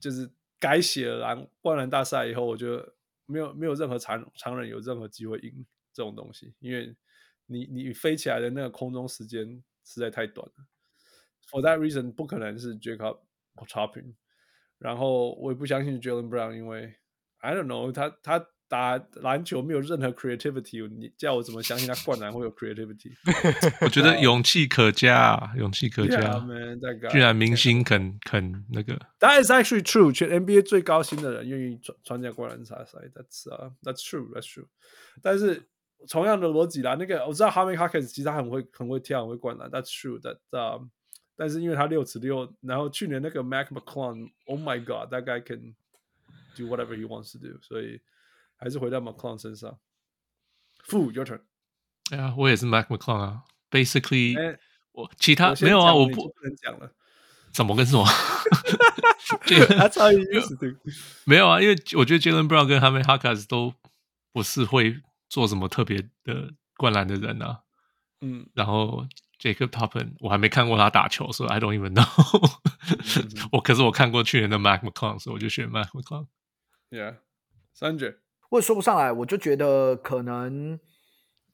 [0.01, 2.95] 就是改写了篮灌篮大赛以后，我觉得
[3.27, 6.95] 没有没有任何常常人有任何机会赢这种东西，因为
[7.47, 10.67] 你你飞起来的那个空中时间实在太短了。
[11.51, 13.21] For that reason，不可能是 Jacob
[13.69, 14.15] Toppin，
[14.79, 16.97] 然后我也不相信 Jalen Brown，因为
[17.39, 23.13] I don't know，他他打篮球没有任何 creativity，你叫我怎么相信他灌篮会有 creativity？
[23.81, 26.19] 我觉得勇气可嘉，勇气可嘉。
[26.19, 34.67] Yeah, man, guy, 居然明星肯肯那个？That is actually true，全 NBA 最高薪的人愿意参参加灌篮大赛，That's 啊、uh,，That's true，That's true。
[35.23, 35.69] 但是
[36.09, 40.89] 同样的逻辑啦，那个我知道 Harvey Hawkins 其实他很会很会跳，很会灌篮，That's true，That 啊、uh,。
[41.39, 45.75] 但是因为他六尺六，然后去年那个 Mac McClung，Oh my God，that guy can
[46.57, 48.01] do whatever he wants to do，所以
[48.57, 49.79] 还是回到 McClung 身上。
[50.87, 51.41] Fu your turn。
[52.11, 53.45] 哎呀，我也是 Mac McClung 啊。
[53.71, 54.59] Basically，
[54.93, 56.93] 我其他没有啊，我不能讲了。
[57.53, 58.05] 怎么跟什么？
[59.77, 60.75] 他超有意思的。
[61.25, 63.75] 没有啊，因为我觉得 Jaylen Brown 跟 Jaime Jaquez 都
[64.33, 67.63] 不是会做什么特别的灌篮的人啊。
[68.21, 69.07] 嗯，然后。
[69.39, 72.09] Jacob Toppin，我还没看过他打球，所以 I don't even know。
[73.53, 76.27] 我可是我看过去年的 Mac McClung，所以我就选 Mac McClung。
[76.89, 77.19] Yeah，
[77.75, 78.17] 三姐，
[78.51, 80.79] 我也说不上来，我就觉得可能，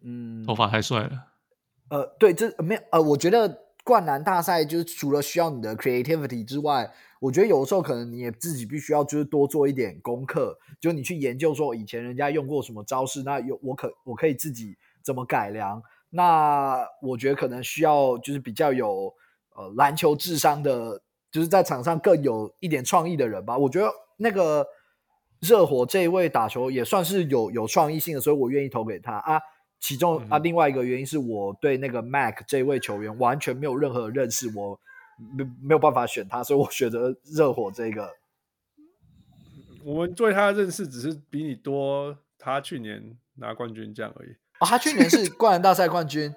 [0.02, 1.10] 嗯，头发太帅了。
[1.90, 6.90] 呃，对，这没有呃，我觉得灌篮大赛就是除了需要你的 creativity 之外，
[7.20, 15.82] 我觉得有的时候可能你也自己必须要就是多做一点功课，就你去研究说以前人家用过什么招式，那有我可我可以自己怎么改良。
[16.10, 19.12] 那我觉得可能需要就是比较有
[19.54, 23.56] 呃篮球智商的，就是在场上更有一点创意的人吧。
[23.56, 24.66] 我觉得那个
[25.42, 29.40] 热火这一位打球也算是有有创意性的，所以我愿意投给他啊。
[29.80, 34.78] 其中啊，另外一个原因是我对那个 Mac 这位球员完全没有任何认识，我
[35.36, 38.08] 没没有办法选他，所以我选择热火这个。
[39.84, 44.30] 我们对他的认识只是比你多，他去年拿冠军这样而已。
[44.60, 46.32] 哦，他去年是 灌篮大赛冠军。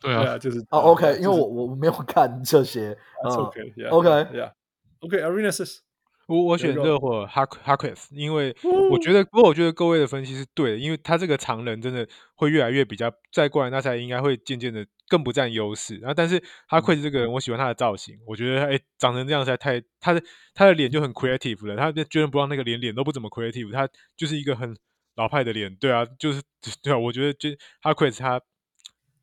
[0.00, 2.96] 对啊，就是哦，OK，因为我我没有看这些。
[3.24, 5.80] OK，OK，OK，Arenas。
[6.26, 8.54] 我我选热火 Harkless 因为
[8.90, 15.96] 我觉得，不过我觉得各位的分析是对的，因为他这个常人真的会越来越比较，在灌篮大赛应该会渐渐的更不占优势。
[15.98, 20.20] 然后，但是 Harkless 这个人，我喜欢他的造型，我觉得哎，长成这样实在太，他的
[20.52, 21.76] 他的脸就很 creative 了。
[21.76, 24.76] 他居然不让那个脸脸都不怎么 creative，他就是一个很
[25.14, 25.76] 老派的脸。
[25.76, 26.42] 对啊，就是
[26.82, 27.50] 对啊，我觉得就
[27.82, 28.40] Harkless 他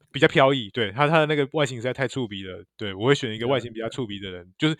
[0.09, 2.63] 比较飘逸，对他他的那个外形实在太触鼻了。
[2.77, 4.77] 对，我会选一个外形比较触鼻的人，就是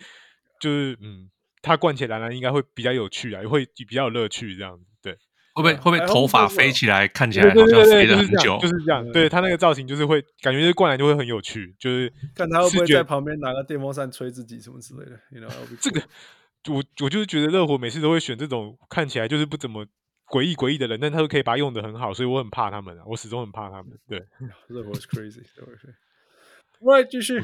[0.58, 1.28] 就是嗯。
[1.64, 4.84] 他灌起来呢，应该会比较有趣啊，也会比较有乐趣这样子。
[5.02, 5.12] 对，
[5.54, 8.58] 会不会会不会头发飞起来，看起来好像飞了很久？
[8.60, 9.10] 就是这样。
[9.12, 15.18] 对他那个造型，就是会感觉这灌篮就会很有趣，就是看他会不会在旁边拿个电风扇吹自己什么之类的。
[15.30, 15.50] You know,
[15.80, 16.02] 这个
[16.68, 19.86] 我我就是觉得热火每次都会选这种看起来就是不怎么
[20.28, 23.92] 诡异诡异的人，但他都可以把它用的很好，所以我很怕他们啊，我始终很怕他们。
[24.08, 24.22] 对，
[24.68, 25.94] 热火是 crazy，对不对
[26.80, 27.40] ？Right，继续。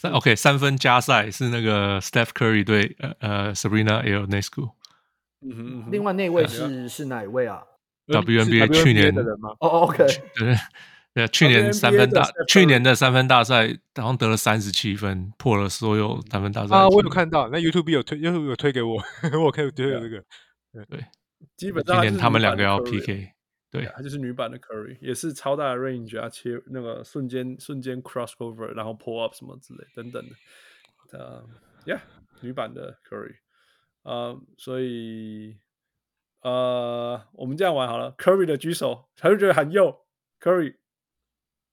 [0.00, 4.70] 三 OK 三分加赛是那个 Steph Curry 对呃呃 Sabrina Ionescu，
[5.42, 7.62] 嗯哼，另外那位是是哪一位啊
[8.06, 9.50] ？WNBA 去年的人吗？
[9.60, 10.06] 哦 OK，
[10.36, 10.56] 对
[11.12, 16.88] 对，去年三分大去年的三分大赛好像得了三十七分，破了所有三分大赛啊！
[16.88, 19.02] 我有看到，那 YouTube 有推，YouTube 有推给我，
[19.44, 20.24] 我可以推这个，
[20.72, 21.04] 对对，
[21.58, 23.32] 基本上今年他们两个要 PK。
[23.70, 31.18] 对，他就是女版的 Curry，也是超大的 range 啊，切那个瞬间瞬间 crossover，然后 pull up 什么之类等等的。
[31.18, 31.44] 呃、
[31.86, 32.00] uh,，Yeah，
[32.40, 33.36] 女版的 Curry，
[34.02, 35.56] 呃、uh,，所以
[36.42, 39.96] 呃，uh, 我们这样玩好了，Curry 的举手，他就觉得很右
[40.40, 40.74] ，Curry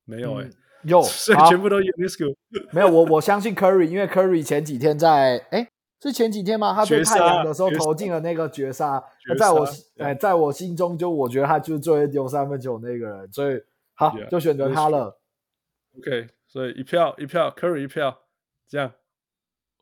[0.06, 0.52] 没有哎、欸，
[0.84, 2.36] 右、嗯，所以全部都 Ionescu
[2.72, 5.68] 没有，我我相信 Curry，因为 Curry 前几天在哎。
[6.00, 6.74] 诶是前几天吗？
[6.74, 9.04] 他对太阳的时候投进了那个绝杀。
[9.20, 9.68] 绝杀在我
[9.98, 13.62] 哎，在我心中，就我觉得他就是最会丢三分球那个人，所以
[13.96, 15.20] 好 yeah, 就选择他了。
[15.98, 18.20] OK，所以一票一票，Curry 一票，
[18.68, 18.92] 这样。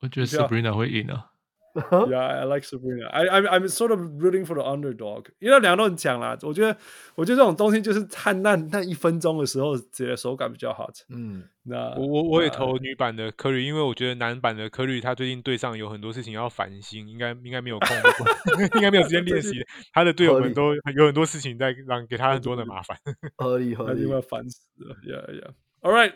[0.01, 1.31] 我觉得 Sabrina 会赢啊。
[1.75, 3.07] Yeah, I like Sabrina.
[3.11, 5.25] I I'm I'm sort of rooting for the underdog.
[5.39, 6.77] 因为两个都很强啦，我觉得
[7.15, 10.89] 我觉得这种东西就是看那那一分钟的时候，觉得手感比较好。
[11.09, 17.89] 嗯，那我我我也投女版的 Curry，因为我觉得男版的 Curry 他最近队上有很多事情要烦心，应该应该没有空，
[18.75, 19.61] 应该没有时间练习。
[19.91, 22.97] 他的队友们都有很多事情在让给他很多的麻烦，
[23.35, 24.95] 合理合理，因为烦死了。
[25.03, 25.51] Yeah yeah.
[25.81, 26.13] All right,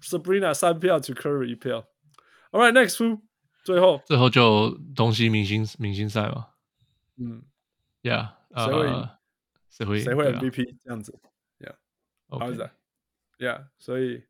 [0.00, 1.84] Sabrina 三票 to Curry 一票。
[2.50, 3.20] All right, next who?
[3.64, 6.48] 最后，最后就东西明星明星赛嘛，
[7.16, 7.42] 嗯
[8.02, 9.08] ，Yeah，谁会赢？
[9.70, 11.18] 谁会谁会 MVP 这样子
[11.60, 14.24] ？Yeah，OK，Yeah，所以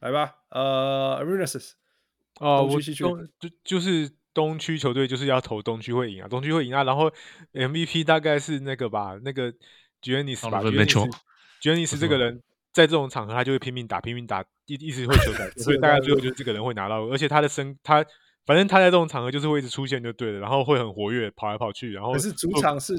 [0.00, 1.72] 来吧，呃，Arenas，
[2.38, 7.10] 哦，我东就就是东区球队就是要投东区会赢啊，东区会赢啊，然后
[7.52, 9.50] MVP 大概是那个吧，那个
[10.02, 10.60] j e n n i s 吧
[11.62, 12.42] ，Giannis 这个人
[12.72, 18.04] 在这种场合他就会拼命打，拼命打，一一直会球赛， 所以大概最后就是这个人会拿到，而且他的身他。
[18.46, 22.94] 反正他在这种场合就是会一直出现就对了，然后会很活跃，跑来跑去，然后可是主场是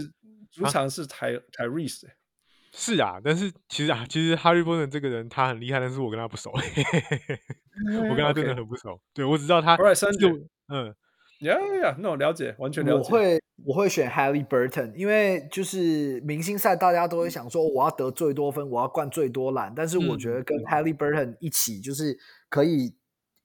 [0.52, 2.08] 主场是台 Tyrese
[2.74, 6.52] 是啊，但是其实啊，其实 Harry Burton 这个人他很厉害，但是我跟他不熟，
[8.10, 10.30] 我跟他真的很不熟，对，我只知道他就
[10.68, 10.94] 嗯
[11.40, 12.98] ，Yeah Yeah，那我了解，完全了解。
[12.98, 22.18] 我会我会选 Harry Burton，因为就是明星赛大家都会想说我要得最多分，我要灌最多篮，但是我觉得跟 Harry Burton 一起就是
[22.50, 22.96] 可以。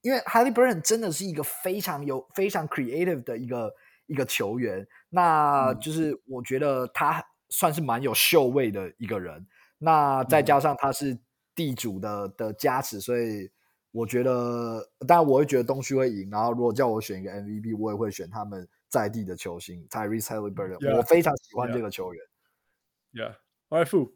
[0.01, 3.73] 因为 Haliburton 真的是一个非常有非常 creative 的一个
[4.07, 9.45] 一个球员，那就是我觉得他算是蛮有秀味的一个人。
[9.77, 11.17] 那再加上他是
[11.55, 13.49] 地主的的加持，所以
[13.91, 16.29] 我觉得，当然我会觉得东区会赢。
[16.29, 20.77] 然后如果叫我选一个 MVP，我也会选他们在地的球星 Tyrese Haliburton。
[20.77, 22.23] Yeah, 我非常喜欢这个球员。
[23.13, 24.11] Yeah，All right，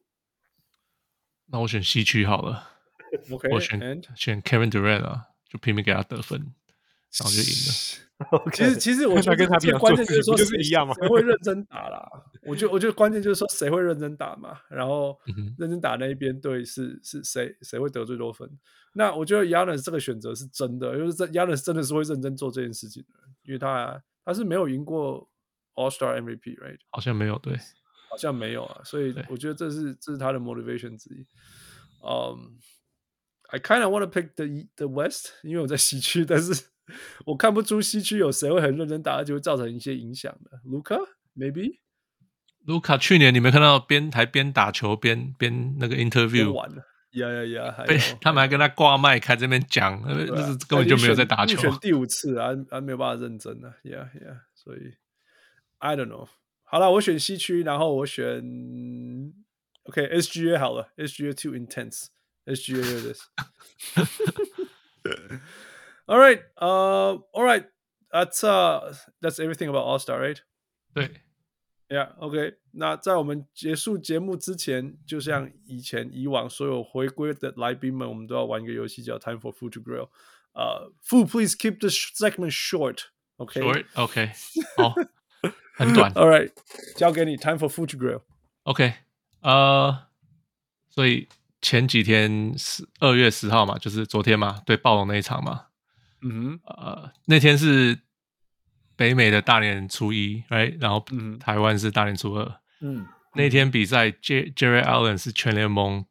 [1.48, 2.72] 那我选西区好了。
[3.30, 4.02] Okay, 我选?
[4.16, 5.28] 选 Kevin Durant 啊。
[5.50, 8.52] 就拼命给他得分，然后就赢了。
[8.54, 12.10] 其实其实我觉得跟他这关键就是说就是一样嘛，谁会认真打啦？
[12.44, 15.20] 我觉得我觉得关键就是说谁会认真打嘛，然后
[15.58, 18.50] 认真打那一边队是是谁谁会得最多分？
[18.94, 25.30] 那我觉得 Giannis 这个选择是真的，就是这 Giannis 真的是会认真做这件事情的，因为他他是没有赢过
[25.74, 26.78] All Star MVP，right？
[26.92, 27.58] 好像没有，对，
[28.10, 31.28] 好像没有啊，所以我觉得这是这是他的 motivation 之一。
[32.08, 32.56] 嗯、
[33.52, 36.66] um,，I kind of want to pick the the West，因为我在西区，但是。
[37.26, 40.62] 我看不出西区有谁会很认真打，就会造成一些影响的。
[40.70, 41.00] Luka
[41.36, 41.80] maybe。
[42.68, 47.84] Luka 去年你没看到边还边打球边边那个 interview 完了，呀呀呀！
[47.88, 51.58] 被他们还跟他挂麦开这边讲，那是根本就没有在打球。
[51.58, 53.74] 选第五次啊，还没有办法认真呢。
[53.84, 54.94] Yeah yeah，所以
[55.80, 56.28] I don't know。
[56.66, 58.44] 好了，我选西区，然后我选
[59.86, 62.10] OK SGA 好了，SGA too intense。
[62.47, 63.21] SGA this。
[66.07, 67.67] All right, uh, all right.
[68.13, 70.41] That's uh, that's everything about All Star, right?
[70.93, 71.09] 对，
[71.89, 72.55] Yeah, OK.
[72.73, 80.09] 那在我们结束节目之前，就像以前以往所有回归的来宾们，我们都要玩一个游戏叫 Time for Food to Grill。
[80.53, 83.07] 呃，Food, please keep the segment short.
[83.37, 83.87] OK, short.
[83.95, 84.31] OK，
[84.77, 84.95] 好，
[85.75, 86.13] 很短。
[86.15, 86.53] All right，
[86.97, 87.37] 交给你。
[87.37, 88.23] Time for Food to Grill.
[88.65, 88.95] OK，
[89.41, 90.07] 呃，
[90.89, 91.29] 所以
[91.66, 95.66] 前几天十二月十号嘛，就是昨天嘛，对暴龙那一场嘛。
[96.22, 98.02] 嗯哼，呃，那天是
[98.96, 100.78] 北美的大年初一，right?
[100.80, 101.04] 然后
[101.40, 102.62] 台湾是大年初二。
[102.82, 106.06] 嗯，那天比赛，J Jarrett Allen 是全联盟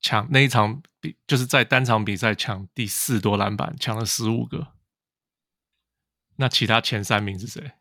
[0.00, 4.68] 抢那一场比，就是在单场比赛抢第四多篮板，抢了十五个。
[6.36, 7.72] 那其他前三名是谁？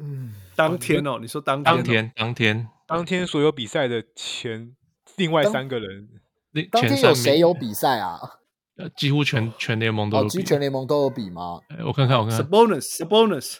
[0.00, 4.74] 嗯，当天哦，你说当天，当天，当天，当天所有比赛的前
[5.16, 6.08] 另外三个人，
[6.52, 8.20] 那当天有谁有比赛啊？
[8.76, 11.60] 呃，几乎全全联盟都有比，几乎全联盟都有比吗？
[11.84, 13.56] 我看看，我看看，Sabonis，Sabonis，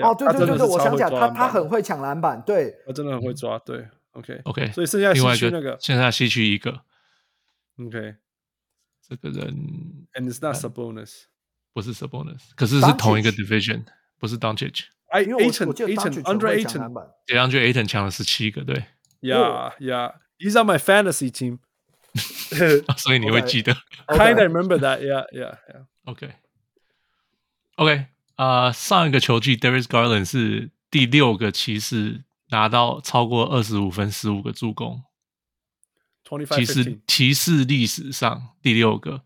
[0.03, 3.87] 哦，对对对对，我想起来，他他很会抢篮板，对，他真的很会抓，对。
[4.18, 6.82] OK OK，所以剩下西区那个，现在西区一个。
[7.76, 8.14] OK，
[9.02, 11.24] 这个人，And it's not Sabonis，
[11.72, 13.84] 不是 Sabonis，可是是同一个 Division，
[14.20, 14.84] 不是 Doncic。
[15.08, 18.84] 哎，Ayton，Ayton，Andre Ayton，Andre Ayton 抢了十七个，对。
[19.20, 21.58] Yeah Yeah，He's on my fantasy team，
[22.96, 23.72] 所以你会记得。
[24.06, 26.34] Kinda remember that，Yeah Yeah Yeah。OK
[27.76, 28.06] OK，
[28.36, 32.22] 啊，上一个球季，Darius Garland 是第六个骑士。
[32.49, 35.03] 拿到超过二十五分，十五个助攻，
[36.55, 39.23] 骑士骑士历史上第六个，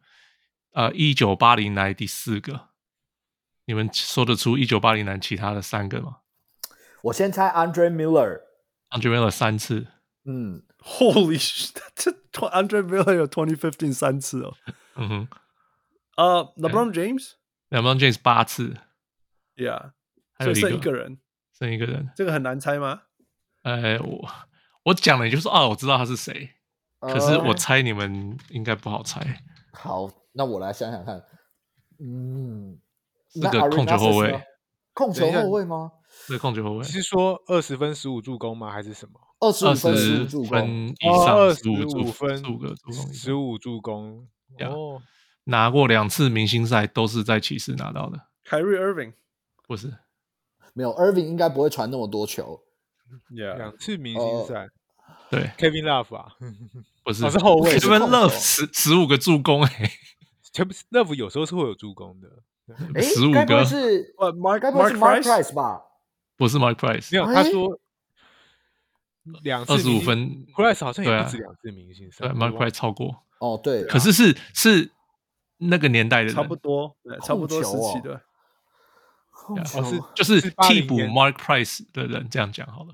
[0.72, 2.70] 呃，一九八零来第四个，
[3.66, 6.18] 你们说得出一九八零来其他的三个吗？
[7.04, 9.88] 我先猜 Andre Miller，Andre Miller 三次，
[10.26, 14.54] 嗯， Holy shit， 这 Andre Miller 有 twenty fifteen 三次哦，
[14.96, 15.28] 嗯哼，
[16.16, 18.78] 呃、uh,，LeBron James，LeBron James 八次
[19.56, 19.92] ，Yeah，
[20.34, 21.20] 还有一一个人，
[21.58, 23.04] 剩一个人，这个很难猜吗？
[23.64, 24.30] 哎，我
[24.84, 26.52] 我讲了，你就说哦，我知道他是谁，
[27.00, 29.44] 可是我猜你们应该不好猜。
[29.72, 31.24] 好，那我来想想看。
[32.00, 32.78] 嗯，
[33.30, 34.44] 是个控球后卫，
[34.94, 35.92] 控球后卫吗？
[36.28, 36.84] 是控球后卫。
[36.84, 38.72] 是说二十分十五助攻吗？
[38.72, 39.20] 还是什么？
[39.40, 44.28] 二十五分十五助攻以上，二十五分十五个助攻，十五助攻。
[44.60, 45.02] 哦，
[45.46, 48.20] 拿过两次明星赛，都是在骑士拿到的。
[48.46, 49.14] Kyrie Irving
[49.68, 49.94] 不是，
[50.74, 52.62] 没有 Irving 应该不会传那么多球。
[53.30, 54.68] 两次明星赛，
[55.30, 56.32] 对 Kevin Love 啊，
[57.04, 57.78] 不是，是后卫。
[57.78, 59.92] Kevin Love 十十五个助攻，哎
[60.54, 62.30] ，Kevin Love 有时候是会有助攻的。
[62.96, 65.82] 哎，十五个是 Mark Mark Price 吧？
[66.38, 67.80] 不是 Mark Price，没有，他说
[69.44, 73.24] 两次二十五分，Price 好像也不止两次明星赛，Mark Price 超过。
[73.40, 74.92] 哦，对，可是是是
[75.58, 78.22] 那个年代的人，差不多，差不多时期的。
[79.48, 82.94] 哦，是就是替补 Mark Price 的人，这样讲好了。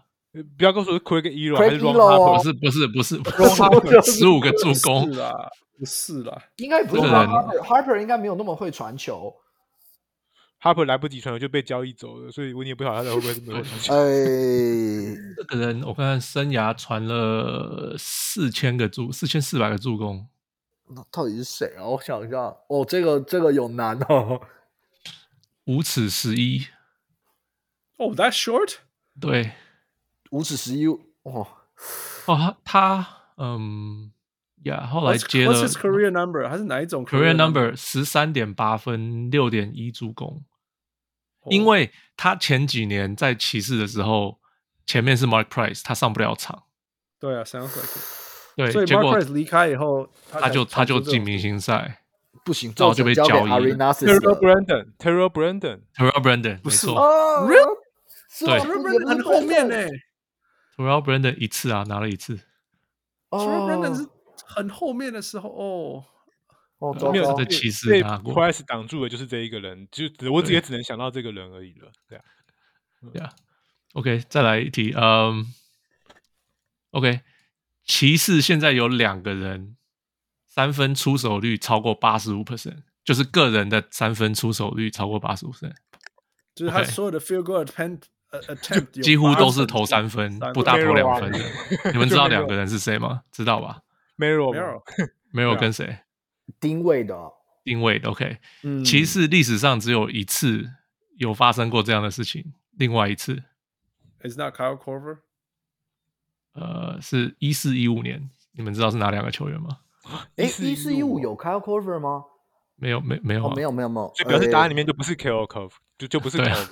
[0.57, 9.33] 不要告诉我 Craig Ehlo 还是 Ron Harper，不是不是不是 Ron Harper，十五个助攻啦，不是啦，应该不是 Harper，Harper 应该没有那么会传球。
[10.61, 13.93] Harper 来不及传球就被交易走了，所以我也不晓得他会不会这么会传球。
[13.93, 13.97] 哎，
[15.37, 20.27] 这个人我看看生涯传了四千个助，四千四百个助攻。
[20.93, 21.85] 那到底是谁啊？
[21.85, 24.39] 我想一下，哦，这个这个有难哦。
[25.69, 26.65] 五尺十一。
[27.97, 28.77] 哦，That short？
[29.21, 29.51] 对，
[30.31, 30.87] 五尺十一。
[30.87, 31.45] 哦，哦，
[32.25, 34.11] 他他嗯
[34.63, 35.53] 呀，后来接了。
[35.53, 36.49] What's his career number？
[36.49, 40.43] 还是哪一种？Career number 十三点八分，六点一助攻。
[41.45, 44.39] 因为他前几年在骑士的时候，
[44.87, 46.63] 前面是 Mark Price，他上不了场。
[47.19, 47.87] 对啊，sounds like。
[48.55, 51.98] 对，所以 Mark Price 离开以后，他就他就进明星赛，
[52.49, 53.29] 不行，然后就被交易。
[53.29, 57.47] Terrell Brandon，Terrell Brandon，Terrell Brandon，不是哦，
[58.39, 58.59] 对，
[59.05, 59.75] 很后面呢。
[60.75, 62.39] Terrell Brandon 一次啊，拿了一次。
[63.29, 64.07] Terrell Brandon 是
[64.47, 66.03] 很后面的时候哦。
[66.79, 68.33] 哦，没有的骑士拿过。
[68.33, 71.91] Price 挡住的就是这一个人，就我也只能想到这个人而已了。
[72.07, 72.23] 对啊，
[73.13, 73.31] 对啊。
[73.93, 74.95] OK，再来一题。
[74.97, 75.45] 嗯
[76.89, 77.21] ，OK，
[77.85, 79.75] 骑士现在有两个人
[80.49, 85.75] 三分出手率超过八十五 percent，就是个人的三分出手率超过八十五 percent，
[86.55, 88.01] 就是他所有的 field goal attempt
[88.31, 91.39] attempt 几乎都是投三分，不大投两分的。
[91.93, 93.21] 你们知道两个人 是谁吗？
[93.31, 93.81] 知道吧
[94.17, 95.99] ？Melo，Melo，Melo 跟谁？
[96.59, 97.15] 定位的，
[97.63, 98.39] 定位的，OK。
[98.83, 100.67] 骑士历史上只有一次
[101.17, 103.43] 有发生过这样的事情，另外一次
[104.23, 105.19] ，Is not Kyle Korver？
[106.53, 109.77] 呃，是一四一五年，你们知道是哪两个球员吗？
[110.35, 112.23] 哎，一四一五有 Kyle Korver 吗？
[112.75, 114.13] 没有，没，没有，没有，没有，没有。
[114.15, 116.67] 所以表示答案里面就不是 Kyle Korver，就就不是 Kyle。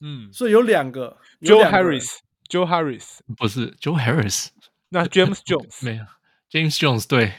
[0.00, 4.48] 嗯，所以有两个，Joe Harris，Joe Harris 不是 Joe Harris，
[4.90, 6.04] 那 James Jones 没有
[6.50, 7.32] ，James Jones 对。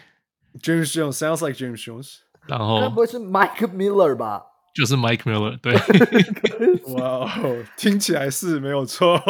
[0.61, 4.43] James Jones sounds like James Jones，然后该不会是 Mike Miller 吧？
[4.73, 5.75] 就是 Mike Miller，对。
[6.95, 9.21] 哇哦，听起来是没有错。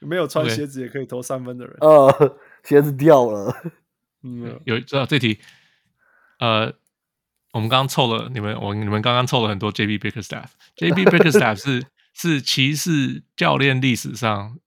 [0.00, 1.76] 没有穿鞋子也可以投三分的人。
[1.80, 3.54] 呃，鞋子掉了。
[4.26, 5.38] 嗯，有知道这题？
[6.40, 6.74] 呃，
[7.52, 10.46] 我们刚刚凑了你们，我你们刚刚凑了很多 JB Bickerstaff。
[10.76, 14.58] JB Bickerstaff 是是骑士教练历史上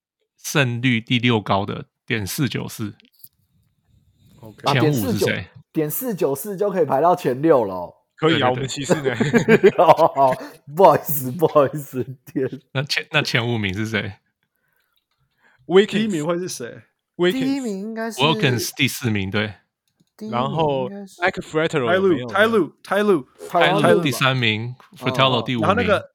[0.41, 2.95] 胜率第六高的点四九四。
[4.39, 4.71] Okay.
[4.71, 5.47] 前五是谁？
[5.73, 7.95] 点四九四就可以排到前六了。
[8.15, 9.15] 可以啊，我们骑士的。
[10.75, 12.49] 不好意思，不好意思，天。
[12.73, 14.13] 那前那前五名是谁？
[15.87, 16.81] 第一名会是谁？
[17.31, 19.53] 第一名应该是 Wilkins，第四名对。
[20.31, 23.25] 然后 Mike Fratello，泰路，泰路，泰路，
[23.81, 25.67] 泰路第三名，Fratello 第五名。
[25.67, 26.11] 然后那个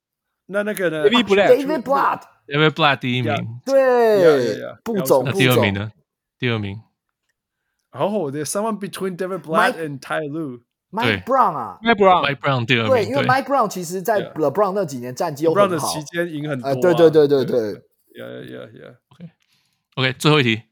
[0.47, 3.35] 那那个呢？David Blatt，David Blatt，David Blatt 第一名。
[3.65, 5.23] 对，不走。
[5.23, 5.91] 那第二名呢？
[6.39, 6.83] 第二名。
[7.91, 10.61] 然后 There's someone between David Blatt and Ty Lue。
[10.91, 12.89] Mike Brown 啊，Mike Brown，Mike Brown 第二名。
[12.91, 15.67] 对，因为 Mike Brown 其实在 LeBron 那几年战绩又很好。
[15.67, 16.75] LeBron 的期间赢很多。
[16.75, 17.61] 对对对对对。
[18.15, 18.97] Yeah yeah yeah。
[19.97, 20.63] OK，最后一题。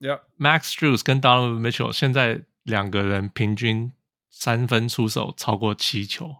[0.00, 0.20] Yeah。
[0.38, 3.92] Max Drews 跟 Donovan Mitchell 现在两个人平均
[4.30, 6.36] 三分出手超过七球。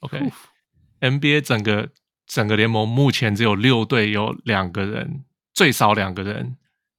[0.00, 1.90] OK，NBA 整个
[2.26, 6.56] 整个联盟目前只有六队有两个人，最少两个人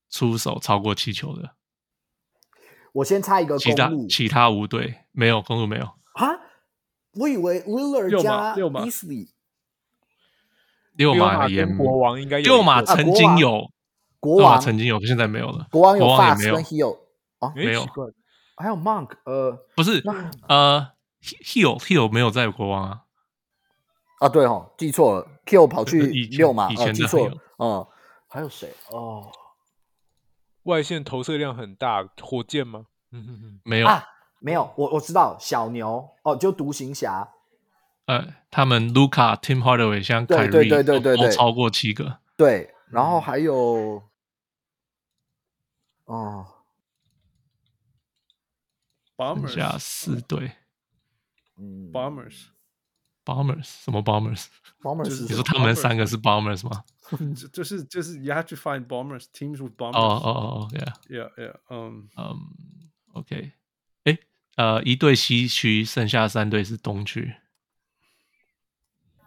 [0.09, 1.55] 出手超过七球的。
[2.93, 5.05] 我先插一个，其他其他五队。
[5.11, 5.83] 没有公路没有。
[6.13, 6.27] 啊？
[7.13, 9.31] 我以为 Lillard 加 Beasley，
[10.93, 13.69] 六马也国王应该有六马曾经有
[14.21, 15.67] 国王曾经有，现在没有了。
[15.69, 16.97] 国王有 Fast 跟 Hill
[17.39, 17.85] 啊，没有，
[18.55, 20.01] 还有 Monk，呃，不是，
[20.47, 20.91] 呃
[21.21, 23.01] ，Hill Hill 没有在国王啊。
[24.19, 27.85] 啊，对哦，记错了，Hill 跑去六马，以前记错了，嗯，
[28.29, 28.71] 还有谁？
[28.91, 29.31] 哦。
[30.63, 32.85] 外线投射量很大，火箭吗？
[33.11, 34.05] 嗯哼哼，没有啊，
[34.39, 34.71] 没有。
[34.77, 37.27] 我我知道小牛哦，就独行侠
[38.05, 42.19] 呃，他们卢卡、Tim Hardaway 像凯瑞，对对对对对，都超过七个。
[42.37, 44.03] 对，然后还有，
[46.11, 46.45] 哦
[49.15, 50.51] ，Bombers 加四队，
[51.55, 56.83] 嗯，Bombers，Bombers 什么 Bombers？Bombers，你说他们三个是 Bombers 吗？
[57.35, 59.97] 就就是就是 You have to find Bombers teams with Bombers。
[59.97, 62.37] 哦哦哦，Yeah，Yeah，Yeah，嗯嗯
[63.13, 63.53] ，OK，
[64.03, 64.19] 哎，
[64.57, 67.35] 呃，一队西区，剩下三队是东区。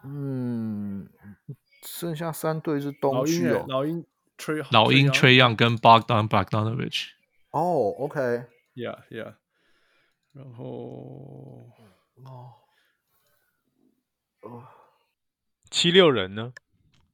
[0.03, 1.09] 嗯，
[1.81, 3.65] 剩下三队是东区哦。
[3.67, 4.05] 老鹰
[4.38, 7.08] 吹，老鹰 Trae Young 跟 Bogdan Bogdanovic。
[7.50, 9.34] 哦，OK，Yeah，Yeah。
[10.32, 11.72] 然后
[12.24, 12.54] 哦，
[14.42, 14.64] 哦，
[15.70, 16.52] 七六人呢？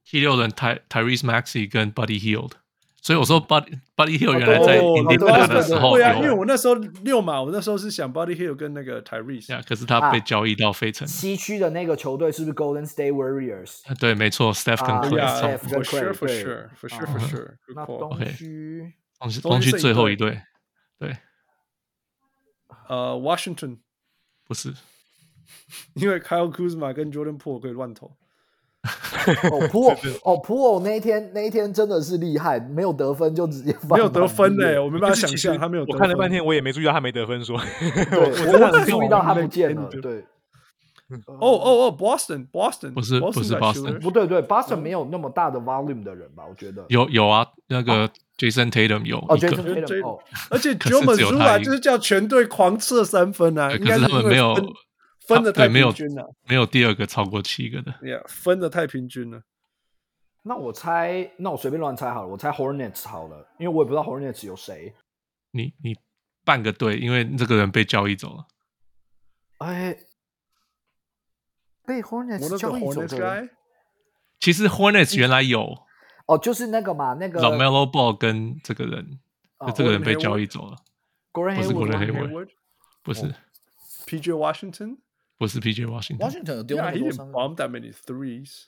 [0.03, 2.53] 七六人 Ty Tyrese Maxey 跟 Buddy Hield。
[3.02, 11.04] 所以我说，Buddy Buddy Hield 原来在 Indiana 的时候，对啊，因为我那时候六嘛，我那时候是想 Buddy Hield 跟那个 Tyrese，可是他被交易到费城。
[11.08, 13.80] 西区的那个球队是不是 Golden State Warriors？
[13.98, 17.56] 对，没错，Steph 跟 Clay，For sure，For sure，For sure，For sure。
[17.74, 20.40] 那东区，东区东区最后一队，
[21.00, 21.16] 对，
[22.88, 23.78] 呃，Washington
[24.46, 24.72] 不是，
[25.94, 28.16] 因为 Kyle Kuzma 跟 Jordan Poole 可以乱投。
[29.52, 35.84] 哦，普 偶哦，普偶那一天那一天真的是厉害，没有得分就直接没有得分呢，我没办法想象他没有。
[35.86, 39.88] 我看了半天，我也没注意到他没得分，说， 我，我只注意到他不见了。
[40.02, 40.24] 对，
[41.26, 46.42] 哦哦哦，Boston，Boston 不是不是 Boston，不对对，Boston 没有那么大的 volume 的人吧？
[46.48, 50.18] 我觉得有有啊，那个 Jason Tatum 有哦，Jason Tatum 哦，
[50.50, 54.56] 而且 Joe Mazzulla 就是叫全队狂射三分啊，可是他们没有。
[55.34, 57.92] 分的太平均了，没有第二个超过七个的。
[58.02, 59.42] Yeah，分的太平均了。
[60.42, 64.94] 那我猜，那我随便乱猜好了，我猜 Hornets 好了，因为我也不知道 Hornets 有谁。
[65.52, 65.96] 你你
[66.44, 68.46] 半个对，因为这个人被交易走了。
[69.58, 69.96] 哎，
[71.86, 73.48] 被 Hornets 交易走的。
[74.40, 75.86] 其实 Hornets 原来有。
[76.26, 79.20] 哦，就是那个嘛，那个 LaMelo Ball 跟这个人，
[79.74, 80.76] 这个人被交易走了。
[81.32, 82.48] 不是 Gordon Hayward，
[83.02, 83.34] 不是
[84.06, 84.98] PJ Washington。
[85.42, 86.18] 不是 PJ Washington。
[86.18, 87.34] Washington 有丢那么多三分。
[87.34, 88.66] Yeah, bomb that many threes。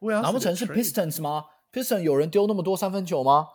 [0.00, 3.46] 那难不成是 Pistons 吗？Pistons 有人丢那么多三分球吗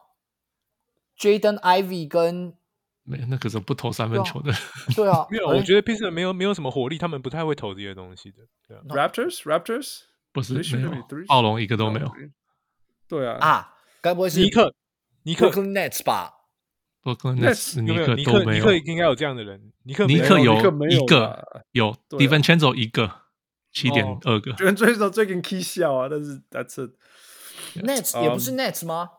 [1.20, 2.56] ？Jaden Ivey 跟
[3.04, 4.54] 没那可是不投三分球的。
[4.96, 8.38] 对啊，没有，我觉得 Pistons 没有没有什么火力，他们不太会投这些东西的。
[8.88, 10.92] Raptors，Raptors 不是没有，
[11.28, 12.10] 暴龙一个都没有。
[13.10, 13.38] 对啊。
[13.42, 14.74] 啊，该不会是尼克？
[15.24, 16.36] 尼克 Nets 吧？
[17.02, 17.52] 不可能，
[17.86, 19.72] 尼克尼克尼克应该有这样的人。
[19.84, 20.56] 尼克尼克有
[20.90, 23.10] 一个有，DiVincenzo 一个
[23.72, 24.54] 七点二个。
[24.54, 26.92] 全追手最近 K 笑啊，但是 That's
[27.76, 29.10] Nets 也不是 Nets 吗？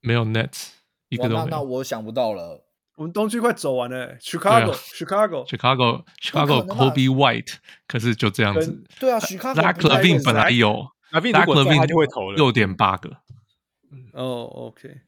[0.00, 0.70] 没有 Nets
[1.08, 1.46] 一个都没有。
[1.46, 2.64] 那我想不到了。
[2.96, 7.54] 我们东区快走完了，Chicago，Chicago，Chicago，Chicago，Kobe White，
[7.86, 8.82] 可是就这样子。
[8.98, 10.24] 对啊，Chicago。
[10.24, 13.18] 本来有，Zach LaVine 就会投了六点八个。
[14.14, 15.02] 哦，OK。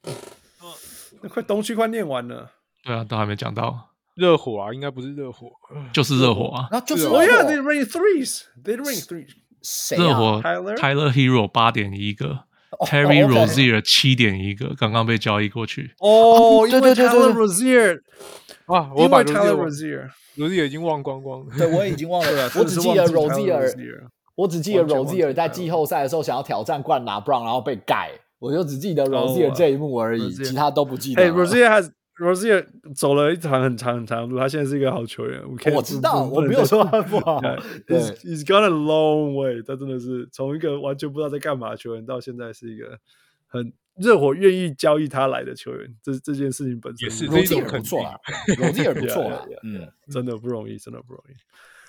[1.23, 2.51] 那快东区快念完了。
[2.85, 3.89] 对啊，都还没讲到。
[4.17, 5.49] 热火啊，应该不是热火，
[5.93, 6.69] 就是热火啊。
[6.71, 9.97] 那就是哦呀，They ring threes，They ring threes。
[9.97, 12.45] 热火 Tyler Hero 八点一个
[12.87, 15.95] ，Terry Rozier 七点一个，刚刚被交易过去。
[15.99, 18.01] 哦，因为对对，Rozier，
[18.67, 21.47] 啊，我把 Tyler Rozier，Rozier 已经忘光光了。
[21.57, 28.11] 对，我已经忘了， 我只记得 Rozier，我只记得 Rozier 在季后赛的时候想要挑战灌拿 Brown，然后被盖。
[28.41, 31.23] 我就只记得 Rosier 这一幕而已，其他都不记得。
[31.23, 31.83] 哎，Rozier 还
[32.17, 35.41] Rozier 走了一场很长很长的路，他现在是一个好球员。
[35.75, 37.41] 我知道，我没有说他不好。
[37.87, 42.99] He's gone a long way，他真的是从一个完全不知道在干嘛的球员，到现在是一个
[43.47, 45.95] 很热火愿意交易他来的球员。
[46.03, 48.17] 这这件事情本身也是 Rosier 不错啊
[48.59, 51.33] ，Rosier 不错 啊，嗯，真的不容易，真的不容易。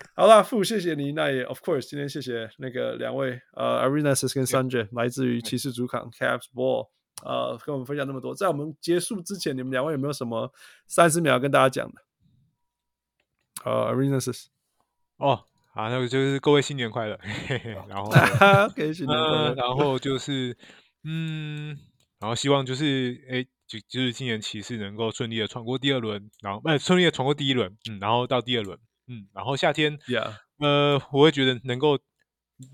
[0.15, 1.11] 好啦，傅，谢谢你。
[1.13, 6.89] 那也，of course，今天谢谢那个两位，呃，Arenas 跟 Sanjay，来自于骑士主场 Caps Ball，
[7.23, 8.35] 呃，跟我们分享那么多。
[8.35, 10.51] 在我们结束之前，你们两位有没有什么
[10.87, 12.01] 三十秒要跟大家讲的？
[13.63, 14.47] 呃，Arenas，
[15.17, 18.11] 哦，好，那个就是各位新年快乐，嘿嘿，然后，
[18.69, 20.57] OK，新年快乐，然后就是，
[21.03, 21.77] 嗯，
[22.19, 28.77] 然后希望就是，哎，就就是今年骑士能够顺利的闯过第二轮，然后，哎，顺利的闯过第一轮，嗯，然后到第二轮。
[29.07, 30.33] 嗯，然后夏天，Yeah.
[30.59, 31.99] 呃，我会觉得能够，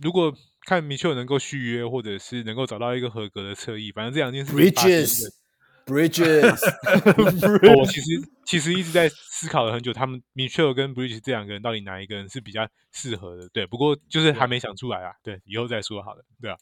[0.02, 0.34] 如果
[0.66, 4.52] 看米切尔能够续约，或者是能够找到一个合格的侧翼，反正这两件事。
[5.88, 6.60] Bridges，Bridges，
[7.80, 8.06] 我其实
[8.46, 13.48] 其实一直在思考了很久，他们米切尔跟 Bridges 这两个人到底哪一个人是比较适合的？
[13.54, 15.14] 对，不过就是还没想出来啊。
[15.24, 16.26] 对，以后再说好了。
[16.42, 16.58] 对啊。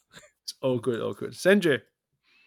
[0.60, 1.32] Oh good, oh good.
[1.32, 1.82] Sanjay，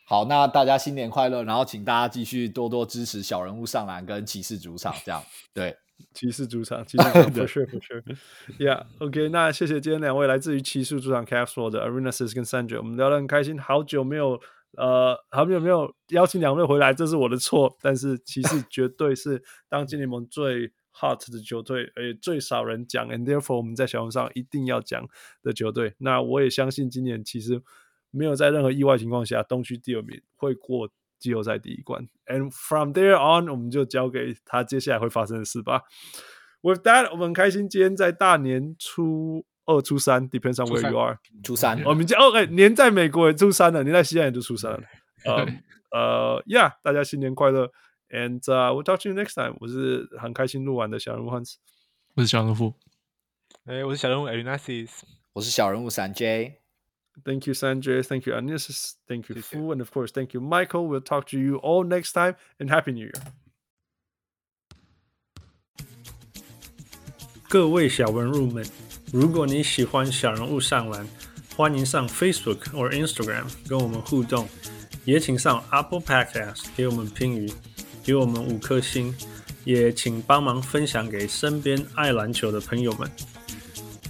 [0.05, 5.21] 好，那大家新年快乐，然后请大家继续多多支持小人物上篮跟骑士主场，这样
[5.53, 5.75] 对。
[6.13, 14.39] 骑士主场，骑士主场， for sure for sure，yeah，OK，那谢谢今天两位来自于骑士主场 World 的 Arenas 跟 Sandra，我们聊得很开心，好久没有
[14.77, 25.07] 呃，好久没有邀请两位回来，这是我的错，但是骑士绝对是当今联盟最 hot 的球队，而且最少人讲，and therefore 我们在小红上一定要讲
[25.41, 25.95] 的球队。
[25.99, 27.61] 那我也相信今年其实
[28.11, 30.89] 没有在任何意外情况下，东区第二名会过。
[31.19, 35.83] 季后赛第一关，and from there on，我们就交给他接下来会发生的事吧。
[36.61, 41.81] With that，我们很开心今天在大年初二、初三，depends on where you are，初三。
[41.83, 44.79] 我们叫 OK，年在美国也初三了，年在西安也就初三了。
[45.25, 45.45] 呃
[45.91, 47.71] 呃，Yeah，大家新年快乐
[48.09, 49.55] ，and、uh, we'll talk to you next time。
[49.59, 51.55] 我是很开心录完的小人物 Hans，
[52.15, 52.73] 我是小人物，
[53.65, 54.89] 哎，我是小人物 Arenasis，
[55.33, 56.58] 我是小人物 Sanjay。
[57.24, 58.04] Thank you, Sanjay.
[58.04, 58.96] Thank you, Anis.
[59.06, 59.70] Thank you, Fu.
[59.72, 60.88] And of course, thank you, Michael.
[60.88, 63.14] We'll talk to you all next time and Happy New Year.
[67.48, 68.66] 各位小人物们，
[69.12, 71.06] 如果你喜欢小人物上篮，
[71.56, 74.48] 欢迎上 Facebook 或 Instagram 跟我们互动，
[75.04, 77.48] 也请上 Apple Podcast 给我们评语，
[78.02, 79.14] 给我们五颗星，
[79.64, 83.08] 也请帮忙分享给身边爱篮球的朋友们。